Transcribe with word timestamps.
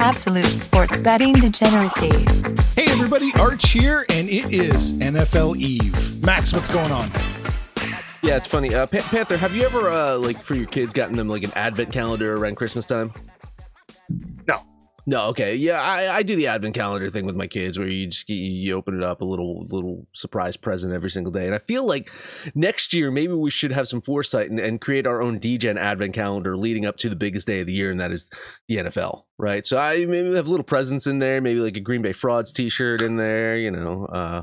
Absolute 0.00 0.44
sports 0.44 0.98
betting 1.00 1.32
degeneracy. 1.34 2.10
Hey 2.74 2.90
everybody, 2.90 3.30
Arch 3.38 3.68
here, 3.70 4.06
and 4.08 4.28
it 4.28 4.50
is 4.52 4.94
NFL 4.94 5.56
Eve. 5.58 6.24
Max, 6.24 6.52
what's 6.52 6.70
going 6.72 6.90
on? 6.90 7.10
Yeah, 8.22 8.36
it's 8.36 8.46
funny. 8.46 8.74
Uh, 8.74 8.86
Pa- 8.86 9.06
Panther, 9.10 9.36
have 9.36 9.54
you 9.54 9.62
ever, 9.64 9.90
uh, 9.90 10.16
like, 10.16 10.40
for 10.40 10.54
your 10.54 10.66
kids, 10.66 10.92
gotten 10.92 11.16
them 11.16 11.28
like 11.28 11.42
an 11.42 11.52
advent 11.54 11.92
calendar 11.92 12.36
around 12.36 12.56
Christmas 12.56 12.86
time? 12.86 13.12
No. 14.48 14.62
No, 15.10 15.26
okay, 15.30 15.56
yeah, 15.56 15.82
I, 15.82 16.18
I 16.18 16.22
do 16.22 16.36
the 16.36 16.46
advent 16.46 16.76
calendar 16.76 17.10
thing 17.10 17.26
with 17.26 17.34
my 17.34 17.48
kids, 17.48 17.76
where 17.76 17.88
you 17.88 18.06
just 18.06 18.28
you 18.28 18.72
open 18.74 18.96
it 18.96 19.02
up 19.02 19.22
a 19.22 19.24
little 19.24 19.66
little 19.66 20.06
surprise 20.12 20.56
present 20.56 20.92
every 20.92 21.10
single 21.10 21.32
day, 21.32 21.46
and 21.46 21.54
I 21.54 21.58
feel 21.58 21.84
like 21.84 22.12
next 22.54 22.94
year 22.94 23.10
maybe 23.10 23.32
we 23.32 23.50
should 23.50 23.72
have 23.72 23.88
some 23.88 24.02
foresight 24.02 24.50
and, 24.50 24.60
and 24.60 24.80
create 24.80 25.08
our 25.08 25.20
own 25.20 25.40
DGen 25.40 25.76
advent 25.76 26.14
calendar 26.14 26.56
leading 26.56 26.86
up 26.86 26.96
to 26.98 27.08
the 27.08 27.16
biggest 27.16 27.48
day 27.48 27.58
of 27.58 27.66
the 27.66 27.72
year, 27.72 27.90
and 27.90 27.98
that 27.98 28.12
is 28.12 28.30
the 28.68 28.76
NFL, 28.76 29.24
right? 29.36 29.66
So 29.66 29.78
I 29.78 30.06
maybe 30.06 30.32
have 30.36 30.46
little 30.46 30.62
presents 30.62 31.08
in 31.08 31.18
there, 31.18 31.40
maybe 31.40 31.58
like 31.58 31.76
a 31.76 31.80
Green 31.80 32.02
Bay 32.02 32.12
Frauds 32.12 32.52
T-shirt 32.52 33.02
in 33.02 33.16
there, 33.16 33.56
you 33.56 33.72
know, 33.72 34.04
uh, 34.04 34.42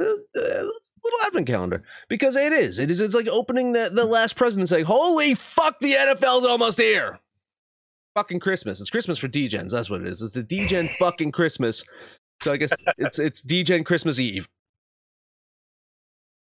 uh, 0.00 0.04
uh, 0.04 0.66
little 1.02 1.26
advent 1.26 1.48
calendar 1.48 1.82
because 2.08 2.36
it 2.36 2.52
is, 2.52 2.78
it 2.78 2.92
is, 2.92 3.00
it's 3.00 3.16
like 3.16 3.26
opening 3.26 3.72
the 3.72 3.90
the 3.92 4.04
last 4.04 4.36
present 4.36 4.60
and 4.60 4.68
saying, 4.68 4.84
"Holy 4.84 5.34
fuck, 5.34 5.80
the 5.80 5.94
NFL's 5.94 6.46
almost 6.46 6.78
here." 6.78 7.18
Fucking 8.14 8.40
Christmas. 8.40 8.80
It's 8.80 8.90
Christmas 8.90 9.18
for 9.18 9.28
DGens. 9.28 9.70
That's 9.70 9.90
what 9.90 10.00
it 10.00 10.06
is. 10.06 10.22
It's 10.22 10.32
the 10.32 10.42
DGen 10.42 10.90
fucking 10.98 11.32
Christmas. 11.32 11.84
So 12.42 12.52
I 12.52 12.56
guess 12.56 12.72
it's 12.98 13.18
it's 13.18 13.42
DGen 13.42 13.84
Christmas 13.84 14.18
Eve. 14.18 14.48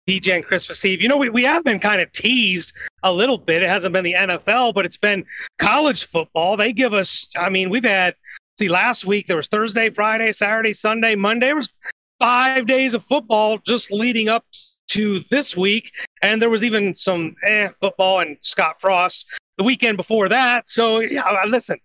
And 0.06 0.44
Christmas 0.44 0.84
Eve. 0.84 1.00
You 1.00 1.08
know, 1.08 1.16
we, 1.16 1.28
we 1.28 1.44
have 1.44 1.62
been 1.62 1.78
kind 1.78 2.00
of 2.00 2.10
teased 2.10 2.72
a 3.04 3.12
little 3.12 3.38
bit. 3.38 3.62
It 3.62 3.68
hasn't 3.68 3.92
been 3.92 4.02
the 4.02 4.14
NFL, 4.14 4.74
but 4.74 4.84
it's 4.84 4.96
been 4.96 5.24
college 5.58 6.06
football. 6.06 6.56
They 6.56 6.72
give 6.72 6.92
us, 6.92 7.28
I 7.36 7.48
mean, 7.48 7.70
we've 7.70 7.84
had, 7.84 8.16
see, 8.58 8.66
last 8.66 9.04
week 9.04 9.28
there 9.28 9.36
was 9.36 9.46
Thursday, 9.46 9.88
Friday, 9.90 10.32
Saturday, 10.32 10.72
Sunday, 10.72 11.14
Monday. 11.14 11.46
There 11.46 11.56
was 11.56 11.72
five 12.18 12.66
days 12.66 12.94
of 12.94 13.04
football 13.04 13.58
just 13.58 13.92
leading 13.92 14.28
up 14.28 14.44
to 14.90 15.24
this 15.30 15.56
week. 15.56 15.92
And 16.22 16.40
there 16.40 16.50
was 16.50 16.62
even 16.62 16.94
some 16.94 17.36
eh, 17.44 17.68
football 17.80 18.20
and 18.20 18.36
Scott 18.42 18.80
Frost 18.80 19.26
the 19.58 19.64
weekend 19.64 19.96
before 19.96 20.28
that. 20.28 20.70
So 20.70 21.00
yeah, 21.00 21.44
listen, 21.46 21.78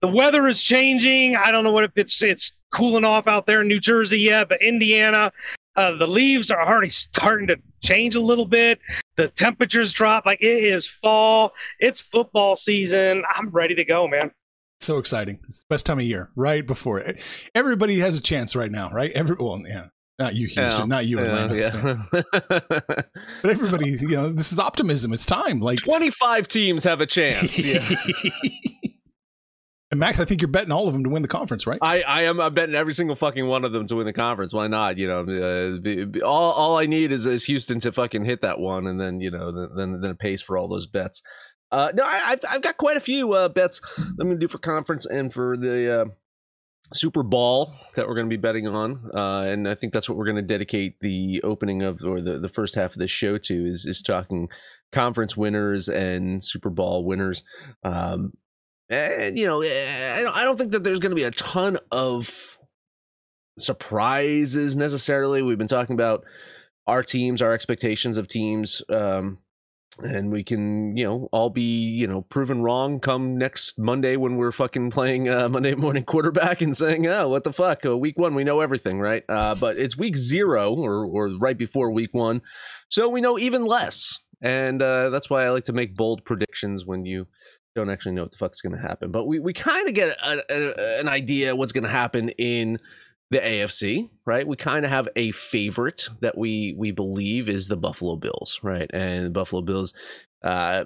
the 0.00 0.08
weather 0.08 0.46
is 0.46 0.62
changing. 0.62 1.36
I 1.36 1.50
don't 1.50 1.64
know 1.64 1.72
what 1.72 1.84
if 1.84 1.92
it's 1.96 2.22
it's 2.22 2.52
cooling 2.72 3.04
off 3.04 3.26
out 3.26 3.46
there 3.46 3.62
in 3.62 3.68
New 3.68 3.80
Jersey 3.80 4.20
yet, 4.20 4.48
but 4.48 4.62
Indiana, 4.62 5.32
uh, 5.76 5.92
the 5.96 6.06
leaves 6.06 6.50
are 6.50 6.62
already 6.62 6.90
starting 6.90 7.46
to 7.48 7.56
change 7.82 8.14
a 8.14 8.20
little 8.20 8.44
bit. 8.44 8.78
The 9.16 9.28
temperatures 9.28 9.92
drop. 9.92 10.26
Like 10.26 10.40
it 10.40 10.64
is 10.64 10.86
fall. 10.86 11.54
It's 11.80 12.00
football 12.00 12.56
season. 12.56 13.24
I'm 13.34 13.48
ready 13.50 13.74
to 13.74 13.84
go, 13.84 14.06
man. 14.06 14.30
So 14.80 14.98
exciting! 14.98 15.40
It's 15.48 15.58
the 15.58 15.66
best 15.68 15.86
time 15.86 15.98
of 15.98 16.04
year, 16.04 16.30
right 16.36 16.64
before 16.64 17.00
it. 17.00 17.20
Everybody 17.52 17.98
has 17.98 18.16
a 18.16 18.22
chance 18.22 18.54
right 18.54 18.70
now, 18.70 18.90
right? 18.90 19.10
Every 19.10 19.34
well, 19.34 19.60
yeah, 19.66 19.88
not 20.18 20.34
you, 20.34 20.46
Houston. 20.48 20.80
Yeah, 20.80 20.84
not 20.86 21.06
you, 21.06 21.18
Atlanta. 21.20 21.56
yeah. 21.56 22.02
But 23.42 23.50
everybody, 23.50 23.90
you 23.90 24.08
know, 24.08 24.30
this 24.32 24.52
is 24.52 24.58
optimism. 24.58 25.12
It's 25.12 25.24
time. 25.26 25.60
Like, 25.60 25.78
25 25.78 26.48
teams 26.48 26.84
have 26.84 27.00
a 27.00 27.06
chance. 27.06 27.58
Yeah. 27.64 27.86
and 29.90 30.00
Max, 30.00 30.20
I 30.20 30.24
think 30.24 30.42
you're 30.42 30.50
betting 30.50 30.72
all 30.72 30.86
of 30.88 30.92
them 30.92 31.04
to 31.04 31.10
win 31.10 31.22
the 31.22 31.28
conference, 31.28 31.66
right? 31.66 31.78
I, 31.80 32.02
I 32.02 32.22
am 32.22 32.40
I'm 32.40 32.52
betting 32.52 32.74
every 32.74 32.92
single 32.92 33.16
fucking 33.16 33.46
one 33.46 33.64
of 33.64 33.72
them 33.72 33.86
to 33.86 33.96
win 33.96 34.06
the 34.06 34.12
conference. 34.12 34.52
Why 34.52 34.66
not? 34.66 34.98
You 34.98 35.08
know, 35.08 35.20
uh, 35.20 35.80
be- 35.80 36.04
be- 36.04 36.22
all 36.22 36.52
all 36.52 36.76
I 36.78 36.86
need 36.86 37.10
is, 37.12 37.24
is 37.26 37.44
Houston 37.46 37.80
to 37.80 37.92
fucking 37.92 38.24
hit 38.24 38.42
that 38.42 38.58
one, 38.58 38.86
and 38.86 39.00
then 39.00 39.20
you 39.20 39.30
know, 39.30 39.50
then 39.52 39.68
then, 39.76 40.00
then 40.00 40.10
it 40.10 40.18
pays 40.18 40.42
for 40.42 40.58
all 40.58 40.68
those 40.68 40.86
bets. 40.86 41.22
Uh, 41.70 41.90
no, 41.94 42.02
I, 42.04 42.20
I've 42.28 42.40
I've 42.56 42.62
got 42.62 42.76
quite 42.76 42.96
a 42.96 43.00
few 43.00 43.32
uh, 43.32 43.48
bets 43.48 43.80
I'm 43.98 44.14
going 44.16 44.30
to 44.30 44.36
do 44.38 44.48
for 44.48 44.58
conference 44.58 45.06
and 45.06 45.32
for 45.32 45.56
the 45.56 46.00
uh, 46.02 46.04
Super 46.94 47.22
Bowl 47.22 47.74
that 47.94 48.06
we're 48.06 48.14
going 48.14 48.26
to 48.26 48.30
be 48.30 48.40
betting 48.40 48.66
on, 48.66 49.10
uh, 49.14 49.44
and 49.48 49.68
I 49.68 49.74
think 49.74 49.92
that's 49.92 50.08
what 50.08 50.16
we're 50.16 50.24
going 50.24 50.36
to 50.36 50.42
dedicate 50.42 51.00
the 51.00 51.42
opening 51.42 51.82
of 51.82 52.02
or 52.04 52.20
the, 52.20 52.38
the 52.38 52.48
first 52.48 52.74
half 52.74 52.92
of 52.92 52.98
this 52.98 53.10
show 53.10 53.38
to 53.38 53.66
is 53.66 53.84
is 53.84 54.02
talking 54.02 54.48
conference 54.92 55.36
winners 55.36 55.88
and 55.88 56.42
Super 56.42 56.70
Bowl 56.70 57.04
winners. 57.04 57.44
Um, 57.84 58.32
and 58.90 59.38
you 59.38 59.46
know, 59.46 59.60
eh, 59.60 60.24
I 60.34 60.44
don't 60.44 60.56
think 60.56 60.72
that 60.72 60.82
there's 60.82 60.98
going 60.98 61.10
to 61.10 61.16
be 61.16 61.24
a 61.24 61.30
ton 61.30 61.78
of 61.92 62.56
surprises 63.58 64.76
necessarily. 64.76 65.42
We've 65.42 65.58
been 65.58 65.68
talking 65.68 65.94
about 65.94 66.24
our 66.86 67.02
teams, 67.02 67.42
our 67.42 67.52
expectations 67.52 68.16
of 68.16 68.28
teams. 68.28 68.82
Um, 68.88 69.38
and 70.02 70.30
we 70.30 70.44
can, 70.44 70.96
you 70.96 71.04
know, 71.04 71.28
all 71.32 71.50
be, 71.50 71.62
you 71.62 72.06
know, 72.06 72.22
proven 72.22 72.62
wrong 72.62 73.00
come 73.00 73.36
next 73.36 73.78
Monday 73.78 74.16
when 74.16 74.36
we're 74.36 74.52
fucking 74.52 74.90
playing 74.90 75.28
uh, 75.28 75.48
Monday 75.48 75.74
morning 75.74 76.04
quarterback 76.06 76.60
and 76.62 76.76
saying, 76.76 77.06
"Oh, 77.06 77.28
what 77.28 77.44
the 77.44 77.52
fuck? 77.52 77.84
Uh, 77.84 77.96
week 77.96 78.18
one, 78.18 78.34
we 78.34 78.44
know 78.44 78.60
everything, 78.60 79.00
right?" 79.00 79.24
Uh, 79.28 79.54
but 79.54 79.76
it's 79.76 79.96
week 79.96 80.16
zero 80.16 80.74
or 80.74 81.04
or 81.04 81.28
right 81.38 81.58
before 81.58 81.90
week 81.90 82.10
one, 82.12 82.42
so 82.88 83.08
we 83.08 83.20
know 83.20 83.38
even 83.38 83.64
less, 83.64 84.20
and 84.40 84.80
uh, 84.80 85.10
that's 85.10 85.28
why 85.28 85.44
I 85.44 85.50
like 85.50 85.64
to 85.64 85.72
make 85.72 85.96
bold 85.96 86.24
predictions 86.24 86.86
when 86.86 87.04
you 87.04 87.26
don't 87.74 87.90
actually 87.90 88.12
know 88.12 88.22
what 88.22 88.30
the 88.30 88.38
fuck's 88.38 88.60
going 88.60 88.76
to 88.76 88.82
happen. 88.82 89.10
But 89.10 89.26
we 89.26 89.40
we 89.40 89.52
kind 89.52 89.88
of 89.88 89.94
get 89.94 90.16
a, 90.22 90.42
a, 90.50 91.00
an 91.00 91.08
idea 91.08 91.56
what's 91.56 91.72
going 91.72 91.84
to 91.84 91.90
happen 91.90 92.28
in 92.30 92.78
the 93.30 93.38
AFC, 93.38 94.08
right? 94.24 94.46
We 94.46 94.56
kind 94.56 94.84
of 94.84 94.90
have 94.90 95.08
a 95.16 95.32
favorite 95.32 96.08
that 96.20 96.36
we 96.36 96.74
we 96.78 96.90
believe 96.92 97.48
is 97.48 97.68
the 97.68 97.76
Buffalo 97.76 98.16
Bills, 98.16 98.60
right? 98.62 98.90
And 98.92 99.26
the 99.26 99.30
Buffalo 99.30 99.62
Bills, 99.62 99.94
uh, 100.42 100.84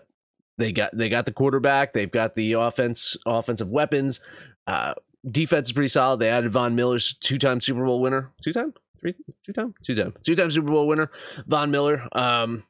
they 0.58 0.72
got 0.72 0.96
they 0.96 1.08
got 1.08 1.24
the 1.24 1.32
quarterback, 1.32 1.92
they've 1.92 2.10
got 2.10 2.34
the 2.34 2.54
offense 2.54 3.16
offensive 3.26 3.70
weapons, 3.70 4.20
uh, 4.66 4.94
defense 5.30 5.68
is 5.68 5.72
pretty 5.72 5.88
solid. 5.88 6.18
They 6.18 6.30
added 6.30 6.52
Von 6.52 6.74
Miller's 6.74 7.14
two 7.18 7.38
time 7.38 7.60
Super 7.60 7.84
Bowl 7.84 8.00
winner, 8.00 8.30
two 8.42 8.52
time, 8.52 8.74
three, 9.00 9.14
two 9.46 9.52
time, 9.52 9.74
two 9.84 9.94
time, 9.94 10.14
two 10.24 10.34
time 10.34 10.50
Super 10.50 10.70
Bowl 10.70 10.88
winner, 10.88 11.10
Von 11.46 11.70
Miller. 11.70 12.08
Um, 12.12 12.64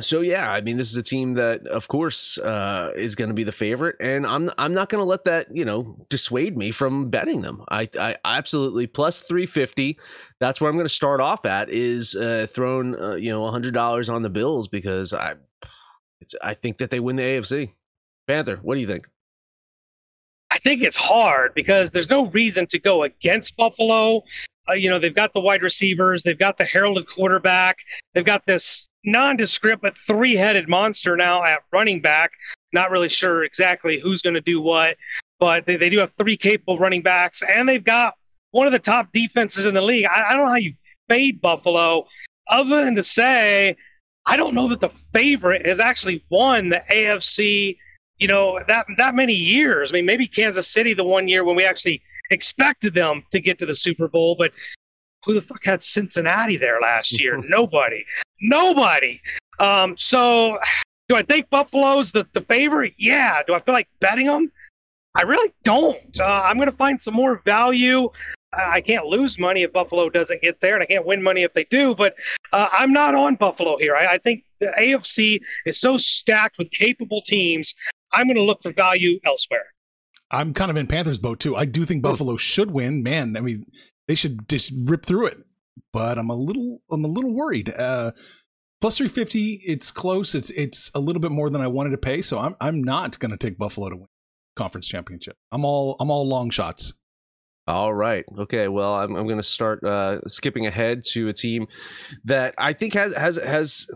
so 0.00 0.20
yeah, 0.20 0.50
I 0.52 0.60
mean, 0.60 0.76
this 0.76 0.90
is 0.90 0.96
a 0.96 1.02
team 1.02 1.34
that, 1.34 1.66
of 1.66 1.88
course, 1.88 2.36
uh, 2.38 2.92
is 2.94 3.14
going 3.14 3.28
to 3.28 3.34
be 3.34 3.42
the 3.42 3.52
favorite, 3.52 3.96
and 4.00 4.26
I'm 4.26 4.50
I'm 4.58 4.74
not 4.74 4.90
going 4.90 5.00
to 5.00 5.04
let 5.04 5.24
that 5.24 5.54
you 5.54 5.64
know 5.64 5.96
dissuade 6.10 6.56
me 6.56 6.70
from 6.70 7.08
betting 7.08 7.40
them. 7.40 7.64
I 7.70 7.88
I 7.98 8.16
absolutely 8.24 8.86
plus 8.86 9.20
three 9.20 9.46
fifty. 9.46 9.98
That's 10.40 10.60
where 10.60 10.68
I'm 10.70 10.76
going 10.76 10.84
to 10.86 10.92
start 10.92 11.20
off 11.20 11.46
at 11.46 11.70
is 11.70 12.14
uh, 12.14 12.46
throwing 12.50 13.00
uh, 13.00 13.14
you 13.14 13.30
know 13.30 13.50
hundred 13.50 13.72
dollars 13.72 14.10
on 14.10 14.22
the 14.22 14.30
Bills 14.30 14.68
because 14.68 15.14
I 15.14 15.34
it's 16.20 16.34
I 16.42 16.52
think 16.52 16.78
that 16.78 16.90
they 16.90 17.00
win 17.00 17.16
the 17.16 17.22
AFC. 17.22 17.72
Panther, 18.26 18.58
what 18.62 18.74
do 18.74 18.80
you 18.82 18.86
think? 18.86 19.06
I 20.50 20.58
think 20.58 20.82
it's 20.82 20.96
hard 20.96 21.54
because 21.54 21.90
there's 21.90 22.10
no 22.10 22.26
reason 22.26 22.66
to 22.68 22.78
go 22.78 23.04
against 23.04 23.56
Buffalo. 23.56 24.22
Uh, 24.68 24.74
you 24.74 24.90
know, 24.90 24.98
they've 24.98 25.14
got 25.14 25.32
the 25.32 25.40
wide 25.40 25.62
receivers, 25.62 26.22
they've 26.22 26.38
got 26.38 26.58
the 26.58 26.64
heralded 26.64 27.06
quarterback, 27.08 27.78
they've 28.12 28.24
got 28.24 28.44
this 28.44 28.86
nondescript 29.10 29.82
but 29.82 29.96
three-headed 29.96 30.68
monster 30.68 31.16
now 31.16 31.42
at 31.42 31.60
running 31.72 32.00
back. 32.00 32.32
Not 32.72 32.90
really 32.90 33.08
sure 33.08 33.44
exactly 33.44 33.98
who's 34.00 34.22
going 34.22 34.34
to 34.34 34.40
do 34.40 34.60
what, 34.60 34.96
but 35.40 35.66
they, 35.66 35.76
they 35.76 35.90
do 35.90 35.98
have 35.98 36.12
three 36.18 36.36
capable 36.36 36.78
running 36.78 37.02
backs, 37.02 37.42
and 37.42 37.68
they've 37.68 37.82
got 37.82 38.14
one 38.50 38.66
of 38.66 38.72
the 38.72 38.78
top 38.78 39.12
defenses 39.12 39.66
in 39.66 39.74
the 39.74 39.82
league. 39.82 40.06
I, 40.06 40.28
I 40.28 40.32
don't 40.34 40.44
know 40.44 40.50
how 40.50 40.56
you 40.56 40.74
fade 41.08 41.40
Buffalo, 41.40 42.06
other 42.48 42.84
than 42.84 42.94
to 42.96 43.02
say, 43.02 43.76
I 44.26 44.36
don't 44.36 44.54
know 44.54 44.68
that 44.68 44.80
the 44.80 44.90
favorite 45.14 45.66
has 45.66 45.80
actually 45.80 46.24
won 46.30 46.68
the 46.68 46.82
AFC. 46.92 47.78
You 48.18 48.28
know 48.28 48.60
that 48.66 48.86
that 48.98 49.14
many 49.14 49.32
years. 49.32 49.90
I 49.90 49.94
mean, 49.94 50.06
maybe 50.06 50.26
Kansas 50.26 50.68
City 50.68 50.92
the 50.92 51.04
one 51.04 51.28
year 51.28 51.44
when 51.44 51.56
we 51.56 51.64
actually 51.64 52.02
expected 52.30 52.92
them 52.92 53.22
to 53.32 53.40
get 53.40 53.58
to 53.60 53.66
the 53.66 53.74
Super 53.74 54.08
Bowl, 54.08 54.36
but 54.38 54.50
who 55.24 55.34
the 55.34 55.42
fuck 55.42 55.64
had 55.64 55.82
Cincinnati 55.82 56.56
there 56.56 56.80
last 56.80 57.20
year? 57.20 57.40
Nobody. 57.48 58.04
Nobody. 58.40 59.20
Um, 59.58 59.96
so 59.98 60.58
do 61.08 61.16
I 61.16 61.22
think 61.22 61.50
Buffalo's 61.50 62.12
the, 62.12 62.26
the 62.32 62.42
favorite? 62.42 62.94
Yeah. 62.98 63.42
Do 63.46 63.54
I 63.54 63.60
feel 63.60 63.74
like 63.74 63.88
betting 64.00 64.26
them? 64.26 64.50
I 65.14 65.22
really 65.22 65.52
don't. 65.64 66.20
Uh, 66.20 66.42
I'm 66.44 66.56
going 66.56 66.70
to 66.70 66.76
find 66.76 67.02
some 67.02 67.14
more 67.14 67.42
value. 67.44 68.08
I 68.52 68.80
can't 68.80 69.06
lose 69.06 69.38
money 69.38 69.62
if 69.62 69.72
Buffalo 69.72 70.08
doesn't 70.08 70.40
get 70.42 70.60
there, 70.60 70.74
and 70.74 70.82
I 70.82 70.86
can't 70.86 71.04
win 71.04 71.22
money 71.22 71.42
if 71.42 71.52
they 71.52 71.64
do. 71.64 71.94
But 71.94 72.14
uh, 72.52 72.68
I'm 72.72 72.92
not 72.92 73.14
on 73.14 73.34
Buffalo 73.34 73.76
here. 73.78 73.94
I, 73.94 74.14
I 74.14 74.18
think 74.18 74.44
the 74.60 74.72
AFC 74.78 75.40
is 75.66 75.80
so 75.80 75.98
stacked 75.98 76.56
with 76.58 76.70
capable 76.70 77.20
teams. 77.22 77.74
I'm 78.12 78.26
going 78.26 78.36
to 78.36 78.42
look 78.42 78.62
for 78.62 78.72
value 78.72 79.18
elsewhere. 79.24 79.66
I'm 80.30 80.54
kind 80.54 80.70
of 80.70 80.76
in 80.76 80.86
Panthers 80.86 81.18
boat 81.18 81.40
too. 81.40 81.56
I 81.56 81.64
do 81.64 81.84
think. 81.84 82.02
Buffalo 82.02 82.36
should 82.36 82.70
win. 82.70 83.02
Man, 83.02 83.36
I 83.36 83.40
mean, 83.40 83.66
they 84.06 84.14
should 84.14 84.48
just 84.48 84.72
rip 84.84 85.04
through 85.04 85.26
it. 85.26 85.38
But 85.92 86.18
I'm 86.18 86.30
a 86.30 86.36
little, 86.36 86.82
I'm 86.90 87.04
a 87.04 87.08
little 87.08 87.32
worried. 87.34 87.70
Uh, 87.70 88.12
plus 88.80 88.98
350, 88.98 89.62
it's 89.64 89.90
close. 89.90 90.34
It's 90.34 90.50
it's 90.50 90.90
a 90.94 91.00
little 91.00 91.20
bit 91.20 91.30
more 91.32 91.50
than 91.50 91.60
I 91.60 91.66
wanted 91.66 91.90
to 91.90 91.98
pay. 91.98 92.22
So 92.22 92.38
I'm 92.38 92.56
I'm 92.60 92.82
not 92.82 93.18
going 93.18 93.30
to 93.30 93.36
take 93.38 93.56
Buffalo 93.58 93.88
to 93.90 93.96
win 93.96 94.06
conference 94.56 94.88
championship. 94.88 95.36
I'm 95.52 95.64
all 95.64 95.96
I'm 96.00 96.10
all 96.10 96.26
long 96.28 96.50
shots. 96.50 96.94
All 97.66 97.92
right. 97.92 98.24
Okay. 98.38 98.68
Well, 98.68 98.94
I'm 98.94 99.14
I'm 99.16 99.24
going 99.26 99.36
to 99.38 99.42
start 99.42 99.84
uh, 99.84 100.20
skipping 100.26 100.66
ahead 100.66 101.04
to 101.12 101.28
a 101.28 101.32
team 101.32 101.68
that 102.24 102.54
I 102.58 102.72
think 102.72 102.94
has 102.94 103.14
has 103.16 103.36
has 103.36 103.86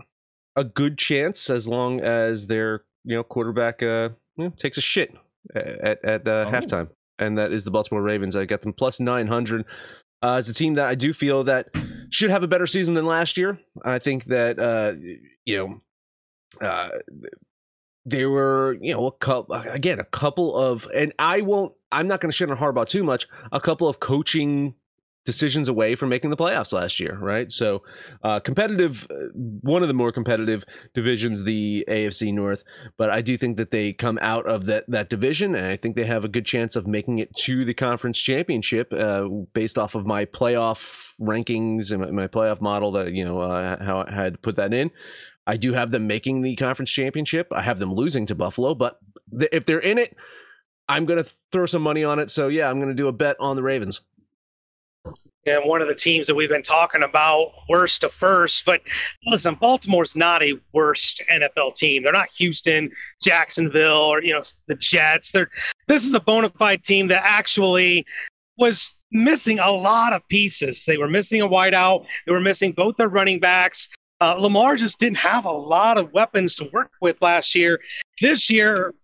a 0.57 0.65
good 0.65 0.99
chance 0.99 1.49
as 1.51 1.67
long 1.67 2.01
as 2.01 2.47
their 2.47 2.85
you 3.05 3.17
know 3.17 3.23
quarterback 3.23 3.83
uh, 3.83 4.11
you 4.37 4.45
know, 4.45 4.51
takes 4.59 4.77
a 4.79 4.83
shit 4.83 5.15
at 5.55 6.05
at 6.05 6.29
uh, 6.29 6.45
Oh. 6.47 6.51
halftime, 6.51 6.89
and 7.19 7.39
that 7.39 7.53
is 7.53 7.65
the 7.65 7.71
Baltimore 7.71 8.03
Ravens. 8.03 8.37
I 8.37 8.45
got 8.45 8.61
them 8.63 8.73
plus 8.75 9.01
nine 9.01 9.27
hundred. 9.27 9.65
Uh, 10.23 10.37
it's 10.39 10.49
a 10.49 10.55
team 10.55 10.75
that 10.75 10.87
I 10.87 10.95
do 10.95 11.13
feel 11.13 11.45
that 11.45 11.69
should 12.11 12.31
have 12.31 12.43
a 12.43 12.49
better 12.49 12.67
season 12.67 12.95
than 12.95 13.07
last 13.07 13.37
year. 13.37 13.59
I 13.85 13.99
think 13.99 14.25
that 14.27 14.59
uh, 14.59 14.93
you 15.45 15.81
know 16.61 16.67
uh, 16.67 16.91
there 18.05 18.31
were 18.31 18.77
you 18.81 18.95
know 18.95 19.07
a 19.07 19.13
couple 19.13 19.55
again 19.55 19.99
a 19.99 20.05
couple 20.05 20.57
of 20.57 20.89
and 20.95 21.13
I 21.19 21.41
won't 21.41 21.73
I'm 21.91 22.09
not 22.09 22.21
going 22.21 22.31
to 22.31 22.37
shit 22.37 22.51
on 22.51 22.57
Harbaugh 22.57 22.89
too 22.89 23.05
much. 23.05 23.27
A 23.51 23.61
couple 23.61 23.89
of 23.89 24.01
coaching 24.01 24.75
decisions 25.25 25.69
away 25.69 25.95
from 25.95 26.09
making 26.09 26.31
the 26.31 26.37
playoffs 26.37 26.73
last 26.73 26.99
year, 26.99 27.17
right? 27.21 27.53
So 27.53 27.83
uh, 28.23 28.41
competitive, 28.41 29.07
uh, 29.11 29.29
one 29.35 29.83
of 29.83 29.89
the 29.89 29.95
more 29.95 30.11
competitive 30.11 30.65
divisions, 30.95 31.45
the 31.45 31.85
AFC 31.89 32.33
North. 32.33 32.65
But 32.97 33.11
I 33.11 33.23
do 33.23 33.37
think 33.37 33.57
that 33.57 33.71
they 33.71 33.93
come 33.93 34.19
out 34.21 34.47
of 34.47 34.67
that 34.67 34.85
that 34.89 35.09
division, 35.09 35.55
and 35.55 35.67
I 35.67 35.77
think 35.77 35.97
they 35.97 36.07
have 36.07 36.25
a 36.25 36.29
good 36.29 36.47
chance 36.47 36.77
of 36.77 36.87
making 36.87 37.19
it 37.19 37.35
to 37.37 37.65
the 37.65 37.75
conference 37.75 38.19
championship, 38.19 38.93
uh, 38.93 39.29
based 39.53 39.79
off 39.79 39.95
of 39.95 40.07
my 40.07 40.25
playoff 40.25 41.15
rankings 41.21 41.93
and 41.93 42.01
my, 42.01 42.11
my 42.11 42.29
playoff 42.29 42.61
model. 42.61 42.93
That 42.93 43.13
you 43.13 43.25
know 43.25 43.39
uh, 43.39 43.83
how 43.83 44.05
I 44.07 44.13
had 44.13 44.43
put 44.43 44.57
that 44.57 44.75
in. 44.75 44.91
I 45.47 45.57
do 45.57 45.73
have 45.73 45.91
them 45.91 46.07
making 46.07 46.43
the 46.43 46.55
conference 46.57 46.91
championship. 46.91 47.49
I 47.53 47.63
have 47.63 47.79
them 47.79 47.93
losing 47.93 48.27
to 48.27 48.35
Buffalo, 48.35 48.75
but 48.75 48.99
th- 49.37 49.51
if 49.53 49.65
they're 49.65 49.81
in 49.81 49.99
it, 49.99 50.17
I'm 50.89 51.05
going 51.05 51.23
to 51.23 51.31
throw 51.51 51.67
some 51.67 51.83
money 51.83 52.05
on 52.05 52.19
it. 52.19 52.31
So 52.31 52.49
yeah, 52.49 52.69
I'm 52.69 52.77
going 52.77 52.91
to 52.91 52.95
do 52.95 53.09
a 53.09 53.13
bet 53.13 53.37
on 53.41 53.57
the 53.57 53.63
Ravens. 53.63 54.03
And 55.47 55.65
one 55.65 55.83
of 55.83 55.89
the 55.89 55.95
teams 55.95 56.27
that 56.27 56.35
we've 56.35 56.49
been 56.49 56.63
talking 56.63 57.03
about 57.03 57.53
worst 57.69 58.03
to 58.03 58.09
first. 58.09 58.65
But 58.65 58.81
listen, 59.27 59.57
Baltimore's 59.61 60.15
not 60.15 60.43
a 60.43 60.55
worst 60.73 61.23
NFL 61.33 61.75
team. 61.77 62.03
They're 62.03 62.13
not 62.13 62.29
Houston, 62.39 62.91
Jacksonville, 63.23 63.93
or 63.93 64.23
you 64.23 64.33
know 64.33 64.43
the 64.69 64.77
Jets. 64.77 65.33
They're 65.33 65.51
this 65.89 66.05
is 66.05 66.15
a 66.15 66.21
bona 66.21 66.49
fide 66.51 66.85
team 66.85 67.09
that 67.09 67.23
actually 67.25 68.07
was 68.59 68.95
missing 69.11 69.59
a 69.59 69.71
lot 69.71 70.13
of 70.13 70.27
pieces. 70.29 70.85
They 70.85 70.97
were 70.97 71.09
missing 71.09 71.41
a 71.41 71.49
wideout. 71.49 72.07
They 72.27 72.33
were 72.33 72.41
missing 72.41 72.73
both 72.73 72.97
their 72.97 73.09
running 73.09 73.41
backs. 73.41 73.89
Uh, 74.21 74.35
Lamar 74.35 74.77
just 74.77 75.01
didn't 75.01 75.19
have 75.19 75.47
a 75.47 75.53
lot 75.53 75.99
of 75.99 76.13
weapons 76.13 76.55
to 76.55 76.69
work 76.73 76.93
with 77.01 77.21
last 77.21 77.57
year. 77.57 77.81
This 78.21 78.49
year, 78.51 78.95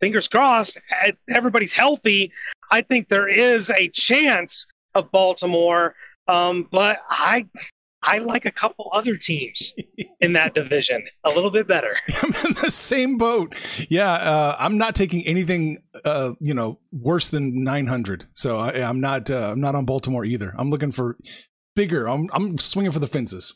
fingers 0.00 0.26
crossed, 0.26 0.78
everybody's 1.30 1.72
healthy. 1.72 2.32
I 2.72 2.82
think 2.82 3.08
there 3.08 3.28
is 3.28 3.70
a 3.70 3.88
chance 3.88 4.66
of 4.94 5.10
Baltimore, 5.12 5.94
um, 6.26 6.68
but 6.70 7.00
I 7.08 7.46
I 8.02 8.18
like 8.18 8.44
a 8.44 8.52
couple 8.52 8.90
other 8.92 9.16
teams 9.16 9.74
in 10.20 10.32
that 10.34 10.54
division 10.54 11.04
a 11.24 11.30
little 11.30 11.50
bit 11.50 11.66
better. 11.66 11.94
I'm 12.22 12.34
in 12.46 12.54
the 12.62 12.70
same 12.70 13.18
boat. 13.18 13.54
Yeah, 13.90 14.12
uh, 14.12 14.56
I'm 14.58 14.78
not 14.78 14.94
taking 14.94 15.26
anything, 15.26 15.82
uh, 16.04 16.32
you 16.40 16.54
know, 16.54 16.78
worse 16.92 17.28
than 17.30 17.64
900. 17.64 18.26
So 18.34 18.58
I, 18.58 18.88
I'm 18.88 19.00
not, 19.00 19.30
uh, 19.30 19.50
I'm 19.52 19.60
not 19.60 19.74
on 19.74 19.84
Baltimore 19.84 20.24
either. 20.24 20.54
I'm 20.56 20.70
looking 20.70 20.92
for 20.92 21.16
bigger. 21.74 22.08
I'm, 22.08 22.28
I'm 22.32 22.58
swinging 22.58 22.92
for 22.92 23.00
the 23.00 23.06
fences. 23.06 23.54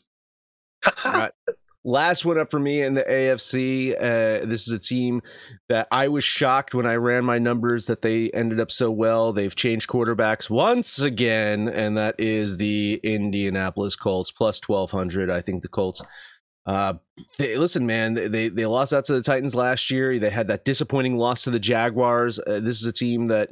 All 1.05 1.13
right. 1.13 1.31
Last 1.85 2.23
one 2.23 2.37
up 2.37 2.49
for 2.49 2.59
me 2.59 2.81
in 2.81 2.93
the 2.93 3.03
AFC. 3.03 3.93
Uh, 3.93 4.45
this 4.45 4.67
is 4.67 4.71
a 4.71 4.79
team 4.79 5.21
that 5.67 5.87
I 5.91 6.07
was 6.07 6.23
shocked 6.23 6.73
when 6.73 6.85
I 6.85 6.95
ran 6.95 7.25
my 7.25 7.39
numbers 7.39 7.87
that 7.87 8.01
they 8.01 8.29
ended 8.31 8.61
up 8.61 8.71
so 8.71 8.89
well. 8.89 9.33
They've 9.33 9.55
changed 9.55 9.89
quarterbacks 9.89 10.49
once 10.49 10.99
again, 10.99 11.67
and 11.67 11.97
that 11.97 12.15
is 12.19 12.55
the 12.55 13.01
Indianapolis 13.03 13.97
Colts 13.97 14.31
plus 14.31 14.61
twelve 14.61 14.91
hundred. 14.91 15.29
I 15.29 15.41
think 15.41 15.61
the 15.61 15.67
Colts. 15.67 16.01
Uh, 16.65 16.93
they, 17.37 17.57
listen, 17.57 17.85
man, 17.85 18.13
they 18.13 18.47
they 18.47 18.65
lost 18.65 18.93
out 18.93 19.03
to 19.05 19.13
the 19.13 19.21
Titans 19.21 19.53
last 19.53 19.91
year. 19.91 20.17
They 20.19 20.29
had 20.29 20.47
that 20.47 20.63
disappointing 20.63 21.17
loss 21.17 21.43
to 21.43 21.51
the 21.51 21.59
Jaguars. 21.59 22.39
Uh, 22.39 22.61
this 22.61 22.79
is 22.79 22.85
a 22.85 22.93
team 22.93 23.27
that 23.27 23.49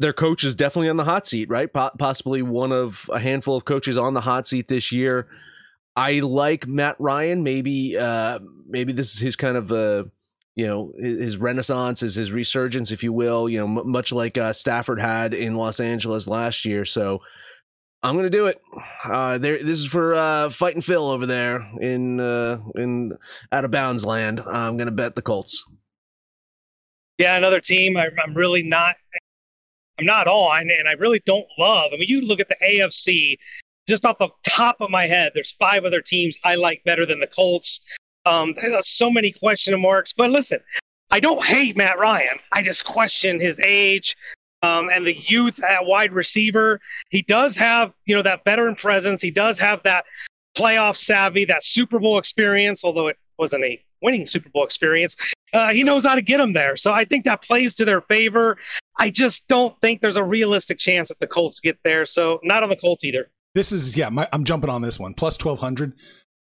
their 0.00 0.12
coach 0.12 0.42
is 0.42 0.56
definitely 0.56 0.88
on 0.88 0.96
the 0.96 1.04
hot 1.04 1.28
seat, 1.28 1.48
right? 1.48 1.72
Po- 1.72 1.92
possibly 1.98 2.42
one 2.42 2.72
of 2.72 3.08
a 3.12 3.20
handful 3.20 3.56
of 3.56 3.64
coaches 3.64 3.96
on 3.96 4.14
the 4.14 4.20
hot 4.20 4.46
seat 4.46 4.66
this 4.66 4.90
year. 4.90 5.28
I 5.96 6.20
like 6.20 6.66
Matt 6.66 6.96
Ryan. 6.98 7.42
Maybe 7.42 7.96
uh, 7.96 8.40
maybe 8.66 8.92
this 8.92 9.14
is 9.14 9.20
his 9.20 9.36
kind 9.36 9.56
of 9.56 9.72
uh, 9.72 10.04
you 10.56 10.66
know 10.66 10.92
his 10.98 11.36
renaissance, 11.36 12.02
is 12.02 12.14
his 12.14 12.32
resurgence, 12.32 12.90
if 12.90 13.02
you 13.02 13.12
will. 13.12 13.48
You 13.48 13.66
know, 13.66 13.80
m- 13.80 13.90
much 13.90 14.12
like 14.12 14.36
uh, 14.36 14.52
Stafford 14.52 15.00
had 15.00 15.34
in 15.34 15.54
Los 15.54 15.80
Angeles 15.80 16.26
last 16.26 16.64
year. 16.64 16.84
So 16.84 17.20
I'm 18.02 18.16
gonna 18.16 18.28
do 18.28 18.46
it. 18.46 18.60
Uh, 19.04 19.38
there, 19.38 19.56
this 19.62 19.78
is 19.78 19.86
for 19.86 20.14
uh, 20.14 20.50
fighting 20.50 20.82
Phil 20.82 21.08
over 21.08 21.26
there 21.26 21.66
in 21.80 22.20
uh, 22.20 22.58
in 22.74 23.16
out 23.50 23.64
of 23.64 23.70
bounds 23.70 24.04
land. 24.04 24.40
I'm 24.40 24.76
gonna 24.76 24.90
bet 24.90 25.14
the 25.14 25.22
Colts. 25.22 25.64
Yeah, 27.18 27.36
another 27.36 27.60
team 27.60 27.96
I, 27.96 28.08
I'm 28.22 28.34
really 28.34 28.62
not. 28.62 28.96
I'm 29.98 30.06
not 30.06 30.26
on, 30.26 30.62
and 30.62 30.88
I 30.88 30.92
really 30.92 31.22
don't 31.24 31.46
love. 31.56 31.92
I 31.94 31.96
mean, 31.96 32.08
you 32.08 32.20
look 32.22 32.40
at 32.40 32.48
the 32.48 32.56
AFC, 32.62 33.38
just 33.88 34.04
off 34.04 34.18
the 34.18 34.28
top 34.48 34.76
of 34.80 34.90
my 34.90 35.06
head. 35.06 35.32
There's 35.34 35.52
five 35.58 35.84
other 35.84 36.00
teams 36.00 36.36
I 36.44 36.54
like 36.54 36.82
better 36.84 37.06
than 37.06 37.20
the 37.20 37.26
Colts. 37.26 37.80
Um, 38.26 38.54
there's 38.60 38.88
so 38.88 39.10
many 39.10 39.32
question 39.32 39.78
marks. 39.80 40.12
But 40.12 40.30
listen, 40.30 40.60
I 41.10 41.20
don't 41.20 41.44
hate 41.44 41.76
Matt 41.76 41.98
Ryan. 41.98 42.38
I 42.52 42.62
just 42.62 42.84
question 42.84 43.40
his 43.40 43.60
age 43.60 44.16
um, 44.62 44.88
and 44.88 45.06
the 45.06 45.14
youth 45.14 45.62
at 45.62 45.84
wide 45.84 46.12
receiver. 46.12 46.80
He 47.10 47.22
does 47.22 47.56
have, 47.56 47.92
you 48.06 48.16
know, 48.16 48.22
that 48.22 48.44
veteran 48.44 48.76
presence. 48.76 49.20
He 49.20 49.30
does 49.30 49.58
have 49.58 49.82
that 49.84 50.06
playoff 50.56 50.96
savvy, 50.96 51.44
that 51.46 51.64
Super 51.64 51.98
Bowl 51.98 52.18
experience, 52.18 52.84
although 52.84 53.08
it 53.08 53.18
wasn't 53.38 53.64
a 53.64 53.82
winning 54.00 54.26
Super 54.26 54.48
Bowl 54.48 54.64
experience. 54.64 55.16
Uh, 55.52 55.68
he 55.68 55.82
knows 55.82 56.04
how 56.04 56.14
to 56.14 56.22
get 56.22 56.38
them 56.38 56.52
there. 56.52 56.76
So 56.76 56.92
I 56.92 57.04
think 57.04 57.24
that 57.24 57.42
plays 57.42 57.74
to 57.76 57.84
their 57.84 58.00
favor. 58.02 58.58
I 58.98 59.10
just 59.10 59.46
don't 59.48 59.78
think 59.80 60.00
there's 60.00 60.16
a 60.16 60.24
realistic 60.24 60.78
chance 60.78 61.08
that 61.08 61.20
the 61.20 61.26
Colts 61.26 61.60
get 61.60 61.78
there. 61.84 62.06
So 62.06 62.40
not 62.42 62.62
on 62.62 62.68
the 62.68 62.76
Colts 62.76 63.04
either. 63.04 63.28
This 63.54 63.72
is 63.72 63.96
yeah. 63.96 64.08
My, 64.08 64.28
I'm 64.32 64.44
jumping 64.44 64.70
on 64.70 64.82
this 64.82 64.98
one 64.98 65.14
plus 65.14 65.38
1200. 65.42 65.94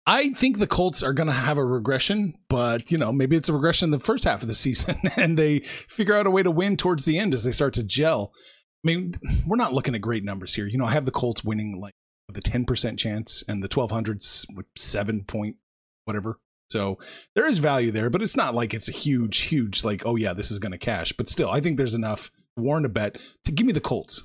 I 0.05 0.31
think 0.31 0.57
the 0.57 0.67
Colts 0.67 1.03
are 1.03 1.13
going 1.13 1.27
to 1.27 1.33
have 1.33 1.57
a 1.57 1.65
regression, 1.65 2.33
but 2.49 2.89
you 2.91 2.97
know 2.97 3.11
maybe 3.11 3.35
it's 3.35 3.49
a 3.49 3.53
regression 3.53 3.87
in 3.87 3.91
the 3.91 3.99
first 3.99 4.23
half 4.23 4.41
of 4.41 4.47
the 4.47 4.53
season, 4.53 4.95
and 5.15 5.37
they 5.37 5.59
figure 5.59 6.15
out 6.15 6.27
a 6.27 6.31
way 6.31 6.43
to 6.43 6.51
win 6.51 6.77
towards 6.77 7.05
the 7.05 7.17
end 7.17 7.33
as 7.33 7.43
they 7.43 7.51
start 7.51 7.73
to 7.75 7.83
gel. 7.83 8.31
I 8.83 8.87
mean, 8.87 9.15
we're 9.45 9.57
not 9.57 9.73
looking 9.73 9.95
at 9.95 10.01
great 10.01 10.23
numbers 10.23 10.55
here. 10.55 10.65
You 10.65 10.77
know, 10.77 10.85
I 10.85 10.91
have 10.91 11.05
the 11.05 11.11
Colts 11.11 11.43
winning 11.43 11.79
like 11.81 11.93
the 12.29 12.41
10% 12.41 12.97
chance, 12.97 13.43
and 13.47 13.63
the 13.63 13.69
1200s 13.69 14.45
with 14.55 14.67
seven 14.77 15.23
point 15.25 15.57
whatever. 16.05 16.39
So 16.69 16.99
there 17.35 17.47
is 17.47 17.57
value 17.57 17.89
there, 17.89 18.11
but 18.11 18.21
it's 18.21 18.37
not 18.37 18.53
like 18.53 18.75
it's 18.75 18.87
a 18.87 18.93
huge, 18.93 19.39
huge 19.39 19.83
like 19.83 20.05
oh 20.05 20.15
yeah, 20.15 20.33
this 20.33 20.51
is 20.51 20.59
going 20.59 20.71
to 20.71 20.77
cash. 20.77 21.13
But 21.13 21.29
still, 21.29 21.49
I 21.49 21.59
think 21.59 21.77
there's 21.77 21.95
enough 21.95 22.29
warrant 22.55 22.85
a 22.85 22.89
bet 22.89 23.17
to 23.45 23.51
give 23.51 23.65
me 23.65 23.73
the 23.73 23.81
Colts. 23.81 24.23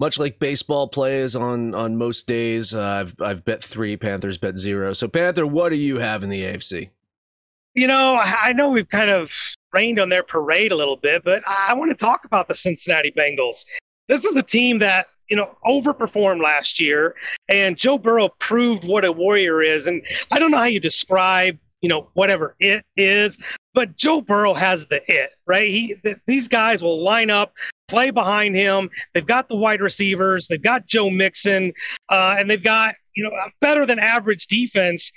Much 0.00 0.18
like 0.18 0.38
baseball 0.38 0.88
plays 0.88 1.36
on 1.36 1.74
on 1.74 1.94
most 1.94 2.26
days, 2.26 2.72
uh, 2.72 2.80
I've 2.80 3.14
I've 3.20 3.44
bet 3.44 3.62
three. 3.62 3.98
Panthers 3.98 4.38
bet 4.38 4.56
zero. 4.56 4.94
So 4.94 5.06
Panther, 5.06 5.46
what 5.46 5.68
do 5.68 5.76
you 5.76 5.98
have 5.98 6.22
in 6.22 6.30
the 6.30 6.42
AFC? 6.42 6.88
You 7.74 7.86
know, 7.86 8.16
I 8.16 8.52
know 8.54 8.70
we've 8.70 8.88
kind 8.88 9.10
of 9.10 9.30
rained 9.72 10.00
on 10.00 10.08
their 10.08 10.22
parade 10.22 10.72
a 10.72 10.76
little 10.76 10.96
bit, 10.96 11.22
but 11.22 11.46
I 11.46 11.68
I 11.68 11.74
want 11.74 11.90
to 11.90 11.96
talk 11.96 12.24
about 12.24 12.48
the 12.48 12.54
Cincinnati 12.54 13.12
Bengals. 13.12 13.66
This 14.08 14.24
is 14.24 14.34
a 14.34 14.42
team 14.42 14.78
that, 14.78 15.08
you 15.28 15.36
know, 15.36 15.56
overperformed 15.66 16.42
last 16.42 16.80
year, 16.80 17.14
and 17.50 17.76
Joe 17.76 17.98
Burrow 17.98 18.30
proved 18.38 18.84
what 18.84 19.04
a 19.04 19.12
warrior 19.12 19.62
is. 19.62 19.86
And 19.86 20.02
I 20.30 20.38
don't 20.38 20.50
know 20.50 20.56
how 20.56 20.64
you 20.64 20.80
describe, 20.80 21.58
you 21.82 21.90
know, 21.90 22.08
whatever 22.14 22.56
it 22.58 22.84
is, 22.96 23.36
but 23.74 23.96
Joe 23.96 24.20
Burrow 24.20 24.54
has 24.54 24.86
the 24.86 25.00
it, 25.12 25.30
right? 25.46 25.68
He 25.68 25.94
th- 26.02 26.18
these 26.26 26.48
guys 26.48 26.82
will 26.82 27.02
line 27.02 27.30
up, 27.30 27.52
play 27.90 28.10
behind 28.10 28.56
him. 28.56 28.88
They've 29.12 29.26
got 29.26 29.48
the 29.48 29.56
wide 29.56 29.80
receivers, 29.80 30.48
they've 30.48 30.62
got 30.62 30.86
Joe 30.86 31.10
Mixon, 31.10 31.72
uh, 32.08 32.36
and 32.38 32.48
they've 32.48 32.62
got, 32.62 32.94
you 33.14 33.24
know, 33.24 33.30
a 33.30 33.50
better 33.60 33.84
than 33.84 33.98
average 33.98 34.46
defense. 34.46 35.10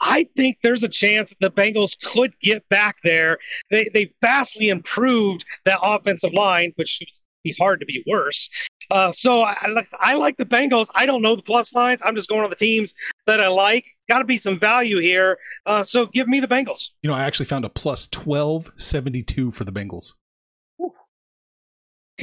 I 0.00 0.28
think 0.36 0.58
there's 0.62 0.82
a 0.82 0.88
chance 0.88 1.30
that 1.30 1.38
the 1.40 1.50
Bengals 1.50 1.92
could 2.02 2.34
get 2.42 2.68
back 2.68 2.96
there. 3.02 3.38
They 3.70 3.88
they 3.94 4.12
vastly 4.20 4.68
improved 4.68 5.46
that 5.64 5.78
offensive 5.82 6.34
line, 6.34 6.72
which 6.76 6.98
would 7.00 7.08
be 7.44 7.54
hard 7.58 7.80
to 7.80 7.86
be 7.86 8.04
worse. 8.06 8.50
Uh, 8.90 9.10
so 9.12 9.42
I, 9.42 9.56
I 9.62 9.68
like 9.68 9.88
I 9.98 10.14
like 10.14 10.36
the 10.36 10.44
Bengals. 10.44 10.88
I 10.94 11.06
don't 11.06 11.22
know 11.22 11.34
the 11.34 11.42
plus 11.42 11.74
lines. 11.74 12.00
I'm 12.04 12.14
just 12.14 12.28
going 12.28 12.42
on 12.42 12.50
the 12.50 12.56
teams 12.56 12.94
that 13.26 13.40
I 13.40 13.48
like. 13.48 13.86
got 14.10 14.18
to 14.18 14.24
be 14.24 14.36
some 14.36 14.60
value 14.60 15.00
here. 15.00 15.38
Uh, 15.64 15.82
so 15.82 16.06
give 16.06 16.28
me 16.28 16.40
the 16.40 16.48
Bengals. 16.48 16.88
You 17.02 17.10
know, 17.10 17.16
I 17.16 17.24
actually 17.24 17.46
found 17.46 17.64
a 17.64 17.70
plus 17.70 18.06
1272 18.12 19.50
for 19.50 19.64
the 19.64 19.72
Bengals. 19.72 20.12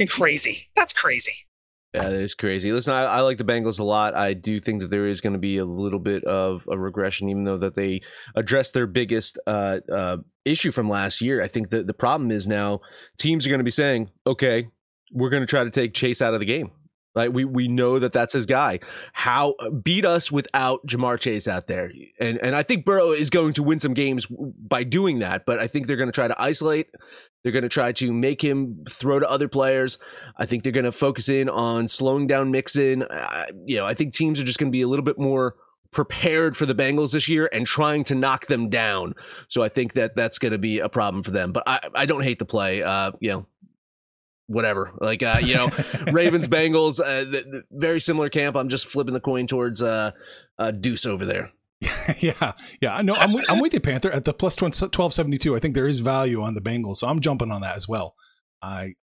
Crazy. 0.08 0.68
That's 0.76 0.92
crazy. 0.92 1.34
Yeah, 1.94 2.10
that 2.10 2.14
is 2.14 2.34
crazy. 2.34 2.72
Listen, 2.72 2.92
I, 2.92 3.04
I 3.04 3.20
like 3.20 3.38
the 3.38 3.44
Bengals 3.44 3.78
a 3.78 3.84
lot. 3.84 4.16
I 4.16 4.34
do 4.34 4.58
think 4.58 4.80
that 4.80 4.90
there 4.90 5.06
is 5.06 5.20
going 5.20 5.34
to 5.34 5.38
be 5.38 5.58
a 5.58 5.64
little 5.64 6.00
bit 6.00 6.24
of 6.24 6.68
a 6.68 6.76
regression, 6.76 7.28
even 7.28 7.44
though 7.44 7.58
that 7.58 7.76
they 7.76 8.02
addressed 8.34 8.74
their 8.74 8.88
biggest 8.88 9.38
uh, 9.46 9.78
uh, 9.92 10.16
issue 10.44 10.72
from 10.72 10.88
last 10.88 11.20
year. 11.20 11.40
I 11.40 11.46
think 11.46 11.70
that 11.70 11.86
the 11.86 11.94
problem 11.94 12.32
is 12.32 12.48
now 12.48 12.80
teams 13.16 13.46
are 13.46 13.48
going 13.48 13.60
to 13.60 13.64
be 13.64 13.70
saying, 13.70 14.10
"Okay, 14.26 14.66
we're 15.12 15.30
going 15.30 15.44
to 15.44 15.46
try 15.46 15.62
to 15.62 15.70
take 15.70 15.94
Chase 15.94 16.20
out 16.20 16.34
of 16.34 16.40
the 16.40 16.46
game." 16.46 16.72
Like 17.14 17.32
we 17.32 17.44
we 17.44 17.68
know 17.68 17.98
that 17.98 18.12
that's 18.12 18.32
his 18.32 18.46
guy. 18.46 18.80
How 19.12 19.54
beat 19.82 20.04
us 20.04 20.32
without 20.32 20.84
Ja'Marr 20.86 21.20
Chase 21.20 21.46
out 21.46 21.66
there, 21.66 21.92
and 22.18 22.38
and 22.38 22.56
I 22.56 22.62
think 22.62 22.84
Burrow 22.84 23.12
is 23.12 23.30
going 23.30 23.52
to 23.54 23.62
win 23.62 23.80
some 23.80 23.94
games 23.94 24.26
by 24.26 24.84
doing 24.84 25.20
that. 25.20 25.46
But 25.46 25.60
I 25.60 25.66
think 25.66 25.86
they're 25.86 25.96
going 25.96 26.08
to 26.08 26.12
try 26.12 26.28
to 26.28 26.40
isolate. 26.40 26.88
They're 27.42 27.52
going 27.52 27.62
to 27.62 27.68
try 27.68 27.92
to 27.92 28.12
make 28.12 28.42
him 28.42 28.84
throw 28.88 29.18
to 29.20 29.28
other 29.28 29.48
players. 29.48 29.98
I 30.38 30.46
think 30.46 30.62
they're 30.62 30.72
going 30.72 30.86
to 30.86 30.92
focus 30.92 31.28
in 31.28 31.48
on 31.48 31.88
slowing 31.88 32.26
down 32.26 32.50
Mixon. 32.50 33.02
Uh, 33.02 33.46
you 33.66 33.76
know, 33.76 33.84
I 33.86 33.92
think 33.92 34.14
teams 34.14 34.40
are 34.40 34.44
just 34.44 34.58
going 34.58 34.72
to 34.72 34.76
be 34.76 34.82
a 34.82 34.88
little 34.88 35.04
bit 35.04 35.18
more 35.18 35.54
prepared 35.92 36.56
for 36.56 36.66
the 36.66 36.74
Bengals 36.74 37.12
this 37.12 37.28
year 37.28 37.48
and 37.52 37.66
trying 37.66 38.02
to 38.04 38.14
knock 38.14 38.46
them 38.46 38.68
down. 38.68 39.14
So 39.48 39.62
I 39.62 39.68
think 39.68 39.92
that 39.92 40.16
that's 40.16 40.38
going 40.38 40.52
to 40.52 40.58
be 40.58 40.80
a 40.80 40.88
problem 40.88 41.22
for 41.22 41.30
them. 41.30 41.52
But 41.52 41.62
I 41.66 41.80
I 41.94 42.06
don't 42.06 42.22
hate 42.22 42.38
the 42.38 42.44
play. 42.44 42.82
Uh, 42.82 43.12
you 43.20 43.30
know, 43.30 43.46
whatever. 44.46 44.92
Like 44.98 45.22
uh, 45.22 45.38
you 45.42 45.54
know, 45.54 45.70
Ravens 46.12 46.48
Bengals, 46.48 47.00
uh, 47.00 47.24
the, 47.24 47.44
the 47.46 47.62
very 47.70 48.00
similar 48.00 48.28
camp. 48.28 48.56
I'm 48.56 48.68
just 48.68 48.86
flipping 48.86 49.14
the 49.14 49.20
coin 49.20 49.46
towards 49.46 49.82
uh, 49.82 50.12
uh 50.58 50.70
Deuce 50.70 51.06
over 51.06 51.24
there. 51.24 51.50
yeah, 52.18 52.52
yeah. 52.80 52.94
I 52.94 53.02
know. 53.02 53.14
I'm 53.14 53.32
with, 53.32 53.44
I'm 53.48 53.60
with 53.60 53.74
you, 53.74 53.80
Panther. 53.80 54.10
At 54.10 54.24
the 54.24 54.32
plus 54.32 54.54
twelve 54.54 55.14
seventy 55.14 55.38
two, 55.38 55.56
I 55.56 55.58
think 55.58 55.74
there 55.74 55.86
is 55.86 56.00
value 56.00 56.42
on 56.42 56.54
the 56.54 56.60
Bengals, 56.60 56.96
so 56.96 57.08
I'm 57.08 57.20
jumping 57.20 57.50
on 57.50 57.62
that 57.62 57.76
as 57.76 57.88
well. 57.88 58.14
I 58.62 58.94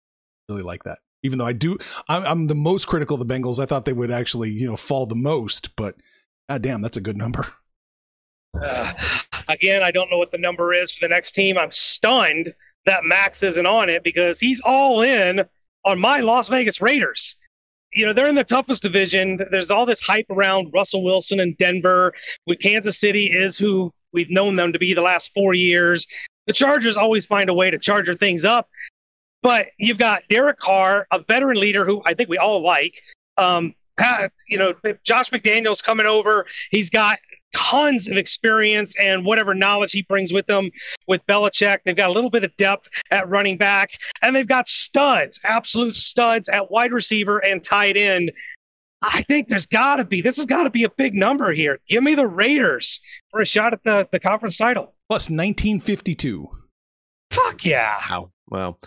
really 0.49 0.63
like 0.63 0.83
that. 0.83 0.99
Even 1.23 1.37
though 1.37 1.45
I 1.45 1.53
do, 1.53 1.77
I'm, 2.09 2.25
I'm 2.25 2.47
the 2.47 2.55
most 2.55 2.85
critical 2.87 3.21
of 3.21 3.27
the 3.27 3.31
Bengals. 3.31 3.59
I 3.59 3.67
thought 3.67 3.85
they 3.85 3.93
would 3.93 4.09
actually, 4.09 4.49
you 4.49 4.67
know, 4.67 4.75
fall 4.75 5.05
the 5.05 5.15
most, 5.15 5.75
but 5.75 5.95
god 6.49 6.63
damn, 6.63 6.81
that's 6.81 6.97
a 6.97 7.01
good 7.01 7.17
number. 7.17 7.45
Uh, 8.59 8.91
again, 9.47 9.83
I 9.83 9.91
don't 9.91 10.09
know 10.09 10.17
what 10.17 10.31
the 10.31 10.37
number 10.37 10.73
is 10.73 10.91
for 10.91 11.05
the 11.05 11.13
next 11.13 11.33
team. 11.33 11.57
I'm 11.57 11.71
stunned 11.71 12.53
that 12.85 13.03
Max 13.03 13.43
isn't 13.43 13.65
on 13.65 13.89
it 13.89 14.03
because 14.03 14.39
he's 14.39 14.61
all 14.61 15.01
in 15.01 15.41
on 15.85 15.99
my 15.99 16.19
Las 16.19 16.49
Vegas 16.49 16.81
Raiders. 16.81 17.37
You 17.93 18.05
know, 18.05 18.13
they're 18.13 18.29
in 18.29 18.35
the 18.35 18.43
toughest 18.43 18.81
division. 18.81 19.39
There's 19.51 19.69
all 19.69 19.85
this 19.85 19.99
hype 19.99 20.27
around 20.29 20.71
Russell 20.73 21.03
Wilson 21.03 21.39
and 21.39 21.57
Denver. 21.57 22.13
With 22.47 22.59
Kansas 22.59 22.99
City 22.99 23.25
is 23.27 23.57
who 23.57 23.91
we've 24.13 24.29
known 24.29 24.55
them 24.55 24.73
to 24.73 24.79
be 24.79 24.93
the 24.93 25.01
last 25.01 25.33
four 25.33 25.53
years. 25.53 26.07
The 26.47 26.53
Chargers 26.53 26.97
always 26.97 27.25
find 27.25 27.49
a 27.49 27.53
way 27.53 27.69
to 27.69 27.77
charger 27.77 28.15
things 28.15 28.45
up. 28.45 28.69
But 29.43 29.67
you've 29.77 29.97
got 29.97 30.23
Derek 30.29 30.59
Carr, 30.59 31.07
a 31.11 31.19
veteran 31.19 31.59
leader 31.59 31.83
who 31.83 32.01
I 32.05 32.13
think 32.13 32.29
we 32.29 32.37
all 32.37 32.61
like. 32.61 32.93
Um, 33.37 33.73
Pat, 33.97 34.31
you 34.47 34.57
know, 34.57 34.73
Josh 35.03 35.29
McDaniels 35.31 35.83
coming 35.83 36.05
over. 36.05 36.45
He's 36.69 36.89
got 36.89 37.19
tons 37.53 38.07
of 38.07 38.17
experience 38.17 38.93
and 38.99 39.25
whatever 39.25 39.53
knowledge 39.53 39.91
he 39.91 40.03
brings 40.03 40.31
with 40.33 40.45
them 40.47 40.69
with 41.07 41.25
Belichick. 41.27 41.79
They've 41.85 41.95
got 41.95 42.09
a 42.09 42.13
little 42.13 42.29
bit 42.29 42.43
of 42.43 42.55
depth 42.57 42.89
at 43.11 43.29
running 43.29 43.57
back, 43.57 43.91
and 44.21 44.35
they've 44.35 44.47
got 44.47 44.67
studs, 44.67 45.39
absolute 45.43 45.95
studs 45.95 46.49
at 46.49 46.71
wide 46.71 46.91
receiver 46.91 47.39
and 47.39 47.63
tight 47.63 47.97
end. 47.97 48.31
I 49.01 49.23
think 49.23 49.47
there's 49.47 49.65
got 49.65 49.95
to 49.95 50.05
be, 50.05 50.21
this 50.21 50.37
has 50.37 50.45
got 50.45 50.63
to 50.63 50.69
be 50.69 50.83
a 50.83 50.89
big 50.89 51.15
number 51.15 51.51
here. 51.51 51.79
Give 51.89 52.03
me 52.03 52.13
the 52.13 52.27
Raiders 52.27 53.01
for 53.31 53.41
a 53.41 53.45
shot 53.45 53.73
at 53.73 53.83
the, 53.83 54.07
the 54.11 54.19
conference 54.19 54.57
title. 54.57 54.93
Plus 55.09 55.23
1952. 55.23 56.47
Fuck 57.31 57.65
yeah. 57.65 57.95
Wow. 58.09 58.31
Wow. 58.49 58.77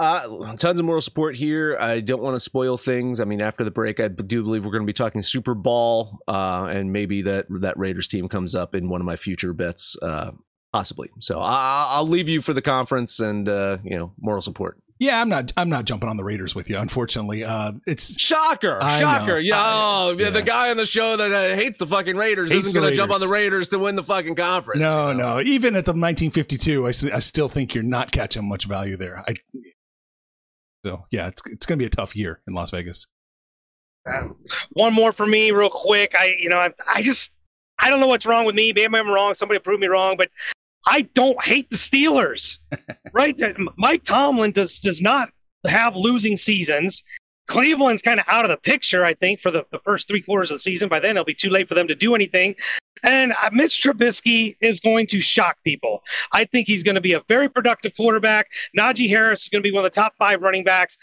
Uh, 0.00 0.56
tons 0.56 0.80
of 0.80 0.86
moral 0.86 1.02
support 1.02 1.36
here. 1.36 1.76
I 1.78 2.00
don't 2.00 2.22
want 2.22 2.34
to 2.34 2.40
spoil 2.40 2.78
things. 2.78 3.20
I 3.20 3.24
mean, 3.24 3.42
after 3.42 3.64
the 3.64 3.70
break, 3.70 4.00
I 4.00 4.08
do 4.08 4.42
believe 4.42 4.64
we're 4.64 4.70
going 4.70 4.82
to 4.82 4.86
be 4.86 4.94
talking 4.94 5.22
Super 5.22 5.52
Bowl, 5.52 6.20
uh, 6.26 6.68
and 6.70 6.90
maybe 6.90 7.20
that 7.20 7.44
that 7.50 7.78
Raiders 7.78 8.08
team 8.08 8.26
comes 8.26 8.54
up 8.54 8.74
in 8.74 8.88
one 8.88 9.02
of 9.02 9.04
my 9.04 9.16
future 9.16 9.52
bets, 9.52 9.98
uh, 10.00 10.30
possibly. 10.72 11.10
So 11.18 11.38
I, 11.38 11.98
will 11.98 12.08
leave 12.08 12.30
you 12.30 12.40
for 12.40 12.54
the 12.54 12.62
conference 12.62 13.20
and 13.20 13.46
uh, 13.46 13.76
you 13.84 13.98
know 13.98 14.14
moral 14.18 14.40
support. 14.40 14.80
Yeah, 15.00 15.20
I'm 15.20 15.28
not. 15.28 15.52
I'm 15.58 15.68
not 15.68 15.84
jumping 15.84 16.08
on 16.08 16.16
the 16.16 16.24
Raiders 16.24 16.54
with 16.54 16.70
you. 16.70 16.78
Unfortunately, 16.78 17.44
uh, 17.44 17.72
it's 17.86 18.18
shocker, 18.18 18.78
I 18.80 19.00
shocker. 19.00 19.38
Yeah, 19.38 19.62
oh, 19.62 20.16
yeah, 20.18 20.30
the 20.30 20.40
guy 20.40 20.70
on 20.70 20.78
the 20.78 20.86
show 20.86 21.18
that 21.18 21.30
uh, 21.30 21.56
hates 21.56 21.78
the 21.78 21.86
fucking 21.86 22.16
Raiders 22.16 22.52
hates 22.52 22.68
isn't 22.68 22.80
going 22.80 22.90
to 22.90 22.96
jump 22.96 23.12
on 23.12 23.20
the 23.20 23.28
Raiders 23.28 23.68
to 23.68 23.78
win 23.78 23.96
the 23.96 24.02
fucking 24.02 24.34
conference. 24.34 24.80
No, 24.80 25.10
you 25.10 25.14
know? 25.18 25.36
no. 25.36 25.40
Even 25.42 25.76
at 25.76 25.84
the 25.84 25.92
1952, 25.92 26.86
I, 26.86 26.88
I 26.88 27.18
still 27.18 27.50
think 27.50 27.74
you're 27.74 27.84
not 27.84 28.12
catching 28.12 28.48
much 28.48 28.64
value 28.64 28.96
there. 28.96 29.22
I, 29.26 29.34
so 30.84 31.04
yeah, 31.10 31.28
it's 31.28 31.42
it's 31.46 31.66
going 31.66 31.78
to 31.78 31.82
be 31.82 31.86
a 31.86 31.90
tough 31.90 32.16
year 32.16 32.40
in 32.46 32.54
Las 32.54 32.70
Vegas. 32.70 33.06
Um, 34.10 34.36
one 34.72 34.94
more 34.94 35.12
for 35.12 35.26
me, 35.26 35.50
real 35.50 35.70
quick. 35.70 36.14
I 36.18 36.34
you 36.38 36.48
know 36.48 36.58
I, 36.58 36.70
I 36.88 37.02
just 37.02 37.32
I 37.78 37.90
don't 37.90 38.00
know 38.00 38.06
what's 38.06 38.26
wrong 38.26 38.44
with 38.44 38.54
me. 38.54 38.72
Maybe 38.72 38.96
I'm 38.96 39.08
wrong. 39.08 39.34
Somebody 39.34 39.60
prove 39.60 39.80
me 39.80 39.86
wrong, 39.86 40.16
but 40.16 40.28
I 40.86 41.02
don't 41.02 41.42
hate 41.44 41.68
the 41.70 41.76
Steelers. 41.76 42.58
right? 43.12 43.38
Mike 43.76 44.04
Tomlin 44.04 44.52
does 44.52 44.80
does 44.80 45.00
not 45.00 45.30
have 45.66 45.96
losing 45.96 46.36
seasons. 46.36 47.02
Cleveland's 47.46 48.00
kind 48.00 48.20
of 48.20 48.26
out 48.28 48.44
of 48.44 48.50
the 48.50 48.56
picture, 48.56 49.04
I 49.04 49.14
think, 49.14 49.40
for 49.40 49.50
the, 49.50 49.64
the 49.72 49.80
first 49.80 50.06
three 50.06 50.22
quarters 50.22 50.52
of 50.52 50.56
the 50.56 50.60
season. 50.60 50.88
By 50.88 51.00
then, 51.00 51.16
it'll 51.16 51.24
be 51.24 51.34
too 51.34 51.50
late 51.50 51.68
for 51.68 51.74
them 51.74 51.88
to 51.88 51.96
do 51.96 52.14
anything. 52.14 52.54
And 53.02 53.32
uh, 53.32 53.50
Mitch 53.52 53.82
Trubisky 53.82 54.56
is 54.60 54.80
going 54.80 55.06
to 55.08 55.20
shock 55.20 55.58
people. 55.64 56.02
I 56.32 56.44
think 56.44 56.66
he's 56.66 56.82
going 56.82 56.94
to 56.94 57.00
be 57.00 57.12
a 57.12 57.22
very 57.28 57.48
productive 57.48 57.92
quarterback. 57.96 58.48
Najee 58.78 59.08
Harris 59.08 59.44
is 59.44 59.48
going 59.48 59.62
to 59.62 59.68
be 59.68 59.72
one 59.72 59.84
of 59.84 59.92
the 59.92 60.00
top 60.00 60.14
five 60.18 60.42
running 60.42 60.64
backs. 60.64 60.98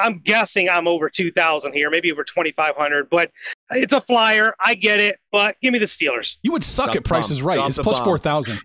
I'm 0.00 0.20
guessing 0.24 0.68
I'm 0.68 0.86
over 0.86 1.08
2,000 1.08 1.72
here, 1.72 1.90
maybe 1.90 2.12
over 2.12 2.24
2,500, 2.24 3.08
but 3.08 3.30
it's 3.70 3.92
a 3.92 4.00
flyer. 4.00 4.54
I 4.62 4.74
get 4.74 5.00
it, 5.00 5.18
but 5.32 5.56
give 5.62 5.72
me 5.72 5.78
the 5.78 5.86
Steelers. 5.86 6.36
You 6.42 6.52
would 6.52 6.64
suck 6.64 6.86
Dump 6.86 6.96
at 6.96 7.04
prices 7.04 7.42
right. 7.42 7.56
Dump 7.56 7.70
it's 7.70 7.78
plus 7.78 7.98
4,000. 8.00 8.58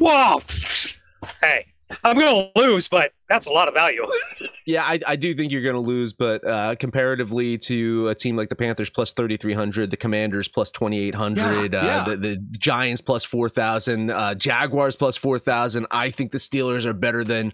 Wow. 0.00 0.42
hey, 1.40 1.66
I'm 2.04 2.18
going 2.18 2.50
to 2.54 2.60
lose, 2.60 2.88
but 2.88 3.12
that's 3.28 3.46
a 3.46 3.50
lot 3.50 3.68
of 3.68 3.74
value. 3.74 4.06
yeah, 4.66 4.84
I, 4.84 5.00
I 5.06 5.16
do 5.16 5.34
think 5.34 5.52
you're 5.52 5.62
going 5.62 5.74
to 5.74 5.80
lose, 5.80 6.12
but 6.12 6.46
uh, 6.46 6.74
comparatively 6.76 7.58
to 7.58 8.08
a 8.08 8.14
team 8.14 8.36
like 8.36 8.48
the 8.48 8.56
Panthers 8.56 8.90
plus 8.90 9.12
3,300, 9.12 9.90
the 9.90 9.96
Commanders 9.96 10.48
plus 10.48 10.70
2,800, 10.70 11.72
yeah, 11.72 11.78
uh, 11.78 11.84
yeah. 11.84 12.04
The, 12.04 12.16
the 12.16 12.36
Giants 12.58 13.00
plus 13.00 13.24
4,000, 13.24 14.10
uh, 14.10 14.34
Jaguars 14.34 14.96
plus 14.96 15.16
4,000, 15.16 15.86
I 15.90 16.10
think 16.10 16.32
the 16.32 16.38
Steelers 16.38 16.84
are 16.84 16.92
better 16.92 17.24
than 17.24 17.52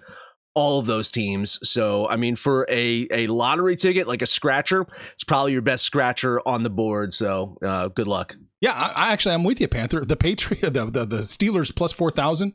all 0.55 0.79
of 0.79 0.87
those 0.87 1.11
teams. 1.11 1.59
So, 1.69 2.09
I 2.09 2.17
mean, 2.17 2.37
for 2.37 2.67
a, 2.71 3.09
a 3.11 3.27
lottery 3.27 3.77
ticket, 3.77 4.07
like 4.07 4.23
a 4.23 4.27
scratcher, 4.27 4.87
it's 5.15 5.25
probably 5.25 5.53
your 5.53 5.63
best 5.63 5.85
scratcher 5.85 6.41
on 6.47 6.63
the 6.63 6.71
board. 6.71 7.13
So, 7.13 7.59
uh, 7.65 7.89
good 7.89 8.07
luck. 8.07 8.35
Yeah, 8.61 8.73
I, 8.73 9.09
I, 9.09 9.13
actually, 9.13 9.35
I'm 9.35 9.45
with 9.45 9.61
you, 9.61 9.69
Panther. 9.69 10.05
The 10.05 10.17
Patriot, 10.17 10.71
the, 10.73 10.87
the, 10.87 11.05
the 11.05 11.19
Steelers 11.19 11.75
plus 11.75 11.93
4,000. 11.93 12.55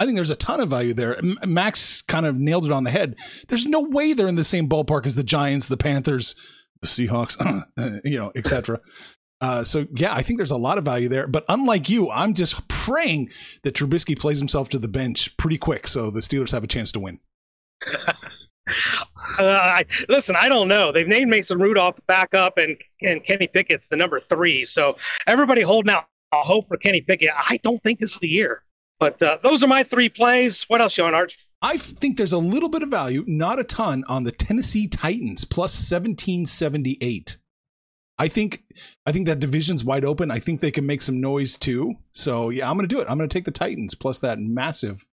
I 0.00 0.06
think 0.06 0.16
there's 0.16 0.30
a 0.30 0.36
ton 0.36 0.60
of 0.60 0.70
value 0.70 0.94
there. 0.94 1.18
Max 1.46 2.00
kind 2.00 2.24
of 2.24 2.34
nailed 2.36 2.64
it 2.64 2.72
on 2.72 2.84
the 2.84 2.90
head. 2.90 3.16
There's 3.48 3.66
no 3.66 3.80
way 3.80 4.14
they're 4.14 4.28
in 4.28 4.34
the 4.34 4.44
same 4.44 4.66
ballpark 4.66 5.04
as 5.04 5.14
the 5.14 5.22
Giants, 5.22 5.68
the 5.68 5.76
Panthers, 5.76 6.34
the 6.80 6.88
Seahawks, 6.88 7.36
you 8.04 8.18
know, 8.18 8.32
etc. 8.34 8.80
Uh, 9.42 9.62
so 9.62 9.86
yeah, 9.94 10.14
I 10.14 10.22
think 10.22 10.38
there's 10.38 10.50
a 10.50 10.56
lot 10.56 10.78
of 10.78 10.84
value 10.84 11.08
there. 11.08 11.26
But 11.26 11.44
unlike 11.50 11.90
you, 11.90 12.10
I'm 12.10 12.32
just 12.32 12.66
praying 12.68 13.30
that 13.62 13.74
Trubisky 13.74 14.18
plays 14.18 14.38
himself 14.38 14.70
to 14.70 14.78
the 14.78 14.88
bench 14.88 15.36
pretty 15.36 15.58
quick, 15.58 15.86
so 15.86 16.10
the 16.10 16.20
Steelers 16.20 16.52
have 16.52 16.64
a 16.64 16.66
chance 16.66 16.92
to 16.92 17.00
win. 17.00 17.20
uh, 18.06 18.12
I, 19.38 19.84
listen, 20.08 20.34
I 20.34 20.48
don't 20.48 20.68
know. 20.68 20.92
They've 20.92 21.06
named 21.06 21.30
Mason 21.30 21.58
Rudolph 21.58 21.98
back 22.06 22.32
up, 22.32 22.56
and 22.56 22.76
and 23.02 23.22
Kenny 23.24 23.48
Pickett's 23.48 23.88
the 23.88 23.96
number 23.96 24.18
three. 24.18 24.64
So 24.64 24.96
everybody 25.26 25.60
holding 25.60 25.90
out 25.92 26.06
hope 26.32 26.68
for 26.68 26.76
Kenny 26.76 27.00
Pickett. 27.00 27.30
I 27.36 27.58
don't 27.62 27.82
think 27.82 27.98
this 27.98 28.12
is 28.12 28.18
the 28.18 28.28
year. 28.28 28.62
But 29.00 29.20
uh, 29.22 29.38
those 29.42 29.64
are 29.64 29.66
my 29.66 29.82
three 29.82 30.10
plays. 30.10 30.64
What 30.68 30.80
else, 30.80 30.92
Sean 30.92 31.14
Arch? 31.14 31.38
I 31.62 31.76
think 31.76 32.16
there's 32.16 32.32
a 32.32 32.38
little 32.38 32.68
bit 32.68 32.82
of 32.82 32.90
value, 32.90 33.24
not 33.26 33.58
a 33.58 33.64
ton, 33.64 34.04
on 34.08 34.24
the 34.24 34.32
Tennessee 34.32 34.86
Titans 34.86 35.44
plus 35.44 35.72
1778. 35.90 37.38
I 38.18 38.28
think 38.28 38.62
I 39.06 39.12
think 39.12 39.26
that 39.26 39.40
division's 39.40 39.82
wide 39.82 40.04
open. 40.04 40.30
I 40.30 40.38
think 40.38 40.60
they 40.60 40.70
can 40.70 40.84
make 40.84 41.00
some 41.00 41.22
noise 41.22 41.56
too. 41.56 41.94
So 42.12 42.50
yeah, 42.50 42.70
I'm 42.70 42.76
gonna 42.76 42.86
do 42.86 43.00
it. 43.00 43.06
I'm 43.08 43.16
gonna 43.16 43.28
take 43.28 43.46
the 43.46 43.50
Titans 43.50 43.94
plus 43.94 44.18
that 44.18 44.38
massive 44.38 45.06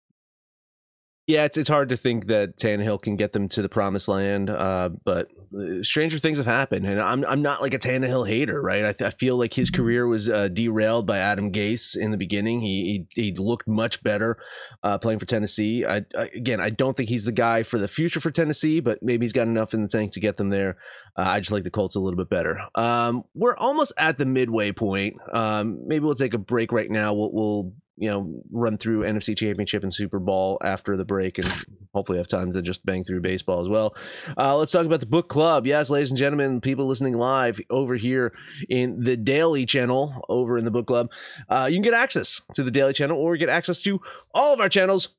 Yeah, 1.28 1.46
it's 1.46 1.58
it's 1.58 1.70
hard 1.70 1.90
to 1.90 1.98
think 1.98 2.28
that 2.28 2.58
Tannehill 2.58 3.02
can 3.02 3.16
get 3.16 3.34
them 3.34 3.50
to 3.50 3.64
the 3.64 3.70
promised 3.70 4.08
land, 4.08 4.48
uh, 4.48 4.90
but 5.06 5.28
uh, 5.58 5.82
stranger 5.82 6.20
things 6.20 6.38
have 6.38 6.46
happened, 6.46 6.86
and 6.86 7.02
I'm 7.02 7.26
I'm 7.26 7.42
not 7.42 7.64
like 7.64 7.74
a 7.74 7.80
Tannehill 7.80 8.28
hater, 8.28 8.62
right? 8.62 8.96
I, 9.02 9.06
I 9.08 9.10
feel 9.10 9.36
like 9.36 9.52
his 9.52 9.72
career 9.72 10.06
was 10.06 10.30
uh, 10.30 10.50
derailed 10.50 11.08
by 11.08 11.18
Adam 11.18 11.52
Gase 11.52 11.98
in 11.98 12.12
the 12.12 12.18
beginning. 12.18 12.60
He 12.60 13.08
he, 13.16 13.24
he 13.24 13.32
looked 13.36 13.68
much 13.68 14.04
better 14.04 14.38
uh, 14.84 15.00
playing 15.00 15.18
for 15.18 15.26
Tennessee. 15.26 15.84
I, 15.84 16.06
I, 16.16 16.30
again, 16.36 16.62
I 16.62 16.70
don't 16.70 16.96
think 16.96 17.10
he's 17.10 17.26
the 17.26 17.32
guy 17.32 17.64
for 17.64 17.80
the 17.80 17.88
future 17.88 18.20
for 18.20 18.30
Tennessee, 18.30 18.80
but 18.80 19.02
maybe 19.02 19.26
he's 19.26 19.34
got 19.34 19.48
enough 19.48 19.74
in 19.74 19.82
the 19.82 19.90
tank 19.90 20.12
to 20.12 20.20
get 20.20 20.38
them 20.38 20.50
there. 20.50 20.78
Uh, 21.18 21.24
I 21.24 21.40
just 21.40 21.52
like 21.52 21.64
the 21.64 21.72
Colts 21.72 21.96
a 21.96 22.00
little 22.00 22.18
bit 22.18 22.30
better. 22.30 22.60
Um, 22.76 23.24
we're 23.34 23.56
almost 23.56 23.94
at 23.98 24.20
the 24.20 24.28
midway 24.28 24.74
point. 24.74 25.16
Um, 25.34 25.88
maybe 25.88 26.06
we'll 26.06 26.14
take 26.14 26.36
a 26.36 26.38
break 26.38 26.72
right 26.72 26.92
now. 26.92 27.16
We'll, 27.16 27.32
we'll 27.34 27.74
you 27.98 28.10
know, 28.10 28.42
run 28.52 28.78
through 28.78 29.02
NFC 29.02 29.38
Championship 29.38 29.84
and 29.84 29.94
Super 29.94 30.20
Bowl 30.20 30.58
after 30.64 30.98
the 30.98 31.06
break, 31.06 31.38
and 31.38 31.52
hopefully 31.94 32.18
have 32.18 32.28
time 32.28 32.52
to 32.54 32.62
just 32.62 32.86
bang 32.86 33.04
through 33.04 33.22
baseball 33.22 33.62
as 33.62 33.70
well. 33.70 33.96
Uh, 34.38 34.58
let's 34.58 34.72
talk 34.72 34.86
about 34.86 35.00
the 35.00 35.06
book 35.06 35.30
club. 35.30 35.66
Yes, 35.66 35.90
ladies 35.90 36.12
and 36.12 36.18
gentlemen, 36.18 36.60
people 36.60 36.86
listening 36.86 37.18
live 37.18 37.60
over 37.70 37.96
here 37.96 38.34
in 38.70 39.04
the 39.04 39.16
Daily 39.16 39.66
Channel, 39.66 40.24
over 40.30 40.58
in 40.58 40.66
the 40.66 40.72
book 40.72 40.88
club, 40.88 41.10
uh, 41.50 41.68
you 41.70 41.78
can 41.78 41.84
get 41.84 41.94
access 41.94 42.42
to 42.54 42.64
the 42.64 42.72
Daily 42.72 42.94
Channel, 42.94 43.18
or 43.18 43.38
get 43.38 43.50
access 43.50 43.82
to 43.84 44.02
all 44.34 44.54
of 44.54 44.60
our 44.60 44.70
channels 44.70 45.10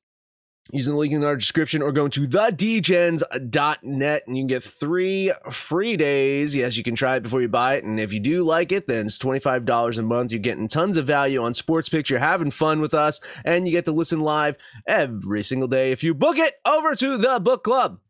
using 0.72 0.94
the 0.94 0.98
link 0.98 1.12
in 1.12 1.24
our 1.24 1.36
description 1.36 1.82
or 1.82 1.92
going 1.92 2.10
to 2.10 2.26
thedgens.net 2.26 4.22
and 4.26 4.36
you 4.36 4.42
can 4.42 4.46
get 4.46 4.64
three 4.64 5.32
free 5.52 5.96
days. 5.96 6.56
Yes, 6.56 6.76
you 6.76 6.82
can 6.82 6.96
try 6.96 7.16
it 7.16 7.22
before 7.22 7.40
you 7.40 7.48
buy 7.48 7.76
it. 7.76 7.84
And 7.84 8.00
if 8.00 8.12
you 8.12 8.20
do 8.20 8.44
like 8.44 8.72
it, 8.72 8.86
then 8.86 9.06
it's 9.06 9.18
$25 9.18 9.98
a 9.98 10.02
month. 10.02 10.32
You're 10.32 10.40
getting 10.40 10.68
tons 10.68 10.96
of 10.96 11.06
value 11.06 11.42
on 11.42 11.54
sports 11.54 11.88
picks. 11.88 12.10
You're 12.10 12.18
having 12.18 12.50
fun 12.50 12.80
with 12.80 12.94
us 12.94 13.20
and 13.44 13.66
you 13.66 13.72
get 13.72 13.84
to 13.84 13.92
listen 13.92 14.20
live 14.20 14.56
every 14.86 15.42
single 15.42 15.68
day. 15.68 15.92
If 15.92 16.02
you 16.02 16.14
book 16.14 16.38
it 16.38 16.54
over 16.66 16.94
to 16.96 17.16
the 17.16 17.38
book 17.38 17.62
club. 17.62 18.00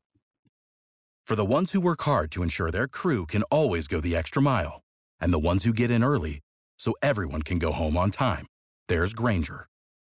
For 1.27 1.35
the 1.35 1.45
ones 1.45 1.73
who 1.73 1.81
work 1.81 2.03
hard 2.03 2.31
to 2.33 2.43
ensure 2.43 2.71
their 2.71 2.89
crew 2.89 3.27
can 3.27 3.43
always 3.45 3.89
go 3.89 4.01
the 4.01 4.17
extra 4.17 4.41
mile 4.41 4.83
and 5.21 5.33
the 5.33 5.39
ones 5.41 5.65
who 5.65 5.73
get 5.73 5.91
in 5.91 6.05
early 6.05 6.41
so 6.79 6.95
everyone 7.03 7.43
can 7.43 7.59
go 7.59 7.73
home 7.73 7.97
on 7.97 8.13
time, 8.13 8.47
there's 8.87 9.13
Grainger 9.13 9.67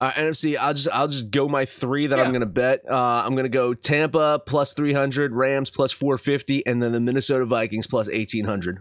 Uh, 0.00 0.12
NFC, 0.12 0.56
I'll 0.56 0.74
just 0.74 0.88
I'll 0.92 1.08
just 1.08 1.30
go 1.30 1.48
my 1.48 1.64
three 1.64 2.06
that 2.06 2.18
Yeah. 2.18 2.24
I'm 2.24 2.32
gonna 2.32 2.46
bet. 2.46 2.82
Uh, 2.88 3.22
I'm 3.24 3.34
gonna 3.34 3.48
go 3.48 3.74
Tampa 3.74 4.40
plus 4.46 4.72
300, 4.72 5.32
Rams 5.32 5.70
plus 5.70 5.90
450, 5.90 6.64
and 6.66 6.80
then 6.80 6.92
the 6.92 7.00
Minnesota 7.00 7.44
Vikings 7.44 7.86
plus 7.86 8.08
1800. 8.08 8.78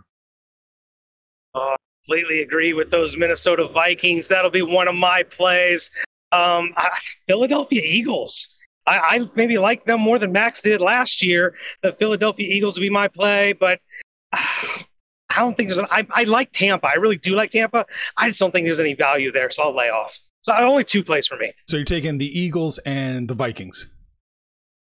completely 2.07 2.41
agree 2.41 2.73
with 2.73 2.89
those 2.89 3.17
Minnesota 3.17 3.67
Vikings. 3.67 4.27
That'll 4.27 4.51
be 4.51 4.61
one 4.61 4.87
of 4.87 4.95
my 4.95 5.23
plays. 5.23 5.91
Um, 6.31 6.73
I, 6.77 6.89
Philadelphia 7.27 7.81
Eagles. 7.83 8.49
I, 8.85 8.97
I 8.97 9.29
maybe 9.35 9.57
like 9.57 9.85
them 9.85 9.99
more 9.99 10.17
than 10.17 10.31
Max 10.31 10.61
did 10.61 10.81
last 10.81 11.23
year. 11.23 11.55
The 11.83 11.93
Philadelphia 11.93 12.47
Eagles 12.47 12.77
will 12.77 12.83
be 12.83 12.89
my 12.89 13.07
play, 13.07 13.53
but 13.53 13.79
uh, 14.31 14.37
I 15.29 15.41
don't 15.41 15.57
think 15.57 15.69
there's. 15.69 15.77
An, 15.77 15.87
I, 15.91 16.07
I 16.11 16.23
like 16.23 16.51
Tampa. 16.51 16.87
I 16.87 16.93
really 16.93 17.17
do 17.17 17.35
like 17.35 17.51
Tampa. 17.51 17.85
I 18.15 18.29
just 18.29 18.39
don't 18.39 18.51
think 18.51 18.65
there's 18.65 18.79
any 18.79 18.93
value 18.93 19.31
there, 19.31 19.51
so 19.51 19.63
I'll 19.63 19.75
lay 19.75 19.89
off. 19.89 20.17
So 20.47 20.65
only 20.65 20.83
two 20.85 21.03
plays 21.03 21.27
for 21.27 21.35
me. 21.37 21.51
So 21.67 21.75
you're 21.77 21.85
taking 21.85 22.17
the 22.17 22.39
Eagles 22.39 22.77
and 22.85 23.27
the 23.27 23.33
Vikings. 23.33 23.89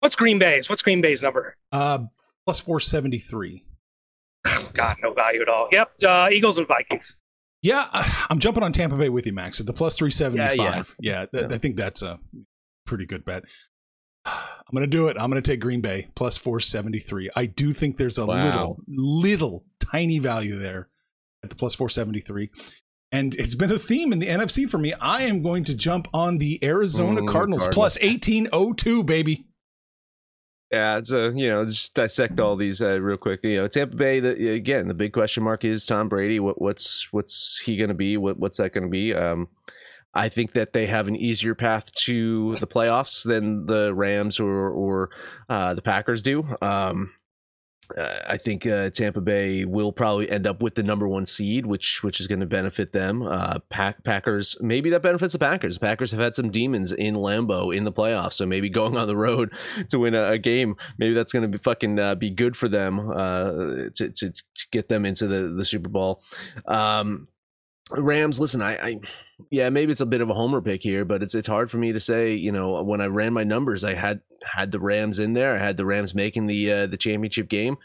What's 0.02 0.16
Green 0.16 0.38
Bay's? 0.38 0.68
What's 0.70 0.82
Green 0.82 1.00
Bay's 1.02 1.22
number? 1.22 1.56
Uh, 1.72 2.00
plus 2.46 2.60
473. 2.60 3.64
God, 4.74 4.98
no 5.02 5.14
value 5.14 5.42
at 5.42 5.48
all. 5.48 5.70
Yep, 5.72 5.92
uh, 6.06 6.30
Eagles 6.32 6.58
and 6.58 6.68
Vikings. 6.68 7.16
Yeah, 7.62 7.86
I- 7.94 8.26
I'm 8.30 8.40
jumping 8.40 8.62
on 8.64 8.74
Tampa 8.74 8.98
Bay 8.98 9.08
with 9.08 9.26
you, 9.26 9.32
Max. 9.32 9.62
At 9.62 9.66
the 9.66 9.74
plus 9.74 9.98
375. 9.98 10.96
Yeah, 11.00 11.12
Yeah, 11.22 11.26
th- 11.28 11.50
Yeah. 11.50 11.56
I 11.56 11.58
think 11.58 11.78
that's 11.78 12.02
a 12.02 12.20
pretty 12.86 13.06
good 13.06 13.24
bet. 13.24 13.44
I'm 14.26 14.74
going 14.74 14.82
to 14.84 14.88
do 14.98 15.08
it. 15.08 15.16
I'm 15.18 15.30
going 15.32 15.42
to 15.42 15.50
take 15.52 15.62
Green 15.62 15.80
Bay 15.80 16.10
plus 16.16 16.36
473. 16.36 17.30
I 17.38 17.46
do 17.46 17.72
think 17.72 17.96
there's 17.98 18.18
a 18.18 18.26
Wow. 18.26 18.44
little, 18.44 18.80
little 18.88 19.66
tiny 19.80 20.20
value 20.20 20.58
there 20.58 20.90
at 21.44 21.50
the 21.50 21.56
plus 21.56 21.76
473. 21.76 22.50
And 23.14 23.36
it's 23.36 23.54
been 23.56 23.72
a 23.72 23.78
theme 23.80 24.12
in 24.12 24.18
the 24.20 24.26
NFC 24.28 24.68
for 24.68 24.80
me. 24.80 24.92
I 24.94 25.22
am 25.24 25.42
going 25.44 25.64
to 25.66 25.76
jump 25.76 26.08
on 26.14 26.40
the 26.40 26.60
Arizona 26.64 27.22
Mm, 27.22 27.28
Cardinals, 27.28 27.62
Cardinals. 27.62 27.98
plus 27.98 28.00
1802, 28.02 29.04
baby. 29.04 29.46
Yeah, 30.72 30.98
it's 30.98 31.14
a 31.14 31.32
you 31.36 31.48
know 31.50 31.64
just 31.64 31.94
dissect 31.94 32.40
all 32.40 32.56
these 32.56 32.82
uh, 32.82 33.00
real 33.00 33.18
quick. 33.18 33.42
You 33.44 33.58
know, 33.58 33.68
Tampa 33.68 33.96
Bay. 33.96 34.20
The, 34.20 34.54
again, 34.54 34.88
the 34.88 34.96
big 34.96 35.14
question 35.14 35.44
mark 35.44 35.64
is 35.64 35.86
Tom 35.86 36.10
Brady. 36.10 36.40
What 36.40 36.60
what's 36.60 37.08
what's 37.14 37.62
he 37.64 37.78
going 37.78 37.90
to 37.90 37.94
be? 37.94 38.18
What 38.18 38.40
what's 38.40 38.58
that 38.58 38.74
going 38.74 38.86
to 38.86 38.90
be? 38.90 39.14
Um, 39.14 39.50
I 40.16 40.30
think 40.30 40.54
that 40.54 40.74
they 40.74 40.88
have 40.88 41.08
an 41.08 41.16
easier 41.16 41.54
path 41.54 41.92
to 42.06 42.56
the 42.56 42.66
playoffs 42.68 43.24
than 43.24 43.68
the 43.68 43.94
Rams 43.94 44.40
or 44.40 44.70
or 44.72 45.12
uh, 45.48 45.76
the 45.76 45.84
Packers 45.84 46.24
do. 46.24 46.44
Um, 46.64 47.14
uh, 47.98 48.20
I 48.28 48.38
think 48.38 48.66
uh, 48.66 48.90
Tampa 48.90 49.22
Bay 49.22 49.66
will 49.66 49.92
probably 49.92 50.30
end 50.30 50.48
up 50.48 50.62
with 50.62 50.76
the 50.76 50.84
number 50.84 51.08
one 51.08 51.26
seed, 51.26 51.66
which 51.66 52.04
which 52.04 52.20
is 52.20 52.28
going 52.28 52.40
to 52.40 52.46
benefit 52.46 52.92
them. 52.92 53.22
Uh, 53.22 53.60
Pack, 53.70 54.04
Packers 54.04 54.58
maybe 54.62 54.90
that 54.92 55.02
benefits 55.02 55.34
the 55.34 55.40
Packers. 55.40 55.78
Packers 55.78 56.12
have 56.12 56.20
had 56.20 56.36
some 56.36 56.50
demons 56.50 56.92
in 56.92 57.16
Lambeau 57.16 57.76
in 57.76 57.84
the 57.84 57.92
playoffs, 57.92 58.34
so 58.34 58.46
maybe 58.46 58.70
going 58.70 58.98
on 58.98 59.08
the 59.08 59.18
road 59.18 59.52
to 59.90 60.00
win 60.00 60.16
a, 60.16 60.32
a 60.32 60.38
game, 60.38 60.76
maybe 60.98 61.14
that's 61.14 61.34
going 61.34 61.44
to 61.44 61.50
be 61.50 61.58
fucking 61.58 62.00
uh, 62.00 62.16
be 62.16 62.30
good 62.30 62.56
for 62.56 62.68
them 62.68 63.00
uh, 63.10 63.52
to, 63.96 64.10
to 64.10 64.32
to 64.32 64.68
get 64.72 64.90
them 64.90 65.06
into 65.06 65.28
the 65.28 65.50
the 65.50 65.66
Super 65.66 65.90
Bowl. 65.90 66.22
Um, 66.66 67.28
Rams, 67.92 68.40
listen, 68.40 68.62
I, 68.62 68.74
I, 68.76 69.00
yeah, 69.52 69.70
maybe 69.70 69.92
it's 69.92 70.02
a 70.02 70.06
bit 70.06 70.22
of 70.22 70.30
a 70.30 70.34
homer 70.34 70.62
pick 70.62 70.84
here, 70.84 71.06
but 71.06 71.24
it's 71.24 71.36
it's 71.36 71.48
hard 71.48 71.72
for 71.72 71.78
me 71.78 71.94
to 71.94 72.00
say. 72.00 72.34
You 72.36 72.52
know, 72.52 72.82
when 72.84 73.02
I 73.02 73.06
ran 73.06 73.34
my 73.34 73.44
numbers, 73.44 73.84
I 73.84 73.94
had 73.94 74.22
had 74.44 74.72
the 74.72 74.80
Rams 74.80 75.20
in 75.20 75.34
there. 75.34 75.56
I 75.56 75.60
had 75.60 75.78
the 75.78 75.86
Rams 75.86 76.16
making 76.16 76.48
the 76.48 76.72
uh, 76.72 76.88
the 76.88 76.98
championship 76.98 77.50
game, 77.50 77.78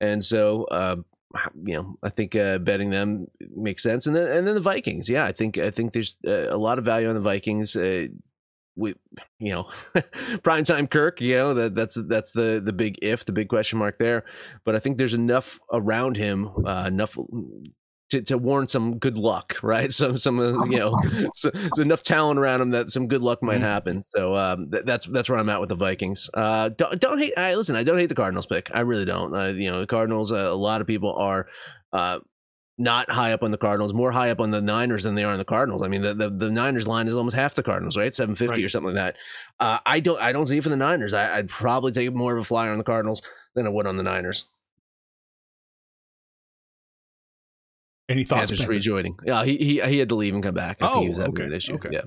and 0.00 0.24
so 0.24 0.64
uh, 0.64 0.96
you 1.64 1.74
know, 1.74 1.96
I 2.02 2.10
think 2.10 2.36
uh, 2.36 2.58
betting 2.58 2.90
them 2.90 3.26
makes 3.54 3.82
sense. 3.82 4.06
And 4.06 4.14
then 4.14 4.30
and 4.30 4.46
then 4.46 4.54
the 4.54 4.60
Vikings, 4.60 5.08
yeah, 5.08 5.24
I 5.24 5.32
think 5.32 5.58
I 5.58 5.70
think 5.70 5.92
there's 5.92 6.16
uh, 6.26 6.48
a 6.50 6.56
lot 6.56 6.78
of 6.78 6.84
value 6.84 7.08
on 7.08 7.14
the 7.14 7.20
Vikings. 7.20 7.76
Uh, 7.76 8.06
with 8.74 8.96
you 9.38 9.52
know, 9.52 9.68
primetime 10.42 10.90
Kirk, 10.90 11.20
you 11.20 11.34
know 11.34 11.54
that 11.54 11.74
that's 11.74 11.96
that's 12.08 12.32
the 12.32 12.60
the 12.64 12.72
big 12.72 12.96
if, 13.02 13.24
the 13.24 13.32
big 13.32 13.48
question 13.48 13.78
mark 13.78 13.98
there. 13.98 14.24
But 14.64 14.76
I 14.76 14.78
think 14.78 14.98
there's 14.98 15.14
enough 15.14 15.60
around 15.72 16.16
him, 16.16 16.50
uh, 16.66 16.84
enough 16.86 17.18
to, 18.12 18.22
to 18.22 18.38
warrant 18.38 18.70
some 18.70 18.98
good 18.98 19.18
luck, 19.18 19.56
right? 19.62 19.92
Some 19.92 20.16
some 20.16 20.38
uh, 20.38 20.64
you 20.66 20.78
know, 20.78 20.94
so, 21.34 21.50
so 21.74 21.82
enough 21.82 22.02
talent 22.02 22.38
around 22.38 22.60
him 22.62 22.70
that 22.70 22.90
some 22.90 23.08
good 23.08 23.20
luck 23.22 23.42
might 23.42 23.58
Mhm. 23.60 23.64
happen. 23.64 24.02
So 24.02 24.36
um, 24.36 24.70
th- 24.70 24.84
that's 24.84 25.06
that's 25.06 25.28
where 25.28 25.38
I'm 25.38 25.48
at 25.50 25.60
with 25.60 25.68
the 25.68 25.74
Vikings. 25.76 26.30
Uh, 26.34 26.70
don't 26.70 27.00
don't 27.00 27.18
hate. 27.18 27.32
I, 27.36 27.54
listen, 27.54 27.76
I 27.76 27.82
don't 27.82 27.98
hate 27.98 28.08
the 28.08 28.14
Cardinals 28.14 28.46
pick. 28.46 28.70
I 28.72 28.80
really 28.80 29.04
don't. 29.04 29.34
Uh, 29.34 29.48
you 29.48 29.70
know, 29.70 29.80
the 29.80 29.86
Cardinals. 29.86 30.32
Uh, 30.32 30.36
a 30.36 30.54
lot 30.54 30.80
of 30.80 30.86
people 30.86 31.12
are. 31.14 31.46
Uh, 31.92 32.20
not 32.78 33.08
high 33.10 33.32
up 33.32 33.42
on 33.42 33.50
the 33.50 33.58
Cardinals, 33.58 33.92
more 33.92 34.10
high 34.10 34.30
up 34.30 34.40
on 34.40 34.50
the 34.50 34.60
Niners 34.60 35.02
than 35.04 35.14
they 35.14 35.22
are 35.24 35.30
on 35.32 35.38
the 35.38 35.44
Cardinals. 35.44 35.82
I 35.82 35.88
mean, 35.88 36.00
the, 36.00 36.14
the, 36.14 36.30
the 36.30 36.50
Niners 36.50 36.88
line 36.88 37.06
is 37.06 37.14
almost 37.14 37.36
half 37.36 37.54
the 37.54 37.62
Cardinals, 37.62 37.98
right? 37.98 38.12
Seven 38.16 38.34
fifty 38.34 38.56
Right. 38.56 38.64
or 38.64 38.68
something 38.70 38.94
like 38.94 39.14
that. 39.14 39.16
Uh, 39.60 39.78
I 39.84 40.00
don't, 40.00 40.18
I 40.20 40.32
don't 40.32 40.46
see 40.46 40.56
it 40.56 40.62
for 40.62 40.70
the 40.70 40.76
Niners. 40.76 41.12
I, 41.12 41.36
I'd 41.36 41.50
probably 41.50 41.92
take 41.92 42.12
more 42.14 42.34
of 42.34 42.40
a 42.40 42.44
flyer 42.44 42.72
on 42.72 42.78
the 42.78 42.82
Cardinals 42.84 43.22
than 43.54 43.66
I 43.66 43.70
would 43.70 43.86
on 43.86 43.98
the 43.98 44.02
Niners. 44.02 44.46
Any 48.08 48.24
thoughts? 48.24 48.40
Panthers 48.40 48.58
Panther? 48.60 48.72
rejoining. 48.72 49.16
Yeah, 49.24 49.44
he, 49.44 49.56
he 49.56 49.80
he 49.80 49.98
had 49.98 50.08
to 50.10 50.14
leave 50.14 50.34
and 50.34 50.42
come 50.42 50.54
back. 50.54 50.78
I 50.80 50.86
think 50.86 50.96
Oh, 50.96 51.02
he 51.02 51.08
was 51.08 51.16
having 51.18 51.32
okay, 51.32 51.44
an 51.44 51.52
issue. 51.52 51.74
okay. 51.74 51.90
Yeah. 51.92 52.02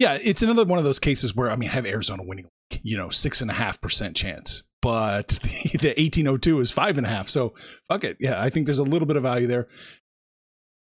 Yeah, 0.00 0.18
it's 0.20 0.42
another 0.42 0.64
one 0.64 0.78
of 0.78 0.84
those 0.84 0.98
cases 0.98 1.34
where 1.36 1.50
I 1.50 1.56
mean, 1.56 1.68
I 1.68 1.72
have 1.72 1.86
Arizona 1.86 2.22
winning, 2.24 2.48
you 2.82 2.96
know, 2.96 3.10
six 3.10 3.40
and 3.42 3.50
a 3.50 3.54
half 3.54 3.80
percent 3.80 4.16
chance, 4.16 4.62
but 4.82 5.28
the, 5.42 5.78
the 5.80 6.00
eighteen 6.00 6.26
oh 6.28 6.36
two 6.36 6.58
is 6.60 6.70
five 6.70 6.98
and 6.98 7.06
a 7.06 7.10
half. 7.10 7.28
So 7.28 7.54
fuck 7.88 8.04
it. 8.04 8.16
Yeah, 8.20 8.40
I 8.40 8.50
think 8.50 8.66
there's 8.66 8.78
a 8.80 8.84
little 8.84 9.06
bit 9.06 9.16
of 9.16 9.22
value 9.22 9.46
there. 9.46 9.68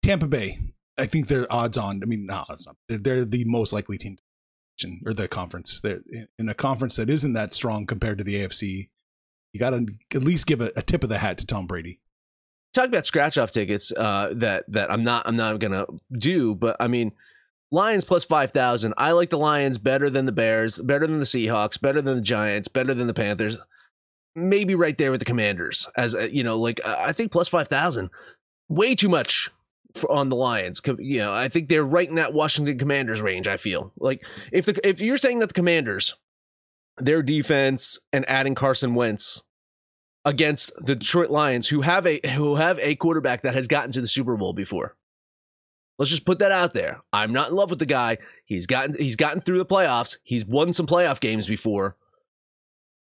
Tampa 0.02 0.26
Bay, 0.26 0.58
I 0.98 1.06
think 1.06 1.28
they're 1.28 1.50
odds 1.52 1.76
on. 1.78 2.00
I 2.02 2.06
mean, 2.06 2.26
not 2.26 2.46
odds 2.50 2.66
on. 2.66 2.74
They're, 2.88 2.98
they're 2.98 3.24
the 3.24 3.44
most 3.44 3.72
likely 3.72 3.98
team 3.98 4.16
or 5.06 5.12
the 5.12 5.28
conference. 5.28 5.80
They're 5.80 6.00
in- 6.10 6.28
in 6.38 6.48
a 6.48 6.54
conference 6.54 6.96
that 6.96 7.08
isn't 7.10 7.34
that 7.34 7.54
strong 7.54 7.86
compared 7.86 8.18
to 8.18 8.24
the 8.24 8.34
AFC. 8.36 8.88
You 9.52 9.60
got 9.60 9.70
to 9.70 9.86
at 10.14 10.24
least 10.24 10.46
give 10.46 10.60
a, 10.60 10.72
a 10.76 10.82
tip 10.82 11.02
of 11.04 11.10
the 11.10 11.18
hat 11.18 11.38
to 11.38 11.46
Tom 11.46 11.66
Brady. 11.66 12.00
Talk 12.72 12.88
about 12.88 13.06
scratch 13.06 13.38
off 13.38 13.50
tickets. 13.50 13.92
Uh, 13.92 14.32
that 14.36 14.64
that 14.68 14.90
I'm 14.90 15.04
not 15.04 15.26
I'm 15.26 15.36
not 15.36 15.58
gonna 15.58 15.86
do, 16.12 16.54
but 16.54 16.76
I 16.80 16.88
mean. 16.88 17.12
Lions 17.74 18.04
plus 18.04 18.22
5,000. 18.22 18.92
I 18.98 19.12
like 19.12 19.30
the 19.30 19.38
Lions 19.38 19.78
better 19.78 20.10
than 20.10 20.26
the 20.26 20.32
Bears, 20.32 20.78
better 20.78 21.06
than 21.06 21.20
the 21.20 21.24
Seahawks, 21.24 21.80
better 21.80 22.02
than 22.02 22.16
the 22.16 22.22
Giants, 22.22 22.68
better 22.68 22.92
than 22.92 23.06
the 23.06 23.14
Panthers. 23.14 23.56
Maybe 24.36 24.74
right 24.74 24.98
there 24.98 25.10
with 25.10 25.20
the 25.20 25.24
Commanders. 25.24 25.88
As 25.96 26.14
uh, 26.14 26.28
you 26.30 26.44
know, 26.44 26.58
like 26.58 26.86
uh, 26.86 26.96
I 26.98 27.14
think 27.14 27.32
plus 27.32 27.48
5,000. 27.48 28.10
way 28.68 28.94
too 28.94 29.08
much 29.08 29.50
for, 29.94 30.10
on 30.10 30.28
the 30.28 30.36
Lions. 30.36 30.80
You 30.98 31.18
know, 31.18 31.32
I 31.32 31.48
think 31.48 31.68
they're 31.68 31.84
right 31.84 32.08
in 32.08 32.16
that 32.16 32.32
Washington 32.32 32.78
Commanders 32.78 33.22
range. 33.22 33.48
I 33.48 33.56
feel 33.56 33.92
like 33.98 34.24
if 34.52 34.66
the 34.66 34.86
if 34.86 35.00
you're 35.00 35.16
saying 35.16 35.38
that 35.40 35.48
the 35.48 35.54
Commanders, 35.54 36.14
their 36.98 37.22
defense 37.22 37.98
and 38.12 38.28
adding 38.28 38.54
Carson 38.54 38.94
Wentz 38.94 39.42
against 40.24 40.72
the 40.84 40.94
Detroit 40.94 41.30
Lions, 41.30 41.68
who 41.68 41.80
have 41.80 42.06
a 42.06 42.20
who 42.34 42.56
have 42.56 42.78
a 42.78 42.94
quarterback 42.96 43.42
that 43.42 43.54
has 43.54 43.66
gotten 43.66 43.92
to 43.92 44.00
the 44.00 44.08
Super 44.08 44.36
Bowl 44.36 44.52
before. 44.52 44.96
Let's 45.98 46.10
just 46.10 46.24
put 46.24 46.38
that 46.40 46.52
out 46.52 46.74
there. 46.74 47.00
I'm 47.12 47.32
not 47.32 47.50
in 47.50 47.56
love 47.56 47.70
with 47.70 47.78
the 47.78 47.86
guy. 47.86 48.18
He's 48.44 48.66
gotten 48.66 48.96
he's 48.98 49.16
gotten 49.16 49.40
through 49.40 49.58
the 49.58 49.66
playoffs. 49.66 50.18
He's 50.24 50.46
won 50.46 50.72
some 50.72 50.86
playoff 50.86 51.20
games 51.20 51.46
before. 51.46 51.96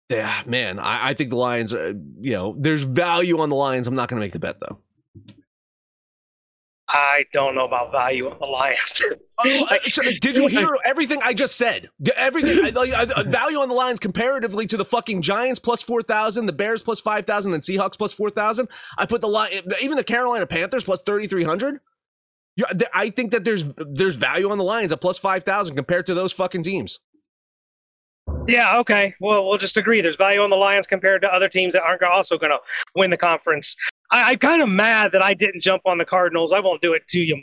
Yeah, 0.08 0.42
man, 0.46 0.78
I, 0.78 1.08
I 1.08 1.14
think 1.14 1.30
the 1.30 1.36
Lions. 1.36 1.74
Uh, 1.74 1.94
you 2.20 2.32
know, 2.32 2.54
there's 2.58 2.82
value 2.82 3.40
on 3.40 3.48
the 3.48 3.56
Lions. 3.56 3.88
I'm 3.88 3.96
not 3.96 4.08
going 4.08 4.20
to 4.20 4.24
make 4.24 4.32
the 4.32 4.38
bet 4.38 4.60
though. 4.60 4.78
I 6.96 7.26
don't 7.34 7.54
know 7.54 7.66
about 7.66 7.92
value 7.92 8.26
on 8.26 8.38
the 8.40 8.46
Lions. 8.46 9.02
Oh, 9.38 9.64
uh, 9.66 9.76
so 9.90 10.02
uh, 10.02 10.12
did 10.18 10.38
you 10.38 10.46
hear 10.46 10.74
everything 10.86 11.20
I 11.22 11.34
just 11.34 11.56
said? 11.56 11.90
Did 12.00 12.14
Everything, 12.16 12.64
uh, 12.64 12.70
like, 12.80 12.90
uh, 12.90 13.06
uh, 13.14 13.22
value 13.24 13.58
on 13.58 13.68
the 13.68 13.74
Lions 13.74 14.00
comparatively 14.00 14.66
to 14.68 14.78
the 14.78 14.84
fucking 14.84 15.20
Giants 15.20 15.60
plus 15.60 15.82
four 15.82 16.02
thousand, 16.02 16.46
the 16.46 16.54
Bears 16.54 16.82
plus 16.82 16.98
five 16.98 17.26
thousand, 17.26 17.52
and 17.52 17.62
Seahawks 17.62 17.98
plus 17.98 18.14
four 18.14 18.30
thousand. 18.30 18.68
I 18.96 19.04
put 19.04 19.20
the 19.20 19.28
line, 19.28 19.50
even 19.82 19.98
the 19.98 20.04
Carolina 20.04 20.46
Panthers 20.46 20.84
plus 20.84 21.02
thirty 21.02 21.28
three 21.28 21.44
hundred. 21.44 21.80
Yeah, 22.56 22.68
th- 22.68 22.90
I 22.94 23.10
think 23.10 23.32
that 23.32 23.44
there's 23.44 23.64
there's 23.76 24.16
value 24.16 24.50
on 24.50 24.56
the 24.56 24.64
Lions 24.64 24.90
at 24.90 25.02
plus 25.02 25.18
five 25.18 25.44
thousand 25.44 25.76
compared 25.76 26.06
to 26.06 26.14
those 26.14 26.32
fucking 26.32 26.62
teams. 26.62 26.98
Yeah, 28.46 28.78
okay. 28.78 29.14
Well, 29.20 29.46
we'll 29.46 29.58
just 29.58 29.76
agree. 29.76 30.00
There's 30.00 30.16
value 30.16 30.40
on 30.40 30.50
the 30.50 30.56
Lions 30.56 30.86
compared 30.86 31.20
to 31.22 31.28
other 31.28 31.48
teams 31.50 31.74
that 31.74 31.82
aren't 31.82 32.02
also 32.02 32.38
going 32.38 32.50
to 32.50 32.58
win 32.94 33.10
the 33.10 33.16
conference. 33.18 33.76
I, 34.10 34.32
I'm 34.32 34.38
kind 34.38 34.62
of 34.62 34.68
mad 34.68 35.12
that 35.12 35.22
I 35.22 35.34
didn't 35.34 35.62
jump 35.62 35.82
on 35.86 35.98
the 35.98 36.04
Cardinals. 36.04 36.52
I 36.52 36.60
won't 36.60 36.82
do 36.82 36.92
it 36.92 37.06
to 37.08 37.20
you, 37.20 37.42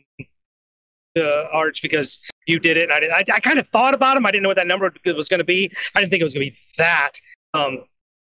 uh, 1.17 1.45
Arch, 1.51 1.81
because 1.81 2.19
you 2.47 2.59
did 2.59 2.77
it. 2.77 2.83
And 2.83 2.93
I, 2.93 2.99
did, 2.99 3.11
I, 3.11 3.23
I 3.35 3.39
kind 3.39 3.59
of 3.59 3.67
thought 3.69 3.93
about 3.93 4.15
them. 4.15 4.25
I 4.25 4.31
didn't 4.31 4.43
know 4.43 4.49
what 4.49 4.57
that 4.57 4.67
number 4.67 4.91
was 5.05 5.29
going 5.29 5.39
to 5.39 5.43
be. 5.43 5.71
I 5.95 5.99
didn't 5.99 6.11
think 6.11 6.21
it 6.21 6.25
was 6.25 6.33
going 6.33 6.47
to 6.47 6.51
be 6.51 6.57
that 6.77 7.13
um, 7.53 7.83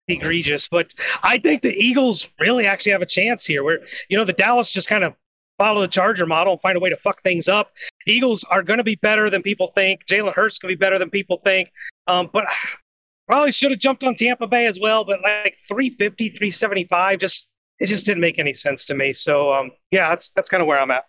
egregious. 0.07 0.67
But 0.67 0.93
I 1.23 1.37
think 1.37 1.61
the 1.61 1.73
Eagles 1.73 2.27
really 2.39 2.65
actually 2.65 2.93
have 2.93 3.01
a 3.01 3.07
chance 3.07 3.45
here. 3.45 3.63
Where 3.63 3.79
you 4.09 4.17
know 4.17 4.25
the 4.25 4.33
Dallas 4.33 4.71
just 4.71 4.87
kind 4.87 5.03
of 5.03 5.13
follow 5.57 5.81
the 5.81 5.87
Charger 5.87 6.25
model 6.25 6.53
and 6.53 6.61
find 6.61 6.77
a 6.77 6.79
way 6.79 6.89
to 6.89 6.97
fuck 6.97 7.23
things 7.23 7.47
up. 7.47 7.71
Eagles 8.07 8.43
are 8.45 8.61
going 8.61 8.77
to 8.77 8.83
be 8.83 8.95
better 8.95 9.29
than 9.29 9.41
people 9.41 9.71
think. 9.73 10.05
Jalen 10.05 10.33
Hurts 10.33 10.59
going 10.59 10.73
to 10.73 10.77
be 10.77 10.79
better 10.79 10.99
than 10.99 11.09
people 11.09 11.41
think. 11.43 11.71
Um, 12.07 12.29
but 12.31 12.45
probably 13.27 13.51
should 13.51 13.71
have 13.71 13.79
jumped 13.79 14.03
on 14.03 14.15
Tampa 14.15 14.47
Bay 14.47 14.65
as 14.65 14.79
well. 14.79 15.05
But 15.05 15.21
like 15.21 15.57
350, 15.67 16.29
375, 16.29 17.19
just 17.19 17.47
it 17.79 17.87
just 17.87 18.05
didn't 18.05 18.21
make 18.21 18.39
any 18.39 18.53
sense 18.53 18.85
to 18.85 18.95
me. 18.95 19.13
So 19.13 19.53
um, 19.53 19.71
yeah, 19.91 20.09
that's 20.09 20.29
that's 20.29 20.49
kind 20.49 20.61
of 20.61 20.67
where 20.67 20.81
I'm 20.81 20.91
at. 20.91 21.05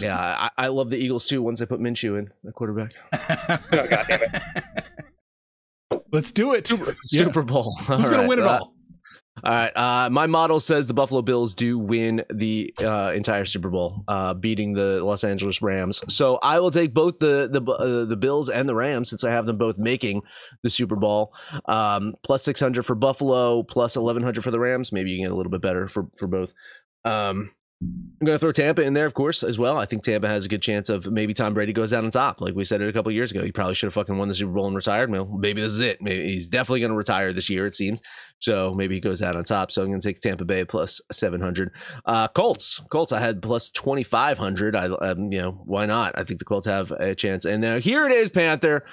Yeah, 0.00 0.18
I, 0.18 0.50
I 0.56 0.66
love 0.68 0.88
the 0.88 0.96
Eagles 0.96 1.26
too. 1.26 1.42
Once 1.42 1.60
they 1.60 1.66
put 1.66 1.80
Minshew 1.80 2.18
in 2.18 2.30
the 2.42 2.52
quarterback, 2.52 2.92
Oh, 3.72 3.86
God 3.86 4.06
damn 4.08 4.22
it. 4.22 4.42
Let's 6.12 6.30
do 6.32 6.52
it. 6.52 6.70
Yeah. 6.70 6.92
Super 7.04 7.42
Bowl. 7.42 7.74
Who's 7.80 7.90
All 7.90 7.96
going 7.98 8.10
to 8.10 8.16
right, 8.18 8.28
win 8.28 8.38
it 8.38 8.46
uh, 8.46 8.58
all? 8.58 8.74
All 9.42 9.50
right. 9.50 9.74
Uh, 9.76 10.10
my 10.10 10.26
model 10.26 10.60
says 10.60 10.86
the 10.86 10.94
Buffalo 10.94 11.22
Bills 11.22 11.54
do 11.54 11.78
win 11.78 12.22
the 12.28 12.72
uh, 12.78 13.12
entire 13.14 13.46
Super 13.46 13.70
Bowl, 13.70 14.04
uh, 14.06 14.34
beating 14.34 14.74
the 14.74 15.02
Los 15.02 15.24
Angeles 15.24 15.62
Rams. 15.62 16.02
So 16.08 16.38
I 16.42 16.60
will 16.60 16.70
take 16.70 16.92
both 16.92 17.18
the 17.18 17.48
the 17.50 17.62
uh, 17.72 18.04
the 18.04 18.16
Bills 18.16 18.50
and 18.50 18.68
the 18.68 18.74
Rams 18.74 19.08
since 19.08 19.24
I 19.24 19.30
have 19.30 19.46
them 19.46 19.56
both 19.56 19.78
making 19.78 20.22
the 20.62 20.70
Super 20.70 20.96
Bowl. 20.96 21.32
Um, 21.64 22.14
plus 22.22 22.42
six 22.42 22.60
hundred 22.60 22.84
for 22.84 22.94
Buffalo, 22.94 23.62
plus 23.62 23.96
eleven 23.96 24.22
hundred 24.22 24.44
for 24.44 24.50
the 24.50 24.60
Rams. 24.60 24.92
Maybe 24.92 25.10
you 25.10 25.16
can 25.16 25.24
get 25.24 25.32
a 25.32 25.36
little 25.36 25.50
bit 25.50 25.62
better 25.62 25.88
for 25.88 26.08
for 26.18 26.28
both. 26.28 26.52
Um, 27.04 27.52
I'm 27.82 28.26
going 28.26 28.36
to 28.36 28.38
throw 28.38 28.52
Tampa 28.52 28.82
in 28.82 28.94
there, 28.94 29.06
of 29.06 29.14
course, 29.14 29.42
as 29.42 29.58
well. 29.58 29.78
I 29.78 29.84
think 29.84 30.04
Tampa 30.04 30.28
has 30.28 30.44
a 30.44 30.48
good 30.48 30.62
chance 30.62 30.88
of 30.88 31.10
maybe 31.10 31.34
Tom 31.34 31.54
Brady 31.54 31.72
goes 31.72 31.92
out 31.92 32.04
on 32.04 32.10
top. 32.12 32.40
Like 32.40 32.54
we 32.54 32.64
said 32.64 32.80
it 32.80 32.88
a 32.88 32.92
couple 32.92 33.10
years 33.10 33.32
ago. 33.32 33.42
He 33.42 33.50
probably 33.50 33.74
should 33.74 33.88
have 33.88 33.94
fucking 33.94 34.16
won 34.16 34.28
the 34.28 34.34
Super 34.34 34.52
Bowl 34.52 34.68
and 34.68 34.76
retired. 34.76 35.10
Well, 35.10 35.26
maybe 35.26 35.60
this 35.60 35.72
is 35.72 35.80
it. 35.80 36.00
Maybe 36.00 36.30
he's 36.30 36.48
definitely 36.48 36.80
going 36.80 36.92
to 36.92 36.96
retire 36.96 37.32
this 37.32 37.50
year, 37.50 37.66
it 37.66 37.74
seems. 37.74 38.00
So 38.38 38.74
maybe 38.74 38.94
he 38.94 39.00
goes 39.00 39.22
out 39.22 39.34
on 39.34 39.42
top. 39.42 39.72
So 39.72 39.82
I'm 39.82 39.88
going 39.88 40.00
to 40.00 40.08
take 40.08 40.20
Tampa 40.20 40.44
Bay 40.44 40.64
plus 40.64 41.00
700. 41.10 41.72
Uh, 42.04 42.28
Colts. 42.28 42.80
Colts, 42.90 43.10
I 43.10 43.18
had 43.18 43.42
plus 43.42 43.70
2,500. 43.70 44.76
I, 44.76 44.84
um, 44.86 45.32
you 45.32 45.42
know, 45.42 45.52
why 45.64 45.86
not? 45.86 46.16
I 46.16 46.22
think 46.22 46.38
the 46.38 46.44
Colts 46.44 46.66
have 46.68 46.92
a 46.92 47.16
chance. 47.16 47.44
And 47.44 47.60
now 47.60 47.80
here 47.80 48.06
it 48.06 48.12
is, 48.12 48.30
Panther. 48.30 48.84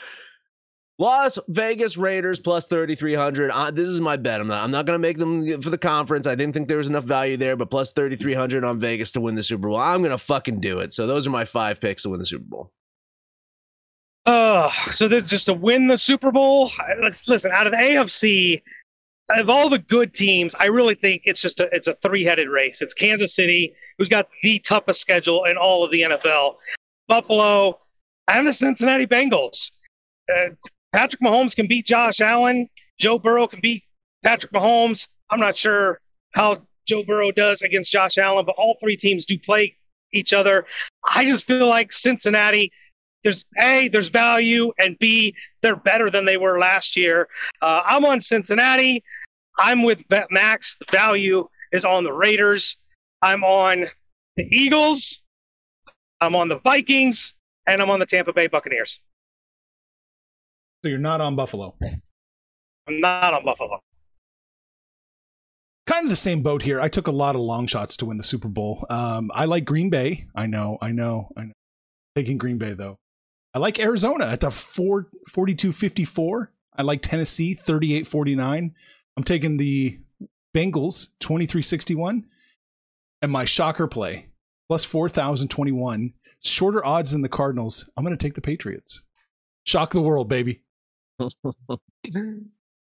Las 1.00 1.40
Vegas 1.48 1.96
Raiders 1.96 2.42
plus 2.42 2.68
3,300. 2.68 3.52
Uh, 3.52 3.72
this 3.72 3.88
is 3.88 4.02
my 4.02 4.18
bet. 4.18 4.42
I'm 4.42 4.48
not, 4.48 4.64
I'm 4.64 4.70
not 4.70 4.86
going 4.86 4.96
to 4.96 5.02
make 5.02 5.18
them 5.18 5.62
for 5.62 5.70
the 5.70 5.78
conference. 5.78 6.28
I 6.28 6.36
didn't 6.36 6.54
think 6.54 6.68
there 6.68 6.78
was 6.78 6.90
enough 6.90 7.06
value 7.06 7.38
there, 7.38 7.56
but 7.56 7.72
plus 7.72 7.94
3,300 7.94 8.66
on 8.66 8.80
Vegas 8.80 9.14
to 9.14 9.22
win 9.22 9.36
the 9.36 9.42
Super 9.42 9.70
Bowl. 9.70 9.78
I'm 9.78 10.02
going 10.02 10.12
to 10.12 10.18
fucking 10.18 10.60
do 10.60 10.80
it. 10.80 10.94
So 10.94 11.08
those 11.08 11.26
are 11.26 11.30
my 11.30 11.46
five 11.46 11.80
picks 11.80 12.04
to 12.04 12.10
win 12.10 12.20
the 12.20 12.26
Super 12.26 12.44
Bowl. 12.44 12.72
Uh, 14.26 14.70
so 14.92 15.08
there's 15.08 15.30
just 15.30 15.46
to 15.46 15.54
win 15.54 15.88
the 15.88 15.98
Super 15.98 16.34
Bowl. 16.34 16.70
Let's 17.02 17.28
listen. 17.30 17.52
Out 17.52 17.66
of 17.66 17.72
the 17.72 17.78
AFC, 17.78 18.62
of 19.30 19.50
all 19.50 19.70
the 19.70 19.80
good 19.80 20.14
teams, 20.14 20.54
I 20.60 20.66
really 20.66 20.96
think 20.96 21.22
it's 21.24 21.42
just 21.42 21.62
a 21.62 21.70
it's 21.72 21.88
a 21.88 21.96
three 21.96 22.26
headed 22.26 22.50
race. 22.50 22.82
It's 22.82 22.94
Kansas 22.94 23.34
City, 23.34 23.74
who's 23.98 24.10
got 24.10 24.28
the 24.44 24.60
toughest 24.60 25.00
schedule 25.00 25.46
in 25.46 25.56
all 25.56 25.86
of 25.86 25.92
the 25.92 26.02
NFL, 26.02 26.56
Buffalo, 27.08 27.80
and 28.28 28.46
the 28.46 28.54
Cincinnati 28.54 29.08
Bengals. 29.08 29.72
Uh, 30.32 30.50
Patrick 30.94 31.22
Mahomes 31.22 31.56
can 31.56 31.68
beat 31.68 31.86
Josh 31.86 32.22
Allen. 32.22 32.70
Joe 33.00 33.20
Burrow 33.20 33.48
can 33.48 33.60
beat 33.62 33.84
Patrick 34.24 34.52
Mahomes. 34.52 35.08
I'm 35.30 35.40
not 35.40 35.58
sure 35.58 36.02
how 36.34 36.64
Joe 36.88 37.04
Burrow 37.04 37.32
does 37.32 37.62
against 37.62 37.92
Josh 37.92 38.18
Allen, 38.18 38.46
but 38.46 38.56
all 38.58 38.78
three 38.80 38.98
teams 38.98 39.26
do 39.26 39.38
play 39.38 39.76
each 40.12 40.34
other. 40.34 40.66
I 41.08 41.26
just 41.26 41.46
feel 41.46 41.68
like 41.68 41.94
Cincinnati 41.94 42.72
there's 43.24 43.46
A, 43.62 43.90
there's 43.90 44.10
value, 44.10 44.72
and 44.78 44.98
B, 45.00 45.36
they're 45.62 45.76
better 45.76 46.10
than 46.10 46.26
they 46.26 46.38
were 46.38 46.60
last 46.60 46.96
year. 46.96 47.28
Uh, 47.62 47.82
I'm 47.86 48.06
on 48.06 48.22
Cincinnati. 48.22 49.04
I'm 49.58 49.84
with 49.84 50.04
Max. 50.32 50.78
The 50.80 50.86
value 50.92 51.48
is 51.72 51.84
on 51.84 52.04
the 52.04 52.14
Raiders. 52.14 52.78
I'm 53.22 53.44
on 53.44 53.88
the 54.38 54.44
Eagles. 54.44 55.20
I'm 56.22 56.36
on 56.36 56.48
the 56.48 56.60
Vikings, 56.60 57.34
and 57.68 57.82
I'm 57.82 57.90
on 57.90 58.00
the 58.00 58.06
Tampa 58.06 58.32
Bay 58.32 58.48
Buccaneers. 58.48 59.02
So 60.84 60.90
you're 60.90 60.98
not 60.98 61.22
on 61.22 61.36
Buffalo. 61.36 61.76
I'm 62.88 63.02
not 63.02 63.34
on 63.34 63.44
Buffalo. 63.44 63.80
Kind 65.86 66.06
of 66.06 66.10
the 66.10 66.16
same 66.16 66.42
boat 66.42 66.62
here. 66.62 66.80
I 66.80 66.88
took 66.88 67.08
a 67.08 67.12
lot 67.12 67.36
of 67.36 67.42
long 67.42 67.68
shots 67.68 67.98
to 67.98 68.06
win 68.06 68.18
the 68.18 68.24
Super 68.24 68.48
Bowl. 68.48 68.86
Um, 68.90 69.32
I 69.34 69.46
like 69.46 69.66
Green 69.66 69.90
Bay. 69.90 70.28
I 70.36 70.46
know, 70.46 70.78
I 70.82 70.92
know, 70.92 71.30
I 71.36 71.46
know. 71.46 71.54
Taking 72.16 72.38
Green 72.38 72.58
Bay 72.58 72.74
though. 72.74 72.98
I 73.54 73.60
like 73.60 73.80
Arizona 73.80 74.26
at 74.26 74.42
the 74.42 74.52
4 74.52 75.08
42-54. 75.30 76.48
I 76.78 76.84
like 76.84 77.02
Tennessee 77.02 77.56
38-49. 77.56 78.72
I'm 79.18 79.24
taking 79.24 79.58
the 79.58 80.00
Bengals 80.56 81.10
23-61 81.22 82.24
and 83.22 83.32
my 83.32 83.46
shocker 83.46 83.88
play 83.88 84.28
plus 84.70 84.86
4021. 84.86 86.14
Shorter 86.42 86.86
odds 86.86 87.12
than 87.12 87.22
the 87.22 87.30
Cardinals. 87.30 87.90
I'm 87.98 88.06
going 88.06 88.18
to 88.18 88.24
take 88.24 88.36
the 88.36 88.42
Patriots. 88.42 89.02
Shock 89.66 89.92
the 89.92 90.02
world, 90.02 90.30
baby. 90.30 90.62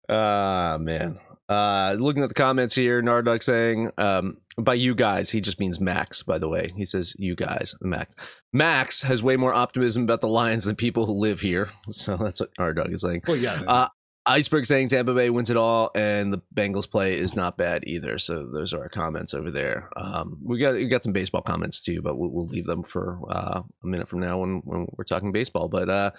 Ah, 0.08 0.78
man. 0.80 1.20
Uh, 1.50 1.96
looking 2.00 2.24
at 2.24 2.30
the 2.30 2.36
comments 2.36 2.76
here, 2.76 3.02
Narduck 3.02 3.44
saying, 3.44 3.92
um, 3.98 4.38
by 4.58 4.74
you 4.74 4.96
guys, 4.96 5.30
he 5.30 5.42
just 5.42 5.60
means 5.60 5.80
Max, 5.80 6.24
by 6.24 6.38
the 6.38 6.48
way. 6.48 6.74
He 6.76 6.86
says 6.86 7.16
you 7.18 7.36
guys, 7.36 7.76
Max. 7.82 8.16
Max 8.54 9.02
has 9.04 9.22
way 9.22 9.36
more 9.36 9.54
optimism 9.54 10.04
about 10.04 10.22
the 10.22 10.28
Lions 10.28 10.66
than 10.66 10.76
people 10.76 11.06
who 11.06 11.14
live 11.14 11.40
here. 11.42 11.70
So 11.90 12.18
that's 12.18 12.40
what 12.40 12.50
Narduck 12.60 12.94
is 12.94 13.02
saying. 13.02 13.22
Well, 13.28 13.38
yeah. 13.38 13.62
Uh, 13.68 13.88
Iceberg 14.28 14.66
saying 14.66 14.90
Tampa 14.90 15.14
Bay 15.14 15.30
wins 15.30 15.52
it 15.52 15.58
all, 15.58 15.92
and 15.94 16.34
the 16.34 16.42
Bengals 16.54 16.90
play 16.90 17.14
is 17.18 17.36
not 17.36 17.58
bad 17.58 17.84
either. 17.86 18.18
So 18.18 18.48
those 18.52 18.74
are 18.74 18.82
our 18.82 18.90
comments 18.90 19.36
over 19.36 19.52
there. 19.52 19.90
Um, 19.96 20.40
we 20.44 20.58
got 20.58 20.74
we 20.74 20.88
got 20.88 21.04
some 21.04 21.14
baseball 21.14 21.42
comments 21.42 21.80
too, 21.80 22.02
but 22.02 22.18
we'll, 22.18 22.32
we'll 22.32 22.48
leave 22.48 22.66
them 22.66 22.84
for 22.84 23.20
uh, 23.30 23.62
a 23.62 23.88
minute 23.88 24.08
from 24.08 24.22
now 24.22 24.40
when, 24.40 24.62
when 24.66 24.88
we're 24.98 25.04
talking 25.04 25.32
baseball. 25.32 25.68
But 25.68 25.90
uh, 25.90 26.12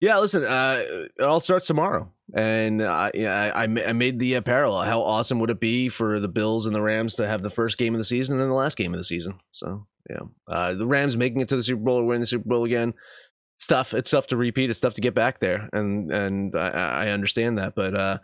yeah, 0.00 0.18
listen, 0.18 0.42
uh, 0.42 0.82
it 0.82 1.22
all 1.22 1.38
starts 1.38 1.68
tomorrow, 1.68 2.10
and 2.34 2.82
uh, 2.82 3.10
yeah, 3.14 3.52
I, 3.54 3.62
I 3.62 3.64
I 3.64 3.92
made 3.92 4.18
the 4.18 4.40
parallel. 4.40 4.82
How 4.82 5.02
awesome 5.02 5.38
would 5.38 5.50
it 5.50 5.60
be 5.60 5.88
for 5.88 6.18
the 6.18 6.28
Bills 6.28 6.66
and 6.66 6.74
the 6.74 6.82
Rams 6.82 7.14
to 7.16 7.28
have 7.28 7.42
the 7.42 7.50
first 7.50 7.78
game 7.78 7.94
of 7.94 7.98
the 7.98 8.04
season 8.04 8.40
and 8.40 8.50
the 8.50 8.54
last 8.54 8.76
game 8.76 8.92
of 8.92 8.98
the 8.98 9.04
season? 9.04 9.38
So 9.52 9.86
yeah, 10.10 10.22
uh, 10.48 10.74
the 10.74 10.86
Rams 10.86 11.16
making 11.16 11.40
it 11.40 11.48
to 11.50 11.56
the 11.56 11.62
Super 11.62 11.82
Bowl 11.82 12.00
or 12.00 12.04
winning 12.04 12.22
the 12.22 12.26
Super 12.26 12.48
Bowl 12.48 12.64
again 12.64 12.94
it's 13.56 13.66
tough. 13.66 13.94
It's 13.94 14.10
tough 14.10 14.26
to 14.28 14.36
repeat. 14.36 14.70
It's 14.70 14.80
tough 14.80 14.94
to 14.94 15.00
get 15.00 15.14
back 15.14 15.38
there, 15.38 15.68
and 15.72 16.10
and 16.10 16.56
I, 16.56 16.68
I 16.68 17.08
understand 17.10 17.58
that. 17.58 17.74
But 17.74 17.94
uh, 17.94 18.18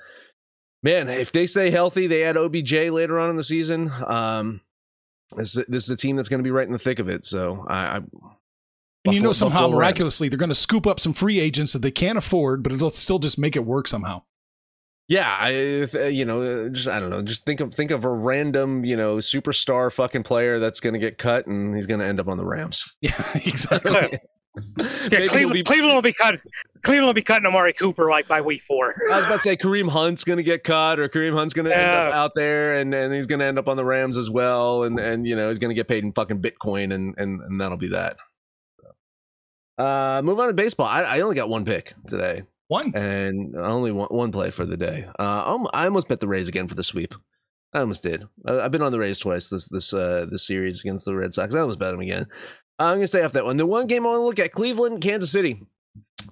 man, 0.82 1.08
if 1.08 1.32
they 1.32 1.46
stay 1.46 1.70
healthy, 1.70 2.06
they 2.06 2.24
add 2.24 2.36
OBJ 2.36 2.72
later 2.72 3.18
on 3.18 3.30
in 3.30 3.36
the 3.36 3.42
season. 3.42 3.90
Um, 4.06 4.60
this 5.36 5.54
this 5.68 5.84
is 5.84 5.90
a 5.90 5.96
team 5.96 6.16
that's 6.16 6.28
going 6.28 6.40
to 6.40 6.44
be 6.44 6.50
right 6.50 6.66
in 6.66 6.72
the 6.72 6.78
thick 6.78 6.98
of 6.98 7.08
it. 7.08 7.24
So 7.24 7.64
I, 7.68 7.76
I 7.76 7.96
And 7.96 9.14
you 9.14 9.20
know, 9.20 9.32
somehow 9.32 9.60
Buffalo 9.60 9.70
Rams. 9.70 9.78
miraculously, 9.78 10.28
they're 10.28 10.38
going 10.38 10.48
to 10.48 10.54
scoop 10.54 10.86
up 10.86 11.00
some 11.00 11.12
free 11.12 11.38
agents 11.38 11.72
that 11.72 11.82
they 11.82 11.90
can't 11.90 12.18
afford, 12.18 12.62
but 12.62 12.72
it'll 12.72 12.90
still 12.90 13.18
just 13.18 13.38
make 13.38 13.56
it 13.56 13.64
work 13.64 13.86
somehow. 13.86 14.22
Yeah, 15.08 15.36
I 15.40 15.50
if, 15.50 15.94
uh, 15.94 16.04
you 16.04 16.24
know 16.24 16.40
uh, 16.40 16.68
just 16.68 16.86
I 16.86 17.00
don't 17.00 17.10
know 17.10 17.20
just 17.20 17.44
think 17.44 17.60
of 17.60 17.74
think 17.74 17.90
of 17.90 18.04
a 18.04 18.08
random 18.08 18.84
you 18.84 18.96
know 18.96 19.16
superstar 19.16 19.92
fucking 19.92 20.22
player 20.22 20.60
that's 20.60 20.78
going 20.78 20.92
to 20.92 21.00
get 21.00 21.18
cut 21.18 21.48
and 21.48 21.74
he's 21.74 21.86
going 21.86 21.98
to 21.98 22.06
end 22.06 22.20
up 22.20 22.28
on 22.28 22.36
the 22.36 22.44
Rams. 22.44 22.96
Yeah, 23.00 23.20
exactly. 23.34 24.18
Yeah, 25.10 25.26
Cleveland, 25.28 25.52
be- 25.52 25.62
Cleveland 25.62 25.94
will 25.94 26.02
be 26.02 26.12
cut. 26.12 26.36
Cleveland 26.82 27.06
will 27.06 27.14
be 27.14 27.22
cutting 27.22 27.46
Amari 27.46 27.72
Cooper 27.72 28.10
like 28.10 28.26
by 28.26 28.40
week 28.40 28.62
four. 28.66 28.94
I 29.12 29.16
was 29.16 29.24
about 29.26 29.36
to 29.36 29.42
say 29.42 29.56
Kareem 29.56 29.88
Hunt's 29.88 30.24
going 30.24 30.38
to 30.38 30.42
get 30.42 30.64
cut 30.64 30.98
or 30.98 31.08
Kareem 31.08 31.34
Hunt's 31.34 31.54
going 31.54 31.66
to 31.66 31.76
end 31.76 31.86
up 31.90 32.14
out 32.14 32.32
there 32.34 32.74
and, 32.80 32.92
and 32.94 33.14
he's 33.14 33.26
going 33.26 33.38
to 33.40 33.44
end 33.44 33.58
up 33.58 33.68
on 33.68 33.76
the 33.76 33.84
Rams 33.84 34.16
as 34.16 34.28
well 34.30 34.82
and 34.84 34.98
and 34.98 35.26
you 35.26 35.36
know 35.36 35.50
he's 35.50 35.58
going 35.58 35.68
to 35.68 35.74
get 35.74 35.88
paid 35.88 36.02
in 36.04 36.12
fucking 36.12 36.40
Bitcoin 36.42 36.92
and 36.94 37.14
and, 37.18 37.40
and 37.42 37.60
that'll 37.60 37.76
be 37.78 37.88
that. 37.88 38.16
Uh, 39.78 40.20
move 40.24 40.38
on 40.38 40.48
to 40.48 40.52
baseball. 40.54 40.86
I, 40.86 41.02
I 41.02 41.20
only 41.20 41.36
got 41.36 41.48
one 41.48 41.64
pick 41.64 41.94
today. 42.06 42.42
One. 42.68 42.92
and 42.94 43.56
only 43.56 43.90
one, 43.92 44.08
one 44.08 44.30
play 44.30 44.50
for 44.50 44.64
the 44.64 44.76
day. 44.76 45.06
Uh, 45.18 45.22
I'm- 45.44 45.66
I 45.72 45.84
almost 45.86 46.08
bet 46.08 46.20
the 46.20 46.28
Rays 46.28 46.48
again 46.48 46.68
for 46.68 46.74
the 46.74 46.84
sweep. 46.84 47.14
I 47.72 47.80
almost 47.80 48.02
did. 48.02 48.24
I, 48.46 48.60
I've 48.60 48.70
been 48.72 48.82
on 48.82 48.92
the 48.92 48.98
Rays 48.98 49.18
twice 49.18 49.48
this 49.48 49.66
this 49.68 49.92
uh, 49.94 50.26
this 50.30 50.46
series 50.46 50.80
against 50.80 51.04
the 51.04 51.16
Red 51.16 51.32
Sox. 51.34 51.54
I 51.54 51.60
almost 51.60 51.78
bet 51.78 51.92
them 51.92 52.00
again. 52.00 52.26
Uh, 52.80 52.84
I'm 52.84 52.96
gonna 52.96 53.06
stay 53.06 53.22
off 53.22 53.32
that 53.32 53.44
one. 53.44 53.58
The 53.58 53.66
one 53.66 53.86
game 53.86 54.06
I 54.06 54.08
want 54.08 54.20
to 54.20 54.24
look 54.24 54.38
at: 54.38 54.52
Cleveland, 54.52 55.02
Kansas 55.02 55.30
City. 55.30 55.62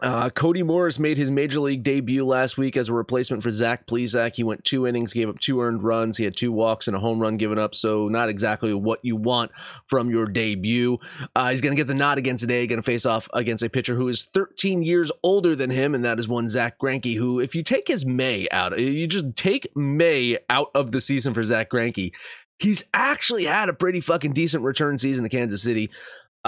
Uh, 0.01 0.31
Cody 0.31 0.63
Morris 0.63 0.99
made 0.99 1.17
his 1.17 1.31
major 1.31 1.61
league 1.61 1.83
debut 1.83 2.25
last 2.25 2.57
week 2.57 2.77
as 2.77 2.89
a 2.89 2.93
replacement 2.93 3.43
for 3.43 3.51
Zach 3.51 3.87
Plesac. 3.87 4.37
He 4.37 4.45
went 4.45 4.65
two 4.65 4.87
innings, 4.87 5.13
gave 5.13 5.29
up 5.29 5.39
two 5.41 5.61
earned 5.61 5.83
runs. 5.83 6.17
He 6.17 6.25
had 6.25 6.37
two 6.37 6.53
walks 6.53 6.87
and 6.87 6.97
a 6.97 7.01
home 7.01 7.19
run 7.19 7.37
given 7.37 7.59
up. 7.59 7.75
So 7.75 8.09
not 8.09 8.29
exactly 8.29 8.73
what 8.73 9.01
you 9.03 9.17
want 9.17 9.51
from 9.87 10.11
your 10.11 10.27
debut. 10.27 10.99
Uh, 11.35 11.51
he's 11.51 11.61
going 11.61 11.75
to 11.75 11.77
get 11.77 11.89
the 11.89 11.95
nod 11.95 12.19
again 12.19 12.37
today. 12.37 12.67
Going 12.67 12.81
to 12.81 12.83
face 12.83 13.07
off 13.07 13.29
against 13.33 13.65
a 13.65 13.71
pitcher 13.71 13.97
who 13.97 14.09
is 14.09 14.29
13 14.35 14.83
years 14.83 15.11
older 15.23 15.57
than 15.57 15.71
him, 15.71 15.95
and 15.95 16.05
that 16.05 16.19
is 16.19 16.29
one 16.29 16.49
Zack 16.49 16.79
Greinke. 16.79 17.17
Who, 17.17 17.41
if 17.41 17.55
you 17.55 17.63
take 17.63 17.89
his 17.89 18.07
May 18.07 18.47
out, 18.53 18.79
you 18.79 19.07
just 19.07 19.37
take 19.37 19.75
May 19.75 20.39
out 20.49 20.71
of 20.75 20.93
the 20.93 21.01
season 21.01 21.35
for 21.35 21.43
Zack 21.43 21.71
Greinke, 21.71 22.13
he's 22.59 22.85
actually 22.93 23.45
had 23.45 23.69
a 23.69 23.75
pretty 23.75 24.01
fucking 24.01 24.33
decent 24.33 24.63
return 24.63 24.99
season 24.99 25.25
to 25.25 25.31
Kansas 25.31 25.63
City. 25.63 25.91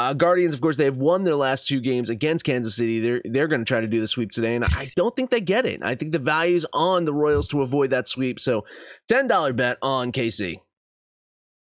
Uh, 0.00 0.14
Guardians, 0.14 0.54
of 0.54 0.62
course, 0.62 0.78
they 0.78 0.86
have 0.86 0.96
won 0.96 1.24
their 1.24 1.36
last 1.36 1.66
two 1.66 1.78
games 1.78 2.08
against 2.08 2.42
Kansas 2.42 2.74
City. 2.74 3.00
They're 3.00 3.20
they're 3.24 3.48
going 3.48 3.60
to 3.60 3.66
try 3.66 3.82
to 3.82 3.86
do 3.86 4.00
the 4.00 4.08
sweep 4.08 4.30
today, 4.30 4.54
and 4.54 4.64
I 4.64 4.90
don't 4.96 5.14
think 5.14 5.28
they 5.28 5.42
get 5.42 5.66
it. 5.66 5.82
I 5.84 5.94
think 5.94 6.12
the 6.12 6.18
value's 6.18 6.64
on 6.72 7.04
the 7.04 7.12
Royals 7.12 7.48
to 7.48 7.60
avoid 7.60 7.90
that 7.90 8.08
sweep. 8.08 8.40
So, 8.40 8.64
ten 9.08 9.26
dollar 9.26 9.52
bet 9.52 9.76
on 9.82 10.10
KC. 10.10 10.56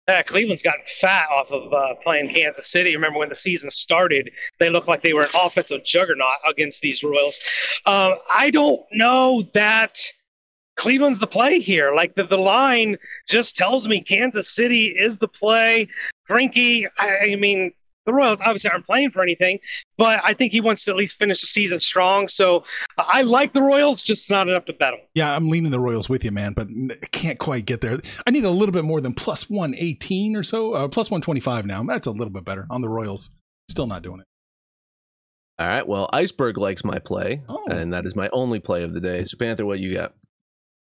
Yeah, 0.07 0.21
Cleveland's 0.21 0.61
gotten 0.61 0.83
fat 1.01 1.27
off 1.31 1.51
of 1.51 1.73
uh, 1.73 1.95
playing 2.03 2.33
Kansas 2.35 2.71
City. 2.71 2.95
Remember 2.95 3.17
when 3.17 3.29
the 3.29 3.35
season 3.35 3.71
started, 3.71 4.29
they 4.59 4.69
looked 4.69 4.87
like 4.87 5.01
they 5.01 5.13
were 5.13 5.23
an 5.23 5.29
offensive 5.33 5.83
juggernaut 5.83 6.37
against 6.47 6.81
these 6.81 7.03
Royals. 7.03 7.39
Um, 7.87 8.13
I 8.31 8.51
don't 8.51 8.81
know 8.91 9.43
that 9.55 9.99
Cleveland's 10.77 11.19
the 11.19 11.27
play 11.27 11.59
here. 11.59 11.95
Like 11.95 12.13
the, 12.13 12.25
the 12.25 12.37
line 12.37 12.97
just 13.27 13.55
tells 13.55 13.87
me 13.87 14.01
Kansas 14.01 14.49
City 14.49 14.87
is 14.87 15.17
the 15.17 15.27
play. 15.27 15.87
Greinke, 16.29 16.87
I, 16.97 17.31
I 17.31 17.35
mean, 17.35 17.71
the 18.05 18.13
Royals 18.13 18.39
obviously 18.41 18.69
aren't 18.71 18.85
playing 18.85 19.11
for 19.11 19.21
anything, 19.21 19.59
but 19.97 20.19
I 20.23 20.33
think 20.33 20.51
he 20.51 20.61
wants 20.61 20.83
to 20.85 20.91
at 20.91 20.97
least 20.97 21.17
finish 21.17 21.41
the 21.41 21.47
season 21.47 21.79
strong. 21.79 22.27
So 22.27 22.63
uh, 22.97 23.03
I 23.07 23.21
like 23.21 23.53
the 23.53 23.61
Royals, 23.61 24.01
just 24.01 24.29
not 24.29 24.47
enough 24.47 24.65
to 24.65 24.73
bet 24.73 24.91
them. 24.91 24.99
Yeah, 25.13 25.35
I'm 25.35 25.49
leaning 25.49 25.71
the 25.71 25.79
Royals 25.79 26.09
with 26.09 26.23
you, 26.23 26.31
man, 26.31 26.53
but 26.53 26.67
can't 27.11 27.37
quite 27.37 27.65
get 27.65 27.81
there. 27.81 27.99
I 28.25 28.31
need 28.31 28.45
a 28.45 28.49
little 28.49 28.73
bit 28.73 28.83
more 28.85 29.01
than 29.01 29.13
plus 29.13 29.49
118 29.49 30.35
or 30.35 30.43
so, 30.43 30.73
uh, 30.73 30.87
plus 30.87 31.11
125 31.11 31.65
now. 31.65 31.83
That's 31.83 32.07
a 32.07 32.11
little 32.11 32.31
bit 32.31 32.45
better 32.45 32.65
on 32.69 32.81
the 32.81 32.89
Royals. 32.89 33.29
Still 33.69 33.87
not 33.87 34.01
doing 34.01 34.21
it. 34.21 34.25
All 35.59 35.67
right. 35.67 35.85
Well, 35.87 36.09
Iceberg 36.13 36.57
likes 36.57 36.83
my 36.85 36.99
play, 36.99 37.41
Oh. 37.49 37.65
and 37.69 37.93
that 37.93 38.05
is 38.05 38.15
my 38.15 38.29
only 38.31 38.59
play 38.59 38.83
of 38.83 38.93
the 38.93 39.01
day. 39.01 39.25
So, 39.25 39.37
Panther, 39.37 39.65
what 39.65 39.79
you 39.79 39.93
got? 39.93 40.13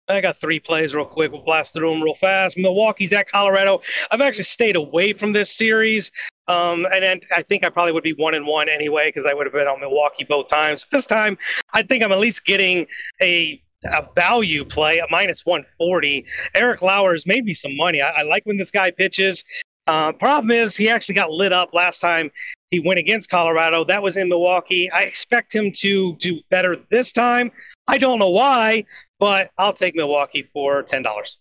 I 0.09 0.21
got 0.21 0.37
three 0.37 0.59
plays 0.59 0.95
real 0.95 1.05
quick. 1.05 1.31
We'll 1.31 1.43
blast 1.43 1.73
through 1.73 1.91
them 1.91 2.01
real 2.01 2.15
fast. 2.15 2.57
Milwaukee's 2.57 3.13
at 3.13 3.29
Colorado. 3.29 3.81
I've 4.09 4.21
actually 4.21 4.45
stayed 4.45 4.75
away 4.75 5.13
from 5.13 5.33
this 5.33 5.51
series. 5.51 6.11
Um, 6.47 6.87
and 6.91 7.03
then 7.03 7.21
I 7.35 7.43
think 7.43 7.63
I 7.63 7.69
probably 7.69 7.91
would 7.91 8.03
be 8.03 8.13
one 8.13 8.33
and 8.33 8.47
one 8.47 8.69
anyway 8.69 9.09
because 9.09 9.27
I 9.27 9.33
would 9.35 9.45
have 9.45 9.53
been 9.53 9.67
on 9.67 9.79
Milwaukee 9.79 10.25
both 10.27 10.49
times. 10.49 10.87
This 10.91 11.05
time, 11.05 11.37
I 11.73 11.83
think 11.83 12.03
I'm 12.03 12.11
at 12.11 12.19
least 12.19 12.43
getting 12.45 12.87
a 13.21 13.61
a 13.85 14.05
value 14.13 14.65
play 14.65 14.99
at 14.99 15.09
minus 15.09 15.45
140. 15.45 16.25
Eric 16.53 16.81
Lauer's 16.81 17.25
made 17.25 17.45
me 17.45 17.53
some 17.53 17.77
money. 17.77 18.01
I, 18.01 18.09
I 18.09 18.21
like 18.23 18.45
when 18.45 18.57
this 18.57 18.71
guy 18.71 18.91
pitches. 18.91 19.45
Uh, 19.87 20.11
problem 20.11 20.51
is, 20.51 20.75
he 20.75 20.89
actually 20.89 21.15
got 21.15 21.31
lit 21.31 21.53
up 21.53 21.73
last 21.73 22.01
time 22.01 22.29
he 22.71 22.79
went 22.79 22.99
against 22.99 23.29
Colorado. 23.29 23.83
That 23.83 24.03
was 24.03 24.17
in 24.17 24.29
Milwaukee. 24.29 24.89
I 24.91 25.01
expect 25.01 25.53
him 25.53 25.71
to 25.77 26.15
do 26.17 26.39
better 26.49 26.77
this 26.89 27.11
time. 27.11 27.51
I 27.89 27.97
don't 27.97 28.19
know 28.19 28.29
why, 28.29 28.85
but 29.19 29.49
I'll 29.57 29.73
take 29.73 29.95
Milwaukee 29.95 30.43
for 30.53 30.83
ten 30.83 31.01
dollars. 31.01 31.39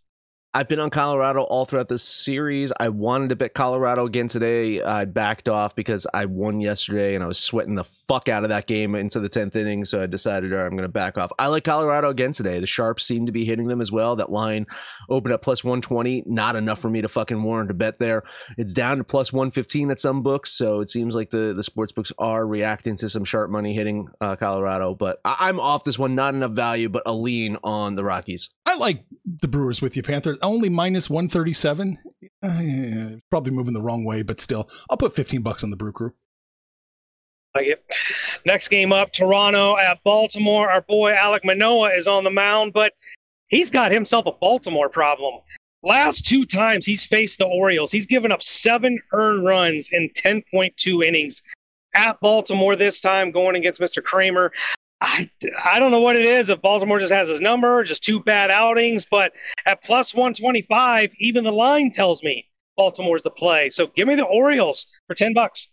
I've 0.54 0.66
been 0.66 0.80
on 0.80 0.88
Colorado 0.88 1.42
all 1.42 1.66
throughout 1.66 1.88
this 1.88 2.02
series. 2.02 2.72
I 2.80 2.88
wanted 2.88 3.28
to 3.28 3.37
bet 3.37 3.52
Colorado 3.52 4.06
again 4.06 4.28
today. 4.28 4.82
I 4.82 5.04
backed 5.04 5.46
off 5.46 5.76
because 5.76 6.06
I 6.14 6.24
won 6.24 6.58
yesterday 6.58 7.14
and 7.14 7.22
I 7.22 7.26
was 7.26 7.38
sweating 7.38 7.74
the 7.74 7.84
fuck 7.84 8.30
out 8.30 8.44
of 8.44 8.48
that 8.48 8.66
game 8.66 8.94
into 8.94 9.20
the 9.20 9.28
10th 9.28 9.54
inning. 9.56 9.84
So 9.84 10.02
I 10.02 10.06
decided, 10.06 10.54
all 10.54 10.61
right, 10.61 10.64
I'm 10.64 10.70
going 10.70 10.84
to 10.84 10.88
back 10.88 11.18
off. 11.18 11.30
I 11.38 11.48
like 11.48 11.64
Colorado 11.64 12.08
again 12.08 12.32
today. 12.32 12.61
The 12.61 12.66
Sharps 12.66 13.04
seem 13.04 13.26
to 13.26 13.32
be 13.32 13.44
hitting 13.44 13.66
them 13.66 13.82
as 13.82 13.92
well. 13.92 14.16
That 14.16 14.32
line 14.32 14.66
opened 15.11 15.34
up 15.34 15.42
plus 15.42 15.62
120. 15.62 16.24
Not 16.24 16.56
enough 16.56 16.78
for 16.78 16.88
me 16.88 17.02
to 17.02 17.08
fucking 17.11 17.42
warrant 17.42 17.70
a 17.70 17.74
bet 17.74 17.98
there. 17.98 18.22
It's 18.56 18.72
down 18.72 18.98
to 18.98 19.04
plus 19.04 19.30
115 19.30 19.90
at 19.90 20.00
some 20.00 20.22
books. 20.22 20.52
So 20.52 20.80
it 20.80 20.90
seems 20.90 21.14
like 21.14 21.28
the, 21.28 21.52
the 21.54 21.62
sports 21.62 21.92
books 21.92 22.11
are 22.18 22.46
reacting 22.46 22.96
to 22.96 23.11
some 23.11 23.24
sharp 23.24 23.50
money 23.50 23.74
hitting 23.74 24.08
uh, 24.22 24.37
Colorado. 24.37 24.94
But 24.94 25.18
I, 25.26 25.37
I'm 25.40 25.61
off 25.61 25.84
this 25.84 25.98
one. 25.98 26.14
Not 26.14 26.34
enough 26.34 26.52
value, 26.52 26.88
but 26.88 27.02
a 27.04 27.12
lean 27.12 27.58
on 27.62 27.96
the 27.96 28.02
Rockies. 28.02 28.48
I 28.64 28.78
like 28.78 29.04
the 29.26 29.48
Brewers 29.48 29.82
with 29.82 29.94
you, 29.94 30.02
Panther. 30.02 30.38
Only 30.42 30.68
minus 30.68 31.11
137. 31.11 31.98
Uh, 32.42 32.46
yeah, 32.61 33.16
probably 33.31 33.53
moving 33.53 33.74
the 33.74 33.83
wrong 33.83 34.05
way, 34.05 34.22
but 34.22 34.40
still, 34.40 34.68
I'll 34.90 34.96
put 34.96 35.14
15 35.14 35.42
bucks 35.42 35.64
on 35.64 35.70
the 35.70 35.77
Brew 35.77 35.92
Crew. 35.92 36.12
Like 37.55 37.66
it. 37.66 37.85
Next 38.44 38.68
game 38.68 38.92
up, 38.92 39.12
Toronto 39.12 39.77
at 39.77 40.03
Baltimore. 40.05 40.70
Our 40.70 40.83
boy 40.83 41.12
Alek 41.12 41.44
Manoah 41.44 41.90
is 41.96 42.07
on 42.07 42.24
the 42.24 42.31
mound, 42.31 42.72
but 42.72 42.92
he's 43.48 43.70
got 43.70 43.90
himself 43.90 44.27
a 44.27 44.33
Baltimore 44.33 44.88
problem. 44.88 45.40
Last 45.83 46.27
two 46.27 46.44
times 46.44 46.85
he's 46.85 47.05
faced 47.05 47.38
the 47.38 47.46
Orioles, 47.46 47.92
he's 47.92 48.07
given 48.07 48.33
up 48.33 48.42
seven 48.42 48.98
earned 49.12 49.44
runs 49.44 49.88
in 49.90 50.11
10.2 50.11 51.05
innings. 51.05 51.42
At 51.94 52.20
Baltimore 52.20 52.77
this 52.77 53.01
time, 53.01 53.31
going 53.31 53.57
against 53.57 53.81
Mr. 53.81 54.03
Kremer. 54.03 54.53
I, 55.00 55.30
I 55.64 55.78
don't 55.78 55.90
know 55.90 56.00
what 56.00 56.16
it 56.16 56.24
is 56.24 56.50
if 56.50 56.61
Baltimore 56.61 56.98
just 56.98 57.12
has 57.12 57.28
his 57.28 57.40
number, 57.40 57.84
just 57.84 58.02
two 58.02 58.20
bad 58.20 58.50
outings, 58.50 59.06
but 59.08 59.32
at 59.64 59.82
plus 59.82 60.12
125, 60.12 61.12
even 61.20 61.44
the 61.44 61.52
line 61.52 61.90
tells 61.90 62.22
me 62.22 62.46
Baltimore's 62.76 63.22
the 63.22 63.30
play. 63.30 63.70
So 63.70 63.87
give 63.94 64.08
me 64.08 64.16
the 64.16 64.24
Orioles 64.24 64.87
for 65.06 65.14
10 65.14 65.34
bucks. 65.34 65.68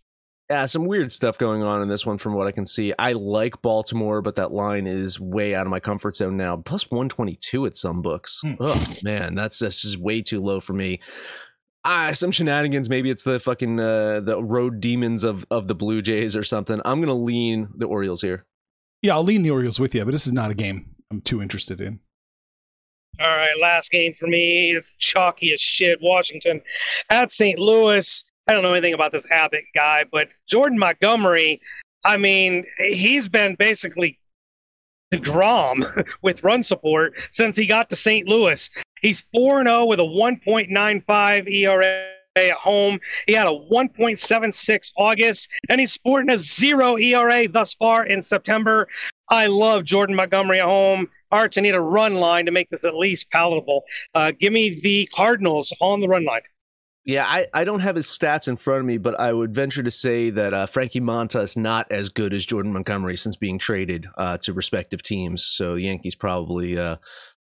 Yeah, 0.50 0.68
some 0.68 0.86
weird 0.86 1.12
stuff 1.12 1.40
going 1.40 1.64
on 1.64 1.82
in 1.82 1.88
this 1.88 2.06
one 2.06 2.20
from 2.20 2.36
what 2.36 2.46
I 2.46 2.52
can 2.52 2.68
see. 2.68 2.94
I 3.00 3.14
like 3.14 3.64
Baltimore, 3.64 4.22
but 4.22 4.36
that 4.36 4.52
line 4.52 4.86
is 4.86 5.20
way 5.20 5.56
out 5.56 5.66
of 5.66 5.72
my 5.72 5.80
comfort 5.80 6.16
zone 6.16 6.38
now. 6.38 6.58
Plus 6.58 6.92
122 6.92 7.66
at 7.66 7.76
some 7.76 8.04
books. 8.04 8.40
Hmm. 8.42 8.54
Oh, 8.60 8.86
man, 9.02 9.34
that's, 9.34 9.58
that's 9.58 9.82
just 9.82 9.98
way 9.98 10.22
too 10.22 10.42
low 10.42 10.60
for 10.60 10.74
me. 10.74 11.02
Ah, 11.84 12.12
some 12.14 12.32
shenanigans. 12.32 12.90
Maybe 12.90 13.10
it's 13.10 13.24
the 13.24 13.40
fucking 13.40 13.80
uh, 13.80 14.20
the 14.20 14.44
road 14.44 14.82
demons 14.82 15.24
of, 15.24 15.48
of 15.50 15.68
the 15.68 15.76
Blue 15.76 16.04
Jays 16.04 16.36
or 16.36 16.44
something. 16.44 16.80
I'm 16.86 17.00
going 17.00 17.08
to 17.08 17.14
lean 17.14 17.70
the 17.76 17.88
Orioles 17.88 18.22
here. 18.22 18.46
Yeah, 19.06 19.14
I'll 19.14 19.24
lean 19.24 19.44
the 19.44 19.52
Orioles 19.52 19.80
with 19.80 19.94
you, 19.94 20.04
but 20.04 20.12
this 20.14 20.26
is 20.26 20.34
not 20.34 20.50
a 20.50 20.56
game 20.56 20.96
I'm 21.12 21.22
too 21.22 21.40
interested 21.40 21.80
in. 21.80 22.00
All 23.24 23.38
right, 23.38 23.52
last 23.62 23.92
game 23.92 24.16
for 24.20 24.26
me. 24.26 24.72
It's 24.76 24.90
chalky 24.98 25.54
as 25.54 25.62
shit. 25.62 26.00
Washington 26.02 26.60
at 27.12 27.30
St. 27.30 27.60
Louis. 27.60 28.24
I 28.48 28.54
don't 28.54 28.64
know 28.64 28.72
anything 28.74 28.96
about 28.96 29.12
this 29.12 29.28
Abbott 29.30 29.66
guy, 29.76 30.06
but 30.12 30.30
Jordan 30.48 30.80
Montgomery, 30.80 31.62
I 32.04 32.18
mean, 32.18 32.66
he's 32.80 33.28
been 33.28 33.54
basically 33.54 34.18
deGrom 35.14 36.04
with 36.24 36.44
run 36.44 36.64
support 36.64 37.14
since 37.30 37.56
he 37.56 37.68
got 37.68 37.92
to 37.92 37.96
St. 37.96 38.28
Louis. 38.28 38.72
He's 39.02 39.20
4 39.20 39.64
0 39.66 39.86
with 39.86 40.00
a 40.00 40.04
1.95 40.04 41.48
ERA 41.48 42.15
at 42.36 42.52
home. 42.54 43.00
He 43.28 43.34
had 43.34 43.48
a 43.48 43.52
1.76 43.52 44.92
August, 44.98 45.50
and 45.70 45.80
he's 45.80 45.94
sporting 45.94 46.30
a 46.30 46.38
zero 46.38 46.98
ERA 46.98 47.48
thus 47.48 47.74
far 47.74 48.06
in 48.06 48.22
September. 48.22 48.88
I 49.30 49.46
love 49.48 49.86
Jordan 49.86 50.16
Montgomery 50.16 50.60
at 50.60 50.66
home. 50.66 51.08
Arch, 51.32 51.58
I 51.58 51.62
need 51.62 51.76
a 51.76 51.82
run 51.82 52.16
line 52.16 52.46
to 52.46 52.52
make 52.52 52.70
this 52.70 52.86
at 52.86 52.96
least 52.96 53.30
palatable. 53.32 53.84
Uh, 54.14 54.32
give 54.40 54.54
me 54.54 54.80
the 54.82 55.10
Cardinals 55.14 55.74
on 55.82 56.02
the 56.02 56.08
run 56.08 56.26
line. 56.26 56.42
Yeah, 57.04 57.26
I, 57.26 57.46
I 57.54 57.66
don't 57.66 57.82
have 57.82 57.96
his 57.96 58.08
stats 58.08 58.48
in 58.48 58.58
front 58.58 58.80
of 58.80 58.86
me, 58.86 58.98
but 58.98 59.20
I 59.20 59.32
would 59.32 59.54
venture 59.54 59.84
to 59.84 59.92
say 59.92 60.32
that 60.32 60.54
uh, 60.56 60.66
Frankie 60.66 61.02
Montas 61.02 61.44
is 61.44 61.58
not 61.58 61.92
as 61.92 62.10
good 62.10 62.34
as 62.34 62.46
Jordan 62.46 62.74
Montgomery 62.74 63.16
since 63.16 63.36
being 63.36 63.60
traded 63.60 64.08
uh, 64.18 64.40
to 64.40 64.54
respective 64.54 65.04
teams. 65.04 65.46
So 65.46 65.76
the 65.76 65.82
Yankees 65.82 66.16
probably 66.16 66.80
uh, 66.80 66.96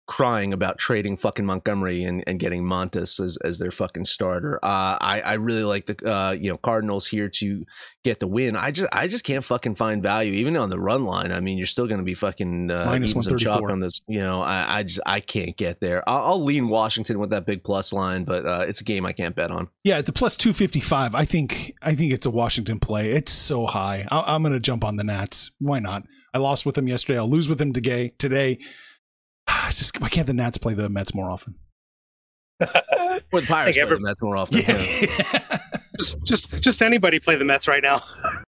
crying 0.09 0.55
about 0.55 0.79
trading 0.79 1.19
fucking 1.19 1.45
Montgomery 1.45 2.03
and, 2.03 2.25
and 2.27 2.41
getting 2.41 2.65
Montas 2.65 3.23
as, 3.23 3.37
as 3.45 3.59
their 3.59 3.71
fucking 3.71 4.07
starter. 4.07 4.59
Uh, 4.65 4.97
I 5.01 5.21
I 5.25 5.35
really 5.35 5.63
like 5.63 5.87
the 5.87 6.11
uh, 6.11 6.33
you 6.33 6.51
know 6.51 6.57
Cardinals 6.57 7.07
here 7.07 7.29
to 7.29 7.63
get 8.05 8.19
the 8.19 8.27
win. 8.27 8.57
I 8.57 8.71
just 8.71 8.89
I 8.91 9.07
just 9.07 9.23
can't 9.23 9.45
fucking 9.45 9.77
find 9.77 10.03
value 10.03 10.33
even 10.33 10.57
on 10.57 10.71
the 10.71 10.81
run 10.81 11.05
line. 11.05 11.31
I 11.31 11.41
mean, 11.41 11.59
you're 11.59 11.67
still 11.67 11.87
going 11.87 11.99
to 11.99 12.05
be 12.05 12.15
fucking 12.15 12.71
uh, 12.71 12.87
Minus 12.87 13.11
eating 13.11 13.23
some 13.23 13.39
chalk 13.39 13.61
134. 13.61 13.71
on 13.71 13.81
this. 13.81 14.01
You 14.09 14.21
know, 14.21 14.43
I 14.43 14.79
I 14.79 14.83
just 14.83 15.01
I 15.07 15.21
can't 15.21 15.57
get 15.57 15.81
there. 15.81 16.09
I'll, 16.09 16.25
I'll 16.25 16.45
lean 16.45 16.69
Washington 16.69 17.19
with 17.19 17.31
that 17.31 17.47
big 17.47 17.63
plus 17.63 17.93
line, 17.93 18.25
but 18.25 18.47
uh, 18.47 18.65
it's 18.67 18.81
a 18.81 18.85
game 18.85 19.05
I 19.05 19.13
can't 19.13 19.37
bet 19.37 19.51
on. 19.51 19.69
Yeah, 19.85 20.01
the 20.01 20.13
plus 20.13 20.37
two 20.37 20.55
fifty 20.55 20.81
five, 20.81 21.15
I 21.15 21.27
think 21.27 21.75
I 21.83 21.95
think 21.95 22.13
it's 22.13 22.27
a 22.27 22.31
Washington 22.31 22.81
play. 22.81 23.13
It's 23.13 23.33
so 23.33 23.67
high. 23.67 24.09
I, 24.11 24.35
I'm 24.35 24.43
going 24.43 24.55
to 24.55 24.61
jump 24.61 24.85
on 24.85 24.97
the 24.97 25.05
Nats. 25.05 25.51
Why 25.59 25.81
not? 25.81 26.05
I 26.33 26.39
lost 26.39 26.65
with 26.65 26.77
them 26.77 26.89
yesterday. 26.89 27.19
I'll 27.19 27.29
lose 27.29 27.49
with 27.49 27.59
them 27.59 27.75
today. 27.75 28.15
Today, 28.19 28.59
just 29.71 30.01
why 30.01 30.09
can't 30.09 30.27
the 30.27 30.35
Nats 30.35 30.59
play 30.59 30.75
the 30.75 30.89
Mets 30.89 31.15
more 31.15 31.31
often? 31.33 31.55
With 33.33 33.47
Pirates, 33.47 33.77
think 33.77 33.77
play 33.77 33.81
every- 33.83 33.97
the 33.97 34.01
Mets 34.03 34.21
more 34.23 34.37
often. 34.37 34.59
yeah. 34.59 34.79
Yeah. 35.01 35.59
just, 35.99 36.23
just, 36.25 36.61
just 36.63 36.83
anybody 36.83 37.19
play 37.21 37.37
the 37.37 37.45
Mets 37.45 37.69
right 37.69 37.83
now. 37.83 38.03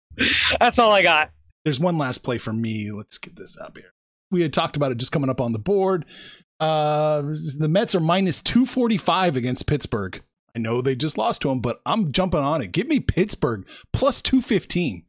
That's 0.59 0.79
all 0.79 0.91
I 0.91 1.01
got. 1.01 1.31
There's 1.65 1.79
one 1.79 1.97
last 1.97 2.19
play 2.19 2.37
for 2.37 2.53
me. 2.53 2.91
Let's 2.91 3.17
get 3.17 3.35
this 3.35 3.57
up 3.57 3.77
here. 3.77 3.91
We 4.31 4.41
had 4.41 4.53
talked 4.53 4.75
about 4.75 4.91
it 4.91 4.97
just 4.97 5.11
coming 5.11 5.29
up 5.29 5.41
on 5.41 5.53
the 5.53 5.59
board. 5.59 6.05
Uh, 6.59 7.21
the 7.57 7.67
Mets 7.69 7.95
are 7.95 7.99
minus 7.99 8.41
245 8.41 9.35
against 9.35 9.65
Pittsburgh. 9.67 10.21
I 10.55 10.59
know 10.59 10.81
they 10.81 10.95
just 10.95 11.17
lost 11.17 11.41
to 11.43 11.49
them, 11.49 11.59
but 11.61 11.79
I'm 11.85 12.11
jumping 12.11 12.39
on 12.39 12.61
it. 12.61 12.71
Give 12.71 12.87
me 12.87 12.99
Pittsburgh 12.99 13.65
plus 13.93 14.21
215. 14.21 15.03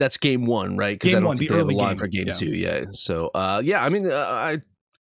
That's 0.00 0.16
game 0.16 0.46
one, 0.46 0.76
right? 0.76 0.94
Because 0.98 1.10
Game 1.10 1.16
I 1.18 1.20
don't 1.20 1.26
one, 1.28 1.38
think 1.38 1.50
the 1.50 1.54
they 1.54 1.58
have 1.58 1.66
a 1.66 1.70
early 1.70 1.74
line 1.74 1.88
game. 1.90 1.98
for 1.98 2.06
game 2.06 2.26
Yeah. 2.28 2.32
two. 2.32 2.54
Yeah. 2.54 2.84
So, 2.92 3.28
uh, 3.34 3.60
yeah, 3.64 3.84
I 3.84 3.88
mean, 3.88 4.10
uh, 4.10 4.16
I 4.16 4.58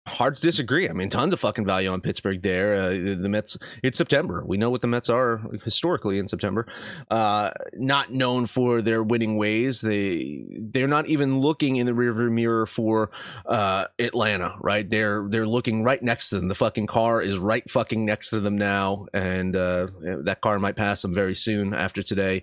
hard 0.09 0.37
to 0.37 0.42
disagree. 0.42 0.88
I 0.88 0.92
mean, 0.92 1.11
tons 1.11 1.33
of 1.33 1.40
fucking 1.40 1.64
value 1.64 1.90
on 1.90 2.01
Pittsburgh 2.01 2.42
there. 2.42 2.75
Uh, 2.75 2.88
the, 2.90 3.29
Mets. 3.29 3.57
It's 3.83 3.99
September. 3.99 4.42
We 4.44 4.57
know 4.57 4.71
what 4.71 4.81
the 4.81 4.87
Mets 4.87 5.09
are 5.09 5.40
historically 5.64 6.18
in 6.18 6.29
September. 6.29 6.66
Uh, 7.11 7.51
not 7.75 8.11
known 8.11 8.47
for 8.47 8.83
their 8.83 9.03
winning 9.03 9.37
ways. 9.37 9.81
They 9.81 10.44
they're 10.51 10.88
not 10.88 11.07
even 11.07 11.40
looking 11.40 11.77
in 11.77 11.87
the 11.87 11.92
rearview 11.92 12.31
mirror 12.31 12.66
for 12.66 13.11
uh, 13.47 13.87
Atlanta. 13.99 14.57
Right? 14.61 14.88
They're 14.88 15.27
they're 15.29 15.47
looking 15.47 15.85
right 15.85 16.03
next 16.03 16.31
to 16.31 16.37
them. 16.40 16.49
The 16.49 16.55
fucking 16.55 16.87
car 16.87 17.21
is 17.21 17.38
right 17.38 17.68
fucking 17.71 18.05
next 18.05 18.31
to 18.31 18.40
them 18.40 18.57
now, 18.57 19.07
and 19.14 19.55
uh, 19.55 19.88
that 20.25 20.40
car 20.40 20.59
might 20.59 20.77
pass 20.77 21.03
them 21.03 21.14
very 21.14 21.35
soon 21.35 21.75
after 21.75 22.03
today. 22.03 22.42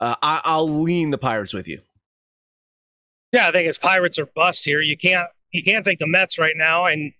Uh, 0.00 0.16
I, 0.22 0.40
I'll 0.44 0.68
lean 0.68 1.10
the 1.10 1.18
Pirates 1.18 1.54
with 1.54 1.68
you. 1.68 1.80
Yeah, 3.32 3.48
I 3.48 3.52
think 3.52 3.68
it's 3.68 3.78
Pirates 3.78 4.18
or 4.18 4.26
bust 4.26 4.64
here. 4.64 4.80
You 4.80 4.96
can't, 4.96 5.28
you 5.54 5.62
can't 5.62 5.84
take 5.84 6.00
the 6.00 6.06
Mets 6.06 6.38
right 6.38 6.56
now, 6.56 6.86
and 6.86 7.12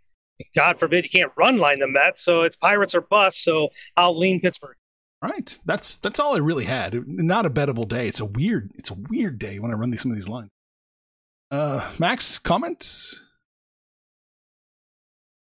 God 0.56 0.78
forbid 0.80 1.04
you 1.04 1.10
can't 1.10 1.32
run 1.36 1.56
line 1.56 1.78
the 1.78 1.86
Mets. 1.86 2.24
So 2.24 2.42
it's 2.42 2.56
Pirates 2.56 2.94
or 2.94 3.00
bust. 3.00 3.42
So 3.44 3.68
I'll 3.96 4.18
lean 4.18 4.40
Pittsburgh. 4.40 4.76
Right. 5.22 5.56
That's 5.64 5.96
that's 5.98 6.20
all 6.20 6.34
I 6.34 6.38
really 6.38 6.64
had. 6.64 7.08
Not 7.08 7.46
a 7.46 7.50
bettable 7.50 7.88
day. 7.88 8.08
It's 8.08 8.20
a 8.20 8.26
weird 8.26 8.72
it's 8.74 8.90
a 8.90 8.94
weird 9.08 9.38
day 9.38 9.58
when 9.58 9.70
I 9.70 9.74
run 9.74 9.90
these 9.90 10.02
some 10.02 10.10
of 10.10 10.16
these 10.16 10.28
lines. 10.28 10.50
Uh 11.50 11.90
Max, 11.98 12.38
comments? 12.38 13.24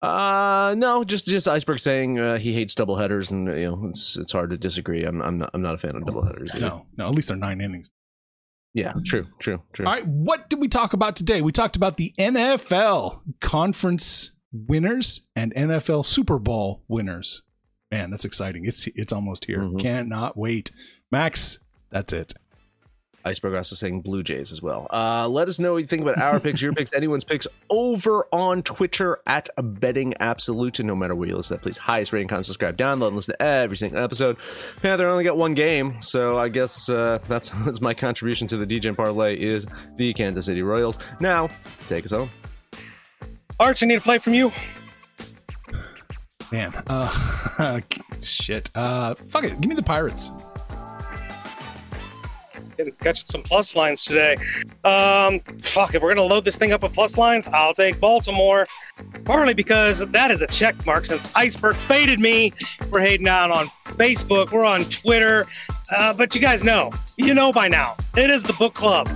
Uh 0.02 0.75
no, 0.78 1.04
just 1.04 1.28
just 1.28 1.47
iceberg 1.47 1.80
saying 1.80 2.19
uh, 2.19 2.38
he 2.38 2.54
hates 2.54 2.73
double 2.73 2.95
headers, 2.95 3.32
and 3.32 3.47
you 3.47 3.69
know 3.69 3.88
it's 3.89 4.17
it's 4.17 4.32
hard 4.32 4.49
to 4.49 4.58
disagree. 4.58 5.04
I'm 5.04 5.21
I'm 5.21 5.38
not 5.38 5.52
I'm 5.54 5.62
not 5.62 5.75
a 5.75 5.78
fan 5.78 5.95
of 5.95 6.06
double 6.06 6.25
headers. 6.25 6.52
No, 6.56 6.88
no, 6.97 7.08
at 7.08 7.13
least 7.13 7.28
they're 7.28 7.38
nine 7.38 7.62
innings. 7.62 7.89
Yeah, 8.73 8.93
true, 9.05 9.25
true, 9.39 9.62
true. 9.73 9.86
All 9.86 9.93
right, 9.93 10.05
what 10.05 10.49
did 10.49 10.60
we 10.60 10.67
talk 10.67 10.93
about 10.93 11.15
today? 11.15 11.41
We 11.41 11.51
talked 11.51 11.75
about 11.75 11.97
the 11.97 12.12
NFL 12.19 13.21
conference 13.39 14.32
winners 14.51 15.27
and 15.36 15.53
NFL 15.55 16.05
Super 16.05 16.38
Bowl 16.39 16.84
winners. 16.88 17.41
Man, 17.91 18.12
that's 18.12 18.25
exciting. 18.25 18.65
It's 18.65 18.88
it's 18.95 19.12
almost 19.12 19.45
here. 19.45 19.60
Mhm. 19.62 19.79
Cannot 19.79 20.38
wait. 20.38 20.71
Max, 21.12 21.58
that's 21.89 22.13
it. 22.13 22.34
Iceberg 23.29 23.53
also 23.55 23.75
saying 23.75 24.01
Blue 24.01 24.23
Jays 24.23 24.51
as 24.51 24.61
well. 24.61 24.87
Uh, 24.91 25.27
let 25.29 25.47
us 25.47 25.59
know 25.59 25.73
what 25.73 25.77
you 25.79 25.87
think 25.87 26.01
about 26.01 26.17
our 26.17 26.39
picks, 26.39 26.61
your 26.61 26.73
picks, 26.73 26.91
anyone's 26.93 27.23
picks 27.23 27.47
over 27.69 28.27
on 28.31 28.63
Twitter 28.63 29.19
at 29.27 29.49
Betting 29.61 30.15
Absolute. 30.19 30.79
And 30.79 30.87
no 30.87 30.95
matter 30.95 31.15
where 31.15 31.29
you 31.29 31.35
listen 31.35 31.55
to 31.55 31.59
that, 31.59 31.63
please 31.63 31.77
highest 31.77 32.11
rating, 32.11 32.27
comment, 32.27 32.45
subscribe, 32.45 32.77
download, 32.77 33.07
and 33.07 33.15
listen 33.15 33.35
to 33.35 33.41
every 33.41 33.77
single 33.77 34.01
episode. 34.03 34.37
Panther 34.81 35.07
only 35.07 35.23
got 35.23 35.37
one 35.37 35.53
game, 35.53 36.01
so 36.01 36.37
I 36.37 36.49
guess 36.49 36.89
uh, 36.89 37.19
that's 37.27 37.49
that's 37.65 37.81
my 37.81 37.93
contribution 37.93 38.47
to 38.47 38.57
the 38.57 38.65
DJ 38.65 38.95
parlay 38.95 39.35
is 39.35 39.67
the 39.95 40.13
Kansas 40.13 40.45
City 40.45 40.63
Royals. 40.63 40.97
Now, 41.19 41.49
take 41.87 42.05
us 42.05 42.11
home. 42.11 42.29
Arch, 43.59 43.83
I 43.83 43.85
need 43.85 43.95
a 43.95 44.01
play 44.01 44.17
from 44.17 44.33
you. 44.33 44.51
Man, 46.51 46.73
uh 46.87 47.79
shit. 48.23 48.71
Uh 48.73 49.13
fuck 49.13 49.43
it. 49.43 49.59
Give 49.61 49.69
me 49.69 49.75
the 49.75 49.83
Pirates. 49.83 50.31
Getting 52.79 52.93
catching 52.93 53.27
some 53.27 53.43
plus 53.43 53.75
lines 53.75 54.05
today. 54.05 54.37
Um, 54.85 55.41
fuck, 55.61 55.95
if 55.95 56.01
we're 56.01 56.15
gonna 56.15 56.25
load 56.25 56.45
this 56.45 56.55
thing 56.55 56.71
up 56.71 56.81
with 56.81 56.93
plus 56.93 57.17
lines, 57.17 57.45
I'll 57.47 57.73
take 57.73 57.99
Baltimore. 57.99 58.65
Partly 59.25 59.53
because 59.53 59.99
that 59.99 60.31
is 60.31 60.41
a 60.41 60.47
check 60.47 60.85
mark 60.85 61.05
since 61.05 61.29
Iceberg 61.35 61.75
faded 61.75 62.21
me. 62.21 62.53
We're 62.89 63.01
hating 63.01 63.27
out 63.27 63.51
on 63.51 63.67
Facebook, 63.97 64.53
we're 64.53 64.63
on 64.63 64.85
Twitter. 64.85 65.45
Uh, 65.93 66.13
but 66.13 66.33
you 66.33 66.39
guys 66.39 66.63
know, 66.63 66.89
you 67.17 67.33
know 67.33 67.51
by 67.51 67.67
now, 67.67 67.97
it 68.15 68.29
is 68.29 68.43
the 68.43 68.53
book 68.53 68.75
club. 68.75 69.09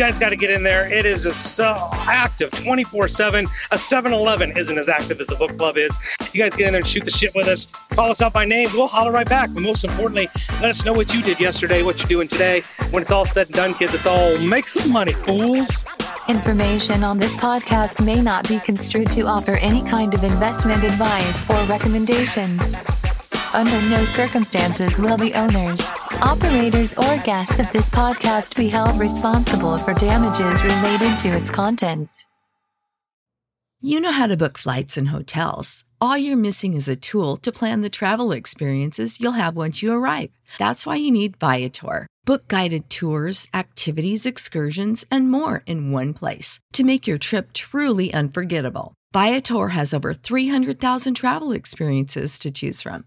Guys 0.00 0.18
got 0.18 0.30
to 0.30 0.36
get 0.36 0.50
in 0.50 0.62
there. 0.62 0.90
It 0.90 1.04
is 1.04 1.24
just 1.24 1.56
so 1.56 1.74
active 1.92 2.50
24 2.52 3.06
7. 3.06 3.46
A 3.70 3.76
7 3.76 4.14
Eleven 4.14 4.56
isn't 4.56 4.78
as 4.78 4.88
active 4.88 5.20
as 5.20 5.26
the 5.26 5.36
book 5.36 5.58
club 5.58 5.76
is. 5.76 5.94
You 6.32 6.42
guys 6.42 6.56
get 6.56 6.68
in 6.68 6.72
there 6.72 6.80
and 6.80 6.88
shoot 6.88 7.04
the 7.04 7.10
shit 7.10 7.34
with 7.34 7.46
us. 7.46 7.66
Call 7.90 8.10
us 8.10 8.22
out 8.22 8.32
by 8.32 8.46
name. 8.46 8.70
We'll 8.72 8.86
holler 8.86 9.12
right 9.12 9.28
back. 9.28 9.50
But 9.52 9.62
most 9.62 9.84
importantly, 9.84 10.30
let 10.62 10.70
us 10.70 10.86
know 10.86 10.94
what 10.94 11.12
you 11.12 11.20
did 11.20 11.38
yesterday, 11.38 11.82
what 11.82 11.98
you're 11.98 12.08
doing 12.08 12.28
today. 12.28 12.62
When 12.92 13.02
it's 13.02 13.12
all 13.12 13.26
said 13.26 13.48
and 13.48 13.56
done, 13.56 13.74
kids, 13.74 13.92
it's 13.92 14.06
all 14.06 14.38
make 14.38 14.68
some 14.68 14.90
money, 14.90 15.12
fools. 15.12 15.84
Information 16.28 17.04
on 17.04 17.18
this 17.18 17.36
podcast 17.36 18.02
may 18.02 18.22
not 18.22 18.48
be 18.48 18.58
construed 18.60 19.12
to 19.12 19.26
offer 19.26 19.58
any 19.58 19.84
kind 19.84 20.14
of 20.14 20.24
investment 20.24 20.82
advice 20.82 21.50
or 21.50 21.62
recommendations. 21.64 22.74
Under 23.52 23.82
no 23.88 24.04
circumstances 24.04 24.96
will 25.00 25.16
the 25.16 25.34
owners, 25.34 25.82
operators, 26.22 26.92
or 26.94 27.16
guests 27.24 27.58
of 27.58 27.70
this 27.72 27.90
podcast 27.90 28.56
be 28.56 28.68
held 28.68 28.96
responsible 28.98 29.76
for 29.76 29.92
damages 29.94 30.62
related 30.62 31.18
to 31.18 31.28
its 31.36 31.50
contents. 31.50 32.26
You 33.80 33.98
know 33.98 34.12
how 34.12 34.28
to 34.28 34.36
book 34.36 34.56
flights 34.56 34.96
and 34.96 35.08
hotels. 35.08 35.82
All 36.00 36.16
you're 36.16 36.36
missing 36.36 36.74
is 36.74 36.86
a 36.86 36.94
tool 36.94 37.36
to 37.38 37.50
plan 37.50 37.80
the 37.80 37.90
travel 37.90 38.30
experiences 38.30 39.20
you'll 39.20 39.32
have 39.32 39.56
once 39.56 39.82
you 39.82 39.92
arrive. 39.92 40.30
That's 40.58 40.86
why 40.86 40.96
you 40.96 41.10
need 41.10 41.36
Viator. 41.38 42.06
Book 42.24 42.46
guided 42.46 42.88
tours, 42.88 43.48
activities, 43.52 44.26
excursions, 44.26 45.04
and 45.10 45.28
more 45.28 45.64
in 45.66 45.90
one 45.90 46.14
place 46.14 46.60
to 46.74 46.84
make 46.84 47.08
your 47.08 47.18
trip 47.18 47.52
truly 47.52 48.14
unforgettable. 48.14 48.94
Viator 49.12 49.68
has 49.68 49.92
over 49.92 50.14
300,000 50.14 51.14
travel 51.14 51.50
experiences 51.50 52.38
to 52.38 52.52
choose 52.52 52.82
from. 52.82 53.06